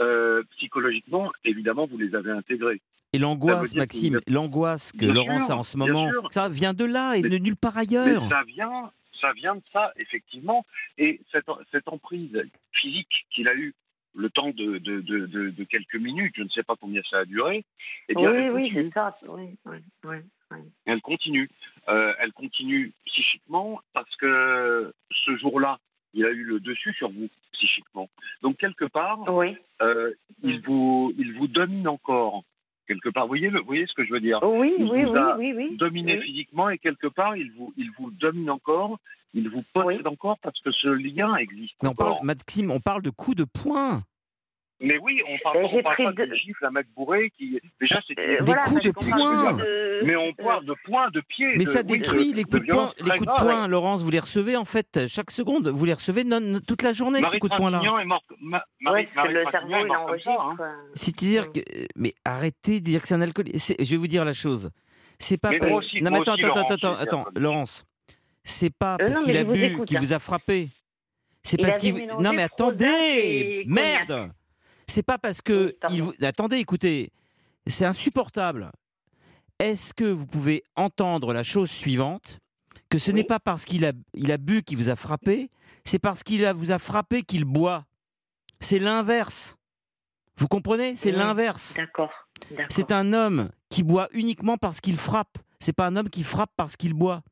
euh, 0.00 0.42
psychologiquement, 0.56 1.30
évidemment, 1.44 1.86
vous 1.86 1.98
les 1.98 2.14
avez 2.14 2.30
intégrés. 2.30 2.80
Et 3.12 3.18
l'angoisse, 3.18 3.74
Maxime, 3.74 4.20
l'angoisse 4.26 4.92
que 4.92 5.04
Laurence 5.04 5.50
a 5.50 5.56
en 5.56 5.64
ce 5.64 5.76
moment, 5.76 6.10
ça 6.30 6.48
vient 6.48 6.72
de 6.72 6.84
là 6.84 7.14
et 7.14 7.22
de 7.22 7.36
nulle 7.36 7.56
part 7.56 7.76
ailleurs. 7.76 8.28
ça 8.30 8.42
vient, 8.46 8.90
ça 9.20 9.32
vient 9.34 9.56
de 9.56 9.62
ça, 9.72 9.92
effectivement. 9.98 10.64
Et 10.96 11.20
cette, 11.30 11.46
cette 11.70 11.88
emprise 11.88 12.42
physique 12.72 13.26
qu'il 13.30 13.48
a 13.48 13.54
eue 13.54 13.74
le 14.14 14.30
temps 14.30 14.50
de, 14.50 14.78
de, 14.78 15.00
de, 15.00 15.64
quelques 15.64 15.96
minutes, 15.96 16.34
je 16.36 16.42
ne 16.42 16.48
sais 16.50 16.62
pas 16.62 16.76
combien 16.78 17.00
ça 17.10 17.18
a 17.18 17.24
duré. 17.24 17.64
Eh 18.08 18.14
bien, 18.14 18.30
oui, 18.30 18.50
oui, 18.50 18.70
c'est 18.74 18.92
ça. 18.92 19.16
Oui, 19.28 19.56
oui, 19.64 20.16
Elle 20.84 21.00
continue. 21.00 21.48
Euh, 21.88 22.12
elle 22.18 22.32
continue 22.32 22.92
psychiquement 23.06 23.80
parce 23.94 24.14
que 24.16 24.92
ce 25.10 25.36
jour-là, 25.36 25.78
il 26.14 26.24
a 26.24 26.30
eu 26.30 26.44
le 26.44 26.60
dessus 26.60 26.92
sur 26.94 27.10
vous 27.10 27.28
psychiquement. 27.52 28.08
Donc 28.42 28.56
quelque 28.58 28.84
part, 28.84 29.20
oui. 29.28 29.56
euh, 29.82 30.12
il, 30.42 30.60
vous, 30.62 31.12
il 31.16 31.32
vous 31.34 31.48
domine 31.48 31.88
encore. 31.88 32.44
Quelque 32.88 33.08
part, 33.10 33.24
vous 33.24 33.28
voyez, 33.28 33.48
le, 33.48 33.60
vous 33.60 33.66
voyez 33.66 33.86
ce 33.86 33.94
que 33.94 34.04
je 34.04 34.12
veux 34.12 34.20
dire? 34.20 34.40
Oui, 34.42 34.74
il 34.78 34.84
oui, 34.84 35.04
vous 35.04 35.12
oui, 35.12 35.18
a 35.18 35.36
oui, 35.38 35.52
oui, 35.56 35.76
Dominé 35.76 36.20
physiquement 36.20 36.68
et 36.68 36.78
quelque 36.78 37.06
part, 37.06 37.36
il 37.36 37.50
vous, 37.52 37.72
il 37.76 37.90
vous 37.98 38.10
domine 38.10 38.50
encore, 38.50 38.98
il 39.34 39.48
vous 39.48 39.62
possède 39.72 40.06
encore 40.06 40.38
parce 40.42 40.60
que 40.60 40.70
ce 40.72 40.88
lien 40.88 41.34
existe. 41.36 41.74
on 41.82 41.94
parle, 41.94 42.18
Maxime, 42.22 42.70
on 42.70 42.80
parle 42.80 43.02
de 43.02 43.10
coups 43.10 43.36
de 43.36 43.44
poing. 43.44 44.02
Mais 44.82 44.98
oui, 44.98 45.22
on 45.28 45.38
parle, 45.38 45.64
on 45.64 45.82
parle 45.82 46.14
pas 46.14 46.26
de... 46.26 46.34
gifle, 46.34 46.66
un 46.66 46.70
mec 46.70 46.86
bourré 46.96 47.30
qui. 47.38 47.60
Déjà, 47.80 48.00
c'est 48.06 48.18
euh, 48.18 48.42
des 48.42 48.54
coups 48.64 48.82
de 48.82 48.90
poing. 48.90 49.56
Mais 50.04 50.16
on 50.16 50.32
parle 50.32 50.64
de 50.64 50.74
poing, 50.84 51.08
de 51.10 51.20
pied. 51.20 51.52
Mais 51.56 51.66
ça 51.66 51.82
détruit 51.82 52.32
les 52.32 52.42
coups 52.42 52.66
de, 52.66 52.72
poing. 52.72 52.92
Les 52.98 53.10
coups 53.10 53.26
de 53.26 53.42
poing, 53.42 53.68
Laurence, 53.68 54.02
vous 54.02 54.10
les 54.10 54.18
recevez 54.18 54.56
en 54.56 54.64
fait 54.64 55.06
chaque 55.06 55.30
seconde. 55.30 55.68
Vous 55.68 55.84
les 55.84 55.94
recevez 55.94 56.24
non, 56.24 56.60
toute 56.66 56.82
la 56.82 56.92
journée, 56.92 57.22
ces 57.24 57.38
coups 57.38 57.52
de 57.52 57.56
poing-là. 57.56 57.80
est 58.00 58.04
morte. 58.04 58.24
Ma... 58.40 58.64
Marie, 58.80 59.06
Marie 59.14 59.34
le 59.34 59.44
cerveau, 59.50 59.74
il 59.84 59.90
enregistre. 59.92 60.30
Hein. 60.30 60.56
C'est-à-dire 60.94 61.52
que. 61.52 61.60
Mais 61.96 62.14
arrêtez 62.24 62.80
de 62.80 62.84
dire 62.84 63.02
que 63.02 63.08
c'est 63.08 63.14
un 63.14 63.20
alcoolique. 63.20 63.56
Je 63.56 63.90
vais 63.90 63.96
vous 63.96 64.08
dire 64.08 64.24
la 64.24 64.32
chose. 64.32 64.70
C'est 65.18 65.38
pas. 65.38 65.50
Mais 65.50 65.72
aussi, 65.72 66.02
non, 66.02 66.10
mais 66.10 66.18
attends, 66.18 66.34
attends, 66.34 66.68
attends, 66.68 66.96
attends, 66.96 67.24
Laurence. 67.36 67.84
C'est 68.42 68.74
pas 68.74 68.94
euh, 68.94 69.06
parce 69.06 69.20
qu'il 69.20 69.36
a 69.36 69.44
bu 69.44 69.84
qu'il 69.84 69.98
vous 70.00 70.12
a 70.12 70.18
frappé. 70.18 70.70
C'est 71.44 71.56
parce 71.56 71.78
qu'il. 71.78 72.08
Non, 72.18 72.32
mais 72.32 72.42
attendez 72.42 73.62
Merde 73.66 74.32
C'est 74.86 75.02
pas 75.02 75.18
parce 75.18 75.40
que. 75.40 75.76
il 75.90 76.02
vous... 76.02 76.12
Attendez, 76.22 76.56
écoutez. 76.56 77.12
C'est 77.66 77.84
insupportable. 77.84 78.72
Est-ce 79.58 79.94
que 79.94 80.04
vous 80.04 80.26
pouvez 80.26 80.64
entendre 80.74 81.32
la 81.32 81.42
chose 81.42 81.70
suivante? 81.70 82.38
Que 82.88 82.98
ce 82.98 83.10
n'est 83.10 83.24
pas 83.24 83.38
parce 83.38 83.64
qu'il 83.64 83.86
a, 83.86 83.92
il 84.14 84.32
a 84.32 84.36
bu 84.36 84.62
qu'il 84.62 84.76
vous 84.76 84.90
a 84.90 84.96
frappé, 84.96 85.50
c'est 85.84 85.98
parce 85.98 86.22
qu'il 86.22 86.46
vous 86.52 86.72
a 86.72 86.78
frappé 86.78 87.22
qu'il 87.22 87.44
boit. 87.44 87.86
C'est 88.60 88.78
l'inverse. 88.78 89.56
Vous 90.36 90.48
comprenez? 90.48 90.96
C'est 90.96 91.12
l'inverse. 91.12 91.74
D'accord. 91.74 92.10
C'est 92.68 92.92
un 92.92 93.12
homme 93.12 93.50
qui 93.70 93.82
boit 93.82 94.08
uniquement 94.12 94.56
parce 94.56 94.80
qu'il 94.80 94.96
frappe. 94.96 95.38
C'est 95.60 95.72
pas 95.72 95.86
un 95.86 95.96
homme 95.96 96.10
qui 96.10 96.22
frappe 96.22 96.50
parce 96.56 96.76
qu'il 96.76 96.94
boit. 96.94 97.22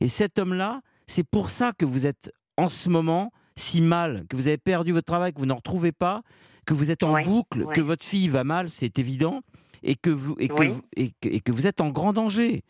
Et 0.00 0.08
cet 0.08 0.38
homme-là, 0.38 0.82
c'est 1.06 1.24
pour 1.28 1.50
ça 1.50 1.72
que 1.72 1.84
vous 1.84 2.06
êtes 2.06 2.32
en 2.56 2.68
ce 2.68 2.88
moment 2.88 3.32
si 3.56 3.80
mal, 3.80 4.26
que 4.28 4.36
vous 4.36 4.48
avez 4.48 4.58
perdu 4.58 4.92
votre 4.92 5.06
travail, 5.06 5.32
que 5.32 5.40
vous 5.40 5.46
n'en 5.46 5.56
retrouvez 5.56 5.92
pas, 5.92 6.22
que 6.66 6.74
vous 6.74 6.90
êtes 6.90 7.02
en 7.02 7.22
boucle, 7.22 7.66
que 7.72 7.80
votre 7.80 8.04
fille 8.04 8.28
va 8.28 8.44
mal, 8.44 8.68
c'est 8.68 8.98
évident, 8.98 9.42
et 9.82 9.94
que 9.94 10.10
vous, 10.10 10.36
et 10.38 10.48
que, 10.48 10.64
vous, 10.64 10.82
et 10.96 11.40
que, 11.40 11.52
vous 11.52 11.66
êtes 11.66 11.80
en 11.80 11.90
grand 11.90 12.12
danger. 12.12 12.62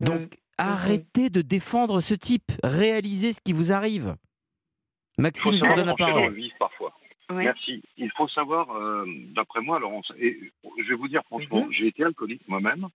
Donc, 0.00 0.22
mm. 0.22 0.36
arrêtez 0.58 1.30
de 1.30 1.42
défendre 1.42 2.00
ce 2.00 2.14
type. 2.14 2.52
Réalisez 2.64 3.32
ce 3.32 3.40
qui 3.40 3.52
vous 3.52 3.70
arrive. 3.72 4.16
Maxime, 5.18 5.52
je 5.52 5.64
vous 5.64 5.74
donne 5.74 5.86
la 5.86 5.94
parole. 5.94 6.34
parfois. 6.58 6.94
Merci. 7.30 7.82
Il 7.96 8.10
faut 8.16 8.28
savoir, 8.28 8.74
euh, 8.76 9.04
d'après 9.34 9.60
moi, 9.60 9.78
Laurence, 9.78 10.12
et 10.18 10.52
je 10.64 10.88
vais 10.88 10.94
vous 10.94 11.06
dire 11.06 11.22
franchement, 11.26 11.66
mm-hmm. 11.66 11.72
j'ai 11.72 11.86
été 11.86 12.02
alcoolique 12.02 12.42
moi-même. 12.48 12.88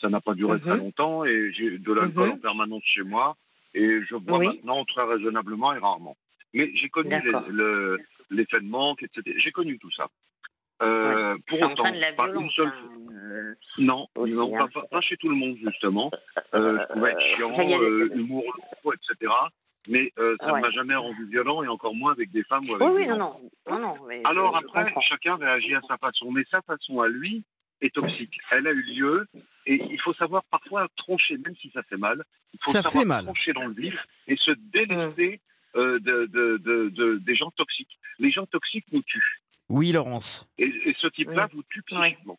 Ça 0.00 0.08
n'a 0.08 0.20
pas 0.20 0.34
duré 0.34 0.60
très 0.60 0.70
mm-hmm. 0.70 0.76
longtemps 0.76 1.24
et 1.24 1.52
j'ai 1.52 1.78
de 1.78 1.92
l'alcool 1.92 2.28
mm-hmm. 2.28 2.34
en 2.34 2.38
permanence 2.38 2.82
chez 2.84 3.02
moi. 3.02 3.36
Et 3.74 4.00
je 4.08 4.14
bois 4.16 4.38
maintenant 4.38 4.84
très 4.84 5.02
raisonnablement 5.04 5.72
et 5.74 5.78
rarement. 5.78 6.16
Mais 6.52 6.70
j'ai 6.76 6.88
connu 6.88 7.20
l'effet 8.30 8.60
de 8.60 8.68
manque, 8.68 9.02
etc. 9.02 9.36
J'ai 9.38 9.52
connu 9.52 9.78
tout 9.78 9.90
ça. 9.92 10.08
Euh, 10.82 11.36
pour 11.46 11.58
autant, 11.58 11.84
pas 12.16 12.28
une 12.28 12.50
seule 12.50 12.70
fois. 12.70 12.90
Euh, 13.34 13.54
non, 13.78 14.06
non 14.16 14.58
hein. 14.58 14.68
pas, 14.90 15.00
chez 15.00 15.16
tout 15.16 15.28
le 15.28 15.36
monde, 15.36 15.56
justement. 15.62 16.10
Euh, 16.54 16.78
je 16.78 16.92
pouvais 16.92 17.12
être 17.12 17.36
chiant, 17.36 17.80
euh, 17.80 18.10
humour 18.14 18.44
lourd, 18.44 18.94
etc. 18.94 19.32
Mais 19.88 20.12
ça 20.16 20.52
ne 20.52 20.60
m'a 20.60 20.70
jamais 20.70 20.94
rendu 20.94 21.26
violent, 21.26 21.62
et 21.62 21.68
encore 21.68 21.94
moins 21.94 22.12
avec 22.12 22.30
des 22.32 22.42
femmes 22.44 22.68
ou 22.68 22.74
avec 22.74 22.88
oui, 22.88 23.02
oui, 23.02 23.06
non, 23.06 23.18
non, 23.18 23.40
non, 23.70 23.78
non 23.78 23.96
Alors 24.24 24.56
après, 24.56 24.92
chacun 25.00 25.36
réagit 25.36 25.74
à 25.74 25.80
sa 25.88 25.96
façon. 25.98 26.30
Mais 26.32 26.44
sa 26.50 26.62
façon 26.62 27.00
à 27.00 27.08
lui 27.08 27.44
est 27.80 27.94
toxique. 27.94 28.38
Elle 28.50 28.66
a 28.66 28.72
eu 28.72 28.82
lieu, 28.82 29.26
et 29.66 29.74
il 29.90 30.00
faut 30.00 30.14
savoir 30.14 30.42
parfois 30.44 30.88
trancher, 30.96 31.36
même 31.38 31.54
si 31.56 31.70
ça 31.70 31.82
fait 31.82 31.96
mal. 31.96 32.24
Il 32.52 32.60
faut 32.62 32.70
ça 32.70 32.82
savoir 32.82 33.02
fait 33.02 33.08
mal. 33.08 33.24
trancher 33.24 33.52
dans 33.52 33.66
le 33.66 33.74
vif 33.74 33.96
et 34.26 34.36
se 34.36 34.52
délaisser 34.72 35.40
euh, 35.76 35.98
de, 36.00 36.26
de, 36.26 36.88
de, 36.88 37.18
des 37.18 37.34
gens 37.34 37.50
toxiques. 37.56 37.98
Les 38.18 38.30
gens 38.30 38.46
toxiques 38.46 38.86
nous 38.92 39.02
tuent. 39.02 39.42
Oui, 39.68 39.92
Laurence. 39.92 40.46
Et, 40.58 40.72
ce 41.00 41.06
type-là 41.08 41.48
vous 41.52 41.62
tue 41.70 41.82
psychiquement. 41.82 42.38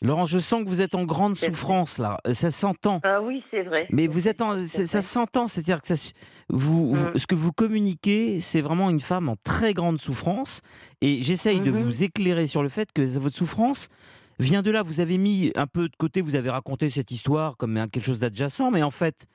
Laurence, 0.00 0.30
je 0.30 0.38
sens 0.38 0.62
que 0.62 0.68
vous 0.68 0.80
êtes 0.80 0.94
en 0.94 1.04
grande 1.04 1.36
souffrance 1.36 1.98
là. 1.98 2.18
Ça 2.32 2.50
s'entend. 2.50 3.00
Ah 3.02 3.20
oui, 3.20 3.42
c'est 3.50 3.62
vrai. 3.62 3.86
Mais 3.90 4.06
vous 4.06 4.28
êtes 4.28 4.40
en, 4.42 4.64
ça 4.64 5.02
s'entend, 5.02 5.48
c'est-à-dire 5.48 5.82
que 5.82 5.88
ça, 5.88 6.12
vous, 6.48 6.94
mm. 6.94 7.18
ce 7.18 7.26
que 7.26 7.34
vous 7.34 7.52
communiquez, 7.52 8.40
c'est 8.40 8.60
vraiment 8.60 8.90
une 8.90 9.00
femme 9.00 9.28
en 9.28 9.36
très 9.42 9.72
grande 9.72 9.98
souffrance. 9.98 10.62
Et 11.00 11.22
j'essaye 11.22 11.60
de 11.60 11.72
mm-hmm. 11.72 11.82
vous 11.82 12.02
éclairer 12.04 12.46
sur 12.46 12.62
le 12.62 12.68
fait 12.68 12.92
que 12.92 13.02
votre 13.18 13.36
souffrance, 13.36 13.88
vient 14.38 14.62
de 14.62 14.70
là. 14.70 14.82
Vous 14.82 15.00
avez 15.00 15.18
mis 15.18 15.50
un 15.56 15.66
peu 15.66 15.88
de 15.88 15.96
côté, 15.96 16.20
vous 16.20 16.36
avez 16.36 16.50
raconté 16.50 16.90
cette 16.90 17.10
histoire 17.10 17.56
comme 17.56 17.74
quelque 17.90 18.04
chose 18.04 18.20
d'adjacent, 18.20 18.70
mais 18.70 18.82
en 18.82 18.90
fait, 18.90 19.26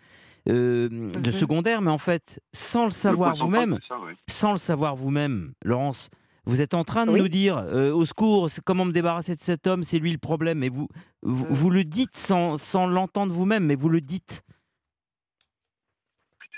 euh, 0.49 0.89
de 0.89 1.29
mhm. 1.29 1.31
secondaire, 1.31 1.81
mais 1.81 1.91
en 1.91 1.97
fait, 1.97 2.41
sans 2.53 2.85
le 2.85 2.91
savoir 2.91 3.35
vous-même, 3.35 3.79
sans 4.27 4.51
le 4.51 4.57
savoir 4.57 4.95
vous-même, 4.95 5.53
Laurence, 5.63 6.09
vous 6.45 6.61
êtes 6.61 6.73
en 6.73 6.83
train 6.83 7.05
de 7.05 7.11
nous 7.11 7.29
dire 7.29 7.57
euh, 7.57 7.93
au 7.93 8.03
secours, 8.03 8.49
comment 8.65 8.83
me 8.83 8.91
débarrasser 8.91 9.35
de 9.35 9.41
cet 9.41 9.67
homme, 9.67 9.83
c'est 9.83 9.99
lui 9.99 10.11
le 10.11 10.17
problème. 10.17 10.61
Et 10.63 10.69
vous, 10.69 10.89
vous, 11.21 11.69
mm. 11.69 11.73
le 11.73 11.83
dites 11.85 12.17
sans, 12.17 12.57
sans 12.57 12.87
l'entendre 12.87 13.31
vous-même, 13.31 13.65
mais 13.65 13.75
vous 13.75 13.87
le 13.87 14.01
dites. 14.01 14.41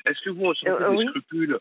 Est-ce 0.07 0.21
que 0.23 0.29
vous 0.31 0.43
ressentez 0.43 0.71
euh, 0.71 0.97
des 0.97 1.07
scrupules 1.09 1.59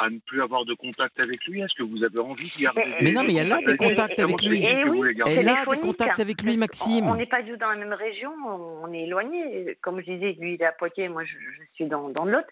à 0.00 0.10
ne 0.10 0.18
plus 0.18 0.42
avoir 0.42 0.64
de 0.64 0.74
contact 0.74 1.18
avec 1.22 1.44
lui? 1.46 1.60
Est-ce 1.60 1.74
que 1.74 1.82
vous 1.82 2.02
avez 2.02 2.18
envie 2.18 2.50
de 2.56 2.62
garder 2.62 2.84
Mais 3.00 3.12
non, 3.12 3.22
mais 3.22 3.32
il 3.32 3.36
y 3.36 3.40
a 3.40 3.44
là 3.44 3.58
des 3.64 3.76
contacts 3.76 4.18
avec 4.18 4.42
lui. 4.42 4.64
Et 4.64 4.84
oui, 4.84 5.20
a 5.22 5.42
là 5.42 5.64
des 5.70 5.78
contacts 5.78 6.20
avec 6.20 6.42
lui, 6.42 6.56
Maxime. 6.56 7.06
On 7.06 7.14
n'est 7.14 7.26
pas 7.26 7.42
du 7.42 7.52
tout 7.52 7.56
dans 7.56 7.70
la 7.70 7.76
même 7.76 7.92
région, 7.92 8.30
on 8.46 8.92
est 8.92 9.02
éloigné. 9.04 9.76
Comme 9.80 10.00
je 10.00 10.12
disais, 10.12 10.36
lui 10.38 10.54
il 10.54 10.62
est 10.62 10.66
à 10.66 10.72
Poitiers, 10.72 11.08
moi 11.08 11.24
je, 11.24 11.34
suis 11.74 11.86
dans, 11.86 12.08
dans 12.08 12.24
l'autre. 12.24 12.48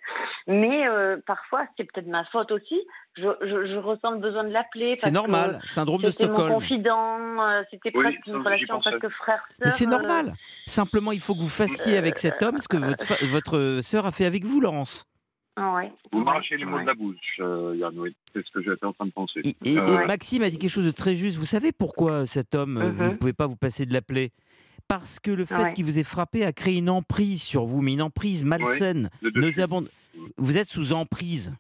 Mais 0.47 0.87
euh, 0.89 1.17
parfois, 1.27 1.67
c'est 1.77 1.85
peut-être 1.85 2.07
ma 2.07 2.25
faute 2.27 2.51
aussi. 2.53 2.81
Je, 3.17 3.23
je, 3.43 3.77
ressens 3.79 4.13
le 4.13 4.19
besoin 4.19 4.45
de 4.45 4.53
l'appeler. 4.53 4.95
C'est 4.97 5.11
normal, 5.11 5.61
syndrome 5.65 6.03
de 6.03 6.11
Stockholm. 6.11 6.37
C'était 6.37 6.53
mon 6.53 6.61
confident, 6.61 7.43
euh, 7.43 7.63
c'était 7.71 7.91
presque 7.91 8.27
une 8.27 8.37
relation 8.37 8.81
presque 8.81 9.09
frère-sœur. 9.09 9.65
Mais 9.65 9.71
c'est 9.71 9.87
normal. 9.87 10.35
Simplement, 10.67 11.13
il 11.13 11.21
faut 11.21 11.35
que 11.35 11.41
vous 11.41 11.49
fassiez 11.49 11.97
avec 11.97 12.19
cet 12.19 12.43
homme 12.43 12.59
ce 12.59 12.69
que 12.69 12.77
votre, 12.77 13.25
votre 13.27 13.81
sœur 13.83 14.07
a 14.07 14.11
fait 14.11 14.27
avec 14.27 14.45
vous, 14.45 14.61
Laurence. 14.61 15.05
Ah 15.61 15.83
vous 16.12 16.23
m'arrachez 16.23 16.57
les 16.57 16.64
mots 16.64 16.79
de 16.79 16.87
la 16.87 16.94
bouche, 16.94 17.16
euh, 17.40 17.75
Yann, 17.77 17.92
C'est 18.33 18.47
ce 18.47 18.51
que 18.53 18.62
j'étais 18.62 18.87
en 18.87 18.92
train 18.92 19.07
de 19.07 19.11
penser. 19.11 19.42
Et, 19.64 19.77
euh, 19.77 20.07
Maxime 20.07 20.42
a 20.42 20.51
dit 20.51 20.59
quelque 20.59 20.71
chose 20.71 20.87
de 20.87 20.92
très 20.92 21.16
juste. 21.16 21.37
Vous 21.37 21.47
savez 21.47 21.73
pourquoi 21.73 22.27
cet 22.27 22.55
homme, 22.55 22.77
euh, 22.79 22.90
vous 22.92 23.05
ne 23.05 23.09
mhm. 23.11 23.18
pouvez 23.18 23.33
pas 23.33 23.49
vous 23.49 23.57
passer 23.57 23.85
de 23.85 23.92
l'appeler? 23.92 24.31
Parce 24.87 25.18
que 25.18 25.33
le 25.33 25.44
fait 25.44 25.75
qu'il 25.75 25.85
vous 25.85 25.99
ait 25.99 26.05
frappé 26.05 26.44
a 26.44 26.53
créé 26.53 26.79
une 26.79 26.88
emprise 26.88 27.42
sur 27.42 27.64
vous, 27.64 27.83
mais 27.83 27.94
une 27.94 28.03
emprise 28.03 28.44
malsaine. 28.44 29.11
Vous 30.37 30.59
êtes 30.59 30.68
sous 30.68 30.92
emprise. 30.92 31.53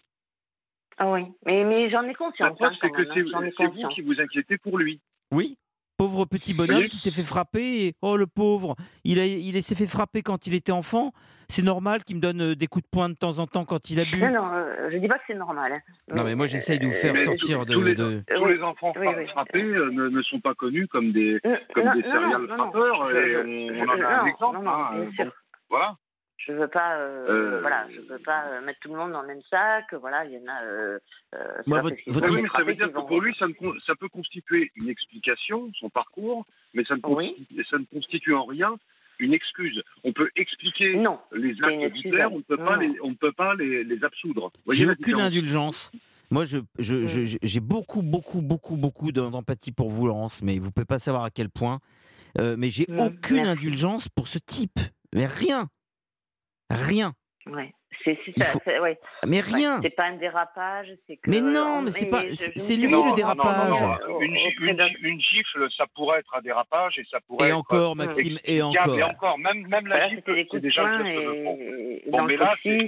Ah 0.96 1.10
oui, 1.10 1.24
mais, 1.44 1.64
mais 1.64 1.90
j'en 1.90 2.02
ai 2.04 2.14
conscience. 2.14 2.56
Hein, 2.60 2.70
c'est 2.80 2.90
que 2.90 3.04
c'est 3.14 3.22
vous 3.22 3.88
qui 3.88 4.02
vous 4.02 4.20
inquiétez 4.20 4.58
pour 4.58 4.78
lui. 4.78 5.00
Oui, 5.32 5.58
pauvre 5.98 6.24
petit 6.24 6.54
bonhomme 6.54 6.84
qui 6.84 6.96
s'est 6.96 7.10
fait 7.10 7.24
frapper. 7.24 7.86
Et, 7.86 7.94
oh, 8.00 8.16
le 8.16 8.26
pauvre, 8.26 8.76
il, 9.04 9.18
a, 9.18 9.26
il 9.26 9.62
s'est 9.62 9.74
fait 9.74 9.86
frapper 9.86 10.22
quand 10.22 10.46
il 10.46 10.54
était 10.54 10.72
enfant. 10.72 11.12
C'est 11.50 11.64
normal 11.64 12.04
qu'il 12.04 12.16
me 12.16 12.20
donne 12.20 12.42
euh, 12.42 12.54
des 12.54 12.66
coups 12.66 12.84
de 12.84 12.90
poing 12.90 13.08
de 13.08 13.14
temps 13.14 13.38
en 13.38 13.46
temps 13.46 13.64
quand 13.64 13.90
il 13.90 14.00
a 14.00 14.04
bu. 14.04 14.18
Non, 14.18 14.30
non, 14.30 14.52
euh, 14.52 14.90
je 14.92 14.98
dis 14.98 15.08
pas 15.08 15.16
que 15.16 15.24
c'est 15.26 15.34
normal. 15.34 15.72
Hein. 15.74 16.14
Non, 16.14 16.22
mais 16.22 16.34
moi 16.34 16.46
j'essaye 16.46 16.78
de 16.78 16.84
vous 16.84 16.92
faire 16.92 17.18
sortir 17.18 17.64
de. 17.64 17.72
Tous 17.72 17.82
les, 17.82 17.94
tous 17.94 18.44
les 18.44 18.62
enfants 18.62 18.92
frappés 18.92 19.62
euh, 19.62 19.90
ne, 19.90 20.22
sont 20.22 20.40
pas 20.40 20.54
connus 20.54 20.86
comme 20.88 21.10
des, 21.12 21.40
comme 21.74 21.90
des 21.94 22.02
serial 22.02 22.46
frappeurs. 22.48 23.10
Et 23.12 23.36
on, 23.36 23.88
en 23.88 24.02
a 24.02 24.20
un 24.20 24.26
exemple. 24.26 24.58
Hein, 24.66 25.30
voilà 25.70 25.96
je 26.38 26.52
veux 26.52 26.68
pas 26.68 26.98
euh, 26.98 27.60
voilà 27.60 27.86
je 27.94 28.00
veux 28.00 28.18
pas 28.18 28.60
mettre 28.60 28.80
tout 28.80 28.88
le 28.88 28.96
monde 28.96 29.12
dans 29.12 29.22
le 29.22 29.28
même 29.28 29.42
sac 29.50 29.92
voilà 29.94 30.24
il 30.24 30.32
y 30.32 30.38
en 30.38 30.48
a 30.48 30.62
euh, 30.62 30.98
Moi, 31.66 31.80
votre, 31.80 31.96
votre... 32.06 32.32
Oui, 32.32 32.42
ça 32.56 32.62
veut 32.62 32.74
dire 32.74 32.92
que 32.92 32.98
pour 32.98 33.20
lui 33.20 33.34
ça, 33.38 33.46
ça, 33.86 33.94
peut 33.94 34.08
constituer 34.08 34.72
une 34.76 34.88
explication 34.88 35.70
son 35.78 35.90
parcours 35.90 36.46
mais 36.74 36.84
ça 36.84 36.96
ne, 36.96 37.00
constitue, 37.00 37.64
ça 37.70 37.78
ne 37.78 37.84
constitue 37.84 38.34
en 38.34 38.44
rien 38.44 38.78
une 39.18 39.34
excuse. 39.34 39.82
On 40.04 40.12
peut 40.12 40.30
expliquer 40.36 40.96
non, 40.96 41.18
les 41.32 41.56
actes 41.62 41.92
d'Hitler, 41.92 42.26
on 42.30 42.38
ne 42.38 42.42
peut 42.42 42.56
pas, 42.56 42.76
les, 42.76 42.92
on 43.02 43.14
peut 43.14 43.32
pas 43.32 43.54
les, 43.54 43.84
les 43.84 44.04
absoudre. 44.04 44.52
J'ai 44.70 44.88
aucune 44.88 45.20
indulgence. 45.20 45.90
Moi, 46.30 46.44
j'ai 46.44 46.60
je, 46.78 47.06
je, 47.06 47.38
je, 47.42 47.60
beaucoup, 47.60 48.02
beaucoup, 48.02 48.42
beaucoup, 48.42 48.76
beaucoup 48.76 49.12
d'empathie 49.12 49.72
pour 49.72 49.88
vous, 49.88 50.06
Laurence, 50.06 50.42
mais 50.42 50.58
vous 50.58 50.66
ne 50.66 50.70
pouvez 50.70 50.84
pas 50.84 50.98
savoir 50.98 51.24
à 51.24 51.30
quel 51.30 51.48
point. 51.48 51.80
Euh, 52.38 52.56
mais 52.58 52.68
j'ai 52.68 52.86
aucune 52.98 53.46
indulgence 53.46 54.08
pour 54.08 54.28
ce 54.28 54.38
type. 54.38 54.78
Mais 55.14 55.26
rien. 55.26 55.68
Rien. 56.70 57.12
Ouais. 57.46 57.72
C'est 58.04 58.18
ça. 58.36 58.80
Ouais. 58.80 58.98
Mais 59.26 59.40
rien. 59.40 59.80
c'est 59.82 59.90
pas 59.90 60.04
un 60.04 60.16
dérapage. 60.16 60.88
Que, 61.08 61.14
mais 61.30 61.40
non, 61.40 61.82
mais 61.82 61.90
c'est 61.90 62.06
pas. 62.06 62.22
C'est 62.32 62.76
lui 62.76 62.86
le 62.86 63.14
dérapage. 63.14 63.76
une, 64.20 65.20
gifle, 65.20 65.68
ça 65.76 65.84
pourrait 65.94 66.20
être 66.20 66.34
un 66.34 66.40
dérapage 66.40 66.98
et 66.98 67.04
ça 67.10 67.18
pourrait. 67.26 67.48
Et 67.48 67.52
encore, 67.52 67.96
Maxime, 67.96 68.38
et 68.44 68.62
encore. 68.62 68.98
Et 68.98 69.02
encore, 69.02 69.38
même, 69.38 69.66
même 69.66 69.86
la 69.86 70.08
gifle, 70.08 70.22
c'est 70.50 70.60
déjà 70.60 70.84
un 70.84 71.04
geste 71.04 71.26
de 71.26 71.44
fond. 71.44 71.58
Bon, 72.08 72.22
mais 72.22 72.36
là, 72.36 72.54
oui, 72.64 72.86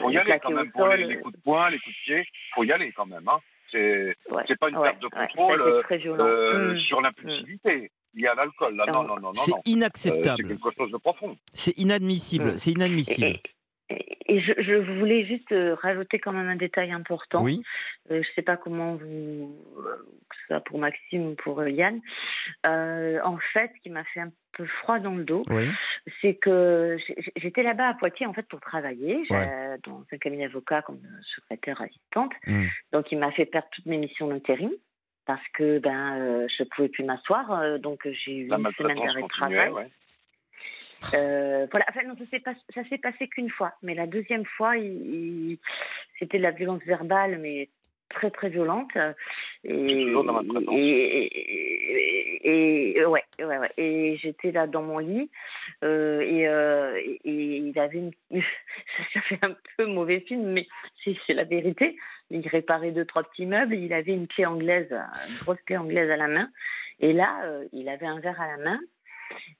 faut 0.00 0.10
y 0.10 0.18
aller 0.18 0.38
quand 0.42 0.50
même 0.50 0.70
pour 0.72 0.88
les, 0.88 1.18
coups 1.20 1.36
de 1.36 1.40
poing, 1.42 1.70
les 1.70 1.78
coups 1.78 1.96
de 1.96 2.04
pied. 2.04 2.28
Faut 2.54 2.64
y 2.64 2.72
aller 2.72 2.92
quand 2.92 3.06
même. 3.06 3.28
Hein. 3.28 3.38
C'est 3.70 4.58
pas 4.58 4.68
une 4.68 4.80
perte 4.80 5.02
de 5.02 5.08
contrôle 5.08 5.62
euh, 5.62 6.74
mm. 6.74 6.78
sur 6.80 7.00
l'impulsivité 7.00 7.90
il 8.14 8.22
y 8.22 8.26
a 8.26 8.34
l'alcool. 8.34 8.74
Là, 8.74 8.86
non, 8.86 9.02
non, 9.02 9.16
non, 9.16 9.20
non. 9.20 9.34
C'est 9.34 9.52
inacceptable. 9.66 10.42
c'est 10.42 10.48
quelque 10.48 10.70
chose 10.76 10.90
de 10.90 10.96
profond. 10.96 11.36
C'est 11.52 11.76
inadmissible. 11.78 12.52
Mm. 12.52 12.56
C'est 12.56 12.72
inadmissible. 12.72 13.26
et 13.26 13.42
je, 13.90 14.98
voulais 14.98 15.24
juste 15.24 15.52
euh, 15.52 15.74
rajouter 15.74 16.18
quand 16.18 16.32
même 16.32 16.48
un 16.48 16.56
détail 16.56 16.92
important. 16.92 17.42
Oui. 17.42 17.62
je 18.10 18.16
ne 18.16 18.22
sais 18.34 18.42
pas 18.42 18.56
comment 18.56 18.96
vous, 18.96 19.56
que 20.28 20.36
ce 20.36 20.46
soit 20.46 20.60
pour 20.60 20.78
Maxime 20.78 21.28
ou 21.28 21.34
pour 21.34 21.66
Yann. 21.66 22.00
en 22.64 23.38
fait, 23.52 23.70
ce 23.76 23.82
qui 23.82 23.90
m'a 23.90 24.04
fait 24.04 24.20
un 24.20 24.30
peu 24.52 24.66
froid 24.82 24.98
dans 24.98 25.14
le 25.14 25.24
dos, 25.24 25.44
c'est 26.20 26.34
que 26.34 26.98
j'étais 27.36 27.62
là-bas 27.62 27.88
à 27.88 27.94
Poitiers 27.94 28.26
en 28.26 28.34
fait 28.34 28.46
pour 28.48 28.60
travailler 28.60 29.22
dans 29.84 30.04
un 30.12 30.18
cabinet 30.18 30.46
avocat 30.46 30.82
comme 30.82 31.00
secrétaire 31.34 31.80
assistante. 31.80 32.32
Mmh. 32.46 32.64
Donc, 32.92 33.10
il 33.12 33.18
m'a 33.18 33.32
fait 33.32 33.46
perdre 33.46 33.68
toutes 33.72 33.86
mes 33.86 33.98
missions 33.98 34.28
d'intérim 34.28 34.70
parce 35.26 35.46
que 35.52 35.78
ben 35.78 36.46
je 36.48 36.64
pouvais 36.64 36.88
plus 36.88 37.04
m'asseoir, 37.04 37.78
donc 37.78 38.00
j'ai 38.04 38.32
eu 38.32 38.48
une 38.48 38.72
semaine 38.72 38.98
d'arrêt 38.98 39.22
de 39.22 39.28
travail. 39.28 39.90
Euh, 41.14 41.66
voilà. 41.70 41.86
Enfin, 41.88 42.02
non, 42.06 42.14
ça 42.18 42.84
s'est 42.88 42.98
passé 42.98 43.28
qu'une 43.28 43.50
fois. 43.50 43.72
Mais 43.82 43.94
la 43.94 44.06
deuxième 44.06 44.44
fois, 44.44 44.76
il, 44.76 45.58
c'était 46.18 46.38
de 46.38 46.42
la 46.42 46.50
violence 46.50 46.82
verbale, 46.84 47.38
mais 47.38 47.68
très 48.08 48.30
très 48.30 48.48
violente. 48.48 48.90
Et, 49.64 50.04
toujours 50.06 50.24
dans 50.24 50.42
et, 50.72 51.30
et, 52.42 53.04
ouais, 53.04 53.24
ouais, 53.38 53.58
ouais. 53.58 53.72
Et 53.76 54.16
j'étais 54.16 54.50
là 54.52 54.66
dans 54.66 54.82
mon 54.82 54.98
lit 54.98 55.30
euh, 55.84 56.20
et, 56.20 56.48
euh, 56.48 56.96
et, 57.24 57.56
il 57.56 57.78
avait 57.78 57.98
une... 57.98 58.12
ça 59.14 59.20
fait 59.22 59.38
un 59.42 59.54
peu 59.76 59.86
mauvais 59.86 60.20
film, 60.20 60.52
mais 60.52 60.66
c'est 61.04 61.34
la 61.34 61.44
vérité. 61.44 61.96
Il 62.30 62.46
réparait 62.46 62.92
deux 62.92 63.04
trois 63.04 63.24
petits 63.24 63.46
meubles. 63.46 63.74
il 63.74 63.92
avait 63.92 64.12
une 64.12 64.28
clé 64.28 64.46
anglaise, 64.46 64.90
une 64.92 65.38
grosse 65.44 65.60
clé 65.66 65.76
anglaise 65.76 66.10
à 66.10 66.16
la 66.16 66.28
main. 66.28 66.50
Et 67.00 67.12
là, 67.12 67.40
il 67.72 67.88
avait 67.88 68.06
un 68.06 68.20
verre 68.20 68.40
à 68.40 68.48
la 68.48 68.56
main 68.58 68.80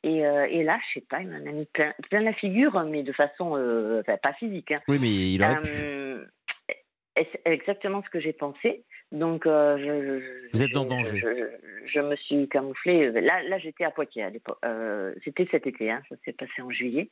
et, 0.03 0.27
euh, 0.27 0.47
et, 0.49 0.63
là, 0.63 0.79
je 0.89 1.01
sais 1.01 1.07
pas, 1.09 1.21
il 1.21 1.29
m'en 1.29 1.37
a 1.37 1.53
mis 1.53 1.67
plein, 1.67 1.93
plein, 2.09 2.21
la 2.21 2.33
figure, 2.33 2.81
mais 2.85 3.03
de 3.03 3.13
façon 3.13 3.57
euh, 3.57 4.03
pas 4.03 4.33
physique. 4.35 4.73
Hein. 4.73 4.81
Oui, 4.89 4.99
mais 5.01 5.09
il 5.09 5.43
aurait 5.43 5.57
euh, 5.83 6.25
Exactement 7.45 8.03
ce 8.05 8.11
que 8.11 8.21
j'ai 8.21 8.33
pensé. 8.33 8.85
Donc, 9.11 9.43
je, 9.45 10.21
vous 10.53 10.63
êtes 10.63 10.77
en 10.77 10.85
danger. 10.85 11.21
Je, 11.87 12.01
me 12.01 12.15
suis 12.15 12.49
camouflée. 12.49 13.11
Là, 13.11 13.43
là 13.43 13.59
j'étais 13.59 13.85
à 13.85 13.91
Poitiers 13.91 14.23
à 14.23 14.31
l'époque. 14.31 14.61
C'était 15.25 15.49
cet 15.51 15.67
été, 15.67 15.91
hein, 15.91 16.01
ça 16.09 16.15
s'est 16.25 16.33
passé 16.33 16.63
en 16.63 16.71
juillet. 16.71 17.11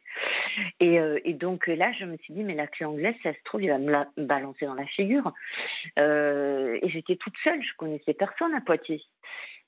Et, 0.78 0.98
et, 1.24 1.32
donc 1.32 1.66
là, 1.66 1.90
je 1.98 2.04
me 2.04 2.16
suis 2.18 2.34
dit, 2.34 2.44
mais 2.44 2.54
la 2.54 2.68
clé 2.68 2.86
anglaise, 2.86 3.16
ça 3.24 3.32
se 3.32 3.38
trouve, 3.44 3.64
il 3.64 3.70
va 3.70 3.78
me 3.78 3.90
la 3.90 4.06
balancer 4.16 4.66
dans 4.66 4.74
la 4.74 4.86
figure. 4.86 5.32
et 5.96 6.88
j'étais 6.88 7.16
toute 7.16 7.36
seule, 7.42 7.60
je 7.62 7.74
connaissais 7.76 8.14
personne 8.14 8.54
à 8.54 8.60
Poitiers. 8.60 9.02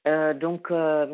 Euh, 0.08 0.32
donc, 0.32 0.70
euh, 0.70 1.06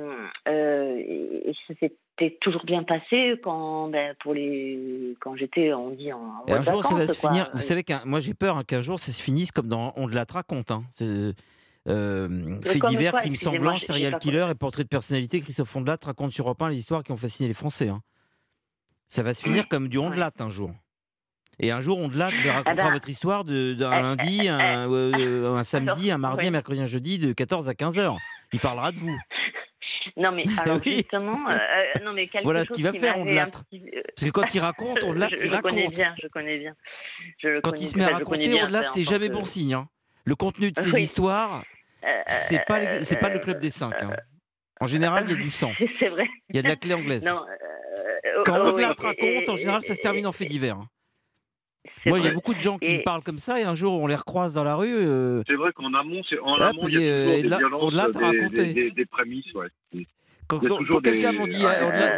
euh, 0.47 1.53
ça 1.66 1.74
s'était 1.80 2.38
toujours 2.40 2.64
bien 2.64 2.84
passé 2.84 3.34
quand, 3.42 3.88
ben, 3.88 4.14
pour 4.22 4.34
les, 4.34 5.16
quand 5.20 5.34
j'étais, 5.36 5.72
on 5.72 5.90
dit 5.90 6.12
en. 6.12 6.45
un 6.47 6.62
jour, 6.62 6.84
ça 6.84 6.95
va 6.95 7.07
se 7.07 7.18
finir. 7.18 7.51
Vous 7.55 7.62
savez 7.62 7.82
qu'un, 7.82 8.03
moi, 8.05 8.20
j'ai 8.20 8.34
peur 8.34 8.57
hein, 8.57 8.64
qu'un 8.64 8.82
jour, 8.82 9.01
ça 9.01 9.11
se 9.11 9.20
finisse 9.20 9.51
comme 9.51 9.66
dans 9.66 9.92
On 9.97 10.07
de 10.07 10.14
la 10.14 10.24
raconte. 10.30 10.70
Hein. 10.70 10.84
fait 10.97 12.78
divers, 12.88 13.14
crimes 13.14 13.36
semblants, 13.36 13.78
serial 13.78 14.18
killer 14.18 14.47
et 14.51 14.55
portrait 14.55 14.84
de 14.84 14.88
personnalité. 14.88 15.40
Christophe 15.40 15.68
Fondelat 15.68 15.99
raconte 16.05 16.32
sur 16.32 16.45
Europe 16.45 16.62
1 16.62 16.68
les 16.70 16.78
histoires 16.78 17.03
qui 17.03 17.11
ont 17.11 17.16
fasciné 17.16 17.49
les 17.49 17.55
Français. 17.55 17.88
Hein. 17.88 18.01
Ça 19.09 19.22
va 19.22 19.34
se 19.34 19.42
finir 19.42 19.68
comme 19.68 19.88
du 19.88 19.99
Ondelat 19.99 20.32
un 20.38 20.51
jour. 20.51 20.70
Et 21.61 21.70
un 21.70 21.80
jour, 21.80 21.99
Ondelat 21.99 22.30
va 22.45 22.53
raconter 22.53 22.80
ah 22.80 22.84
bah, 22.84 22.90
votre 22.92 23.09
histoire 23.09 23.45
d'un 23.45 23.53
eh, 23.53 23.76
lundi, 23.76 24.40
eh, 24.45 24.49
un, 24.49 24.90
eh, 24.90 25.47
un, 25.47 25.62
samedi, 25.62 26.11
un 26.11 26.18
mardi, 26.18 26.47
un 26.47 26.51
mercredi, 26.51 26.80
un 26.80 26.86
jeudi, 26.86 27.18
de 27.18 27.32
14 27.32 27.68
à 27.68 27.74
15 27.74 27.99
heures. 27.99 28.16
Il 28.53 28.61
parlera 28.61 28.92
de 28.92 28.99
vous. 28.99 29.16
Non 30.16 30.32
mais 30.32 30.45
alors 30.59 30.80
justement, 30.84 31.49
euh, 31.49 31.55
euh, 31.55 32.05
non 32.05 32.12
mais 32.12 32.28
voilà 32.45 32.64
ce 32.64 32.72
qu'il 32.72 32.84
va 32.84 32.92
faire, 32.92 33.18
on 33.18 33.26
euh, 33.26 33.34
Parce 33.34 34.24
que 34.24 34.30
quand 34.30 34.55
il 34.55 34.61
raconte, 34.61 35.03
on 35.03 35.12
je, 35.14 35.45
il 35.45 35.51
raconte. 35.51 35.72
Connais 35.72 35.88
bien, 35.88 36.14
je 36.22 36.28
connais 36.28 36.59
bien. 36.59 36.74
quand 37.62 37.80
il 37.80 37.86
se 37.86 37.99
met 37.99 38.05
à 38.05 38.11
raconter, 38.11 38.62
on 38.62 38.88
c'est 38.88 39.03
jamais 39.03 39.28
bon 39.28 39.45
signe. 39.45 39.74
Hein. 39.74 39.88
Le 40.24 40.34
contenu 40.36 40.70
de 40.70 40.80
ses 40.80 41.01
histoires, 41.01 41.64
c'est 42.26 42.64
pas 42.66 43.01
c'est 43.01 43.18
pas 43.18 43.30
le 43.30 43.38
club 43.38 43.59
des 43.59 43.70
cinq. 43.70 43.95
Hein. 44.03 44.14
En 44.80 44.86
général, 44.86 45.24
il 45.26 45.30
y 45.30 45.40
a 45.40 45.42
du 45.42 45.51
sang. 45.51 45.72
C'est 45.99 46.09
vrai. 46.09 46.28
Il 46.51 46.57
y 46.57 46.59
a 46.59 46.62
de 46.62 46.68
la 46.68 46.76
clé 46.76 46.95
anglaise. 46.95 47.24
Non, 47.24 47.45
quand 48.45 48.61
on 48.61 48.74
raconte, 48.74 49.49
en 49.49 49.57
général, 49.57 49.82
ça 49.82 49.95
se 49.95 50.01
termine 50.01 50.26
en 50.26 50.32
fait 50.32 50.47
divers. 50.47 50.76
Hein. 50.76 50.88
Moi, 52.07 52.18
il 52.18 52.24
y 52.24 52.28
a 52.28 52.32
beaucoup 52.32 52.55
de 52.55 52.59
gens 52.59 52.78
qui 52.78 52.95
me 52.95 53.03
parlent 53.03 53.22
comme 53.22 53.39
ça 53.39 53.61
et 53.61 53.64
un 53.64 53.74
jour 53.74 54.01
on 54.01 54.07
les 54.07 54.14
recroise 54.14 54.53
dans 54.55 54.64
la 54.64 54.74
rue. 54.76 54.95
Euh, 54.95 55.43
c'est 55.47 55.55
vrai 55.55 55.72
qu'en 55.72 55.93
amont, 55.95 56.22
c'est 56.28 56.39
en 56.39 56.55
amont, 56.55 56.89
il 56.89 56.95
y 56.95 57.09
a 57.09 57.24
toujours 57.24 57.43
des 57.43 57.59
violences, 57.59 58.53
des, 58.53 58.74
des, 58.74 58.91
des, 58.91 59.07
prémices, 59.07 59.53
ouais. 59.55 59.68
Quand, 60.47 60.61
quelqu'un 61.01 61.32
me 61.32 61.49
dit, 61.49 61.62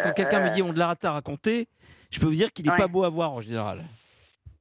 quand 0.03 0.13
quelqu'un 0.13 0.41
me 0.49 0.55
dit 0.55 0.63
on 0.63 0.73
de 0.73 0.79
la 0.79 0.95
à 1.01 1.11
raconter, 1.13 1.69
je 2.11 2.19
peux 2.19 2.27
vous 2.27 2.35
dire 2.35 2.53
qu'il 2.53 2.67
n'est 2.67 2.77
pas 2.77 2.89
beau 2.89 3.05
à 3.05 3.09
voir 3.09 3.33
en 3.33 3.41
général. 3.41 3.85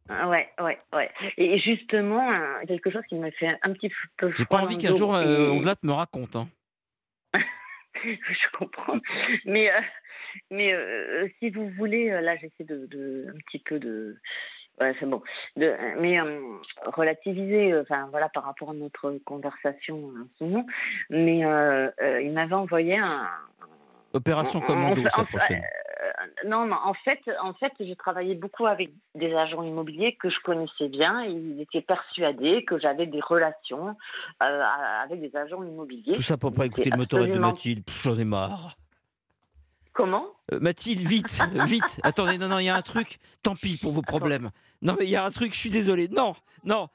Ah 0.07 0.29
ouais, 0.29 0.47
ouais, 0.59 0.77
ouais. 0.93 1.11
Et 1.37 1.59
justement, 1.59 2.29
quelque 2.67 2.91
chose 2.91 3.01
qui 3.09 3.15
me 3.15 3.31
fait 3.31 3.57
un 3.63 3.73
petit 3.73 3.91
peu. 4.17 4.31
J'ai 4.35 4.45
pas 4.45 4.57
envie 4.57 4.77
qu'un 4.77 4.95
jour 4.95 5.15
euh, 5.15 5.53
me 5.81 5.91
raconte. 5.91 6.35
Hein. 6.35 6.47
je 8.03 8.57
comprends. 8.57 8.99
Mais, 9.45 9.71
euh, 9.71 9.81
mais 10.51 10.73
euh, 10.73 11.27
si 11.39 11.49
vous 11.49 11.69
voulez, 11.69 12.09
là, 12.09 12.35
j'essaie 12.37 12.65
de, 12.65 12.85
de, 12.85 13.27
un 13.33 13.37
petit 13.47 13.59
peu 13.59 13.79
de 13.79 14.17
Ouais, 14.79 14.93
c'est 14.99 15.05
bon. 15.05 15.21
De, 15.55 15.73
mais 15.99 16.19
euh, 16.19 16.39
relativiser, 16.85 17.71
euh, 17.71 17.83
enfin 17.83 18.07
voilà, 18.11 18.27
par 18.29 18.43
rapport 18.43 18.71
à 18.71 18.73
notre 18.73 19.17
conversation 19.25 20.11
en 20.39 20.43
moment. 20.43 20.65
Mais 21.09 21.45
euh, 21.45 21.89
il 22.21 22.33
m'avait 22.33 22.55
envoyé 22.55 22.97
un. 22.97 23.27
Opération 24.13 24.61
Commando, 24.61 25.01
sa 25.09 25.25
prochaine. 25.25 25.61
non, 26.45 26.65
non, 26.65 26.77
en 26.83 26.93
fait, 26.93 27.19
en 27.41 27.53
fait, 27.53 27.73
j'ai 27.79 27.95
travaillé 27.97 28.33
beaucoup 28.33 28.65
avec 28.65 28.91
des 29.13 29.33
agents 29.33 29.61
immobiliers 29.61 30.15
que 30.15 30.29
je 30.29 30.39
connaissais 30.39 30.87
bien. 30.87 31.23
ils 31.23 31.59
étaient 31.59 31.81
persuadés 31.81 32.63
que 32.63 32.79
j'avais 32.79 33.07
des 33.07 33.19
relations 33.19 33.97
avec 34.39 35.19
des 35.19 35.35
agents 35.35 35.63
immobiliers. 35.63 36.13
Tout 36.13 36.21
ça 36.21 36.37
pour 36.37 36.53
pas 36.53 36.65
écouter 36.65 36.91
le 36.91 36.97
motorette 36.97 37.33
de 37.33 37.39
Mathilde. 37.39 37.83
J'en 38.03 38.17
ai 38.17 38.23
marre. 38.23 38.77
Comment? 39.95 40.27
Mathilde, 40.51 40.99
vite, 40.99 41.39
vite. 41.65 41.99
Attendez, 42.03 42.37
non, 42.37 42.49
non, 42.49 42.59
il 42.59 42.65
y 42.65 42.69
a 42.69 42.75
un 42.75 42.81
truc. 42.81 43.17
Tant 43.41 43.55
pis 43.55 43.77
pour 43.77 43.93
vos 43.93 44.01
problèmes. 44.01 44.51
Non, 44.81 44.95
mais 44.99 45.05
il 45.05 45.09
y 45.09 45.15
a 45.15 45.25
un 45.25 45.31
truc, 45.31 45.53
je 45.53 45.59
suis 45.59 45.69
désolé. 45.69 46.09
Non, 46.09 46.35
non, 46.65 46.89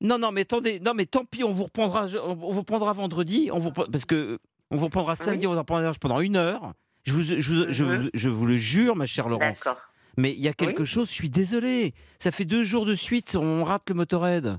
non, 0.00 0.18
non, 0.18 0.32
mais 0.32 0.40
attendez, 0.40 0.80
non, 0.80 0.92
mais 0.94 1.06
tant 1.06 1.24
pis, 1.24 1.44
on 1.44 1.52
vous 1.52 1.64
reprendra, 1.64 2.06
on 2.24 2.34
vous 2.34 2.64
prendra 2.64 2.92
vendredi, 2.92 3.50
on 3.52 3.58
vous, 3.58 3.70
parce 3.70 4.06
que 4.06 4.38
on 4.70 4.76
vous 4.76 4.86
reprendra 4.86 5.16
samedi, 5.16 5.46
on 5.46 5.52
vous 5.52 5.58
reprendra 5.58 5.92
pendant 6.00 6.20
une 6.20 6.36
heure. 6.36 6.72
Je 7.04 7.12
vous, 7.12 7.22
je, 7.22 7.40
je, 7.40 7.84
mhm. 7.84 8.10
je, 8.12 8.28
vous 8.28 8.46
le 8.46 8.56
jure, 8.56 8.96
ma 8.96 9.06
chère 9.06 9.28
Laurence. 9.28 9.68
Mais 10.16 10.32
il 10.32 10.40
y 10.40 10.48
a 10.48 10.54
quelque 10.54 10.84
chose, 10.84 11.08
je 11.08 11.14
suis 11.14 11.30
désolé. 11.30 11.94
Ça 12.18 12.30
fait 12.30 12.46
deux 12.46 12.64
jours 12.64 12.86
de 12.86 12.94
suite, 12.94 13.36
on 13.36 13.62
rate 13.64 13.88
le 13.90 13.94
motorhead. 13.94 14.58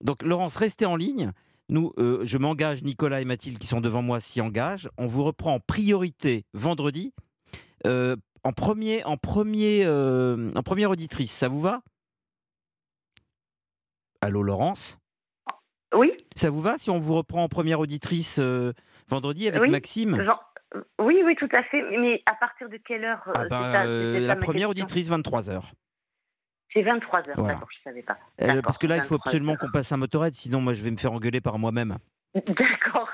Donc, 0.00 0.22
Laurence, 0.22 0.56
restez 0.56 0.86
en 0.86 0.96
ligne. 0.96 1.32
Nous, 1.68 1.92
euh, 1.98 2.20
je 2.22 2.38
m'engage, 2.38 2.82
Nicolas 2.82 3.20
et 3.20 3.24
Mathilde 3.24 3.58
qui 3.58 3.66
sont 3.66 3.80
devant 3.80 4.02
moi 4.02 4.20
s'y 4.20 4.40
engagent. 4.40 4.88
On 4.98 5.06
vous 5.06 5.24
reprend 5.24 5.54
en 5.54 5.60
priorité 5.60 6.44
vendredi. 6.54 7.12
Euh, 7.86 8.16
en 8.44 8.52
premier, 8.52 9.02
en 9.04 9.16
premier, 9.16 9.84
euh, 9.84 10.50
en 10.54 10.62
première 10.62 10.90
auditrice, 10.90 11.32
ça 11.32 11.48
vous 11.48 11.60
va? 11.60 11.80
Allô, 14.20 14.42
Laurence? 14.42 14.98
Oui. 15.94 16.12
Ça 16.36 16.50
vous 16.50 16.60
va 16.60 16.78
si 16.78 16.90
on 16.90 16.98
vous 16.98 17.14
reprend 17.14 17.42
en 17.42 17.48
première 17.48 17.80
auditrice 17.80 18.40
vendredi 19.08 19.48
avec 19.48 19.68
Maxime? 19.70 20.24
Oui, 21.00 21.22
oui, 21.24 21.34
tout 21.36 21.48
à 21.52 21.62
fait. 21.64 21.82
Mais 21.98 22.22
à 22.26 22.34
partir 22.34 22.68
de 22.68 22.76
quelle 22.76 23.04
heure 23.04 23.22
ah 23.34 23.44
ben, 23.48 24.18
La 24.26 24.36
première 24.36 24.70
auditrice, 24.70 25.10
23h. 25.10 25.72
C'est 26.76 26.82
23 26.82 27.22
h 27.22 27.26
d'accord, 27.46 27.68
je 27.72 27.78
ne 27.78 27.84
savais 27.84 28.02
pas. 28.02 28.18
parce 28.62 28.76
que 28.76 28.86
là, 28.86 28.96
il 28.96 29.02
faut 29.02 29.14
absolument 29.14 29.56
qu'on 29.56 29.70
passe 29.70 29.92
un 29.92 29.96
motorette, 29.96 30.34
sinon 30.36 30.60
moi 30.60 30.74
je 30.74 30.82
vais 30.84 30.90
me 30.90 30.98
faire 30.98 31.12
engueuler 31.12 31.40
par 31.40 31.58
moi-même. 31.58 31.96
D'accord. 32.34 33.08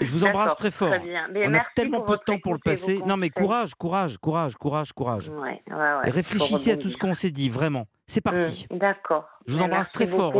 Je 0.00 0.10
vous 0.10 0.24
embrasse 0.24 0.56
très 0.56 0.70
fort. 0.70 0.90
On 0.90 1.54
a 1.54 1.66
tellement 1.74 2.00
peu 2.00 2.16
de 2.16 2.22
temps 2.22 2.38
pour 2.38 2.54
le 2.54 2.58
passer. 2.58 3.02
Non, 3.06 3.18
mais 3.18 3.28
courage, 3.28 3.74
courage, 3.74 4.16
courage, 4.16 4.56
courage, 4.56 4.92
courage. 4.94 5.30
Réfléchissez 6.04 6.72
à 6.72 6.76
tout 6.78 6.88
ce 6.88 6.96
qu'on 6.96 7.12
s'est 7.12 7.30
dit, 7.30 7.50
vraiment. 7.50 7.86
C'est 8.06 8.22
parti. 8.22 8.66
Mmh, 8.70 8.78
d'accord. 8.78 9.28
Je 9.46 9.52
vous 9.52 9.62
embrasse 9.62 9.90
très 9.90 10.06
fort. 10.06 10.32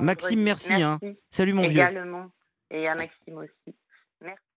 Maxime, 0.00 0.42
merci, 0.42 0.82
Hein. 0.82 0.98
Salut 1.30 1.52
mon 1.52 1.62
vieux. 1.62 1.80
Également. 1.80 2.26
Et 2.70 2.88
à 2.88 2.94
Maxime 2.96 3.36
aussi. 3.36 3.52
Merci. 3.66 3.81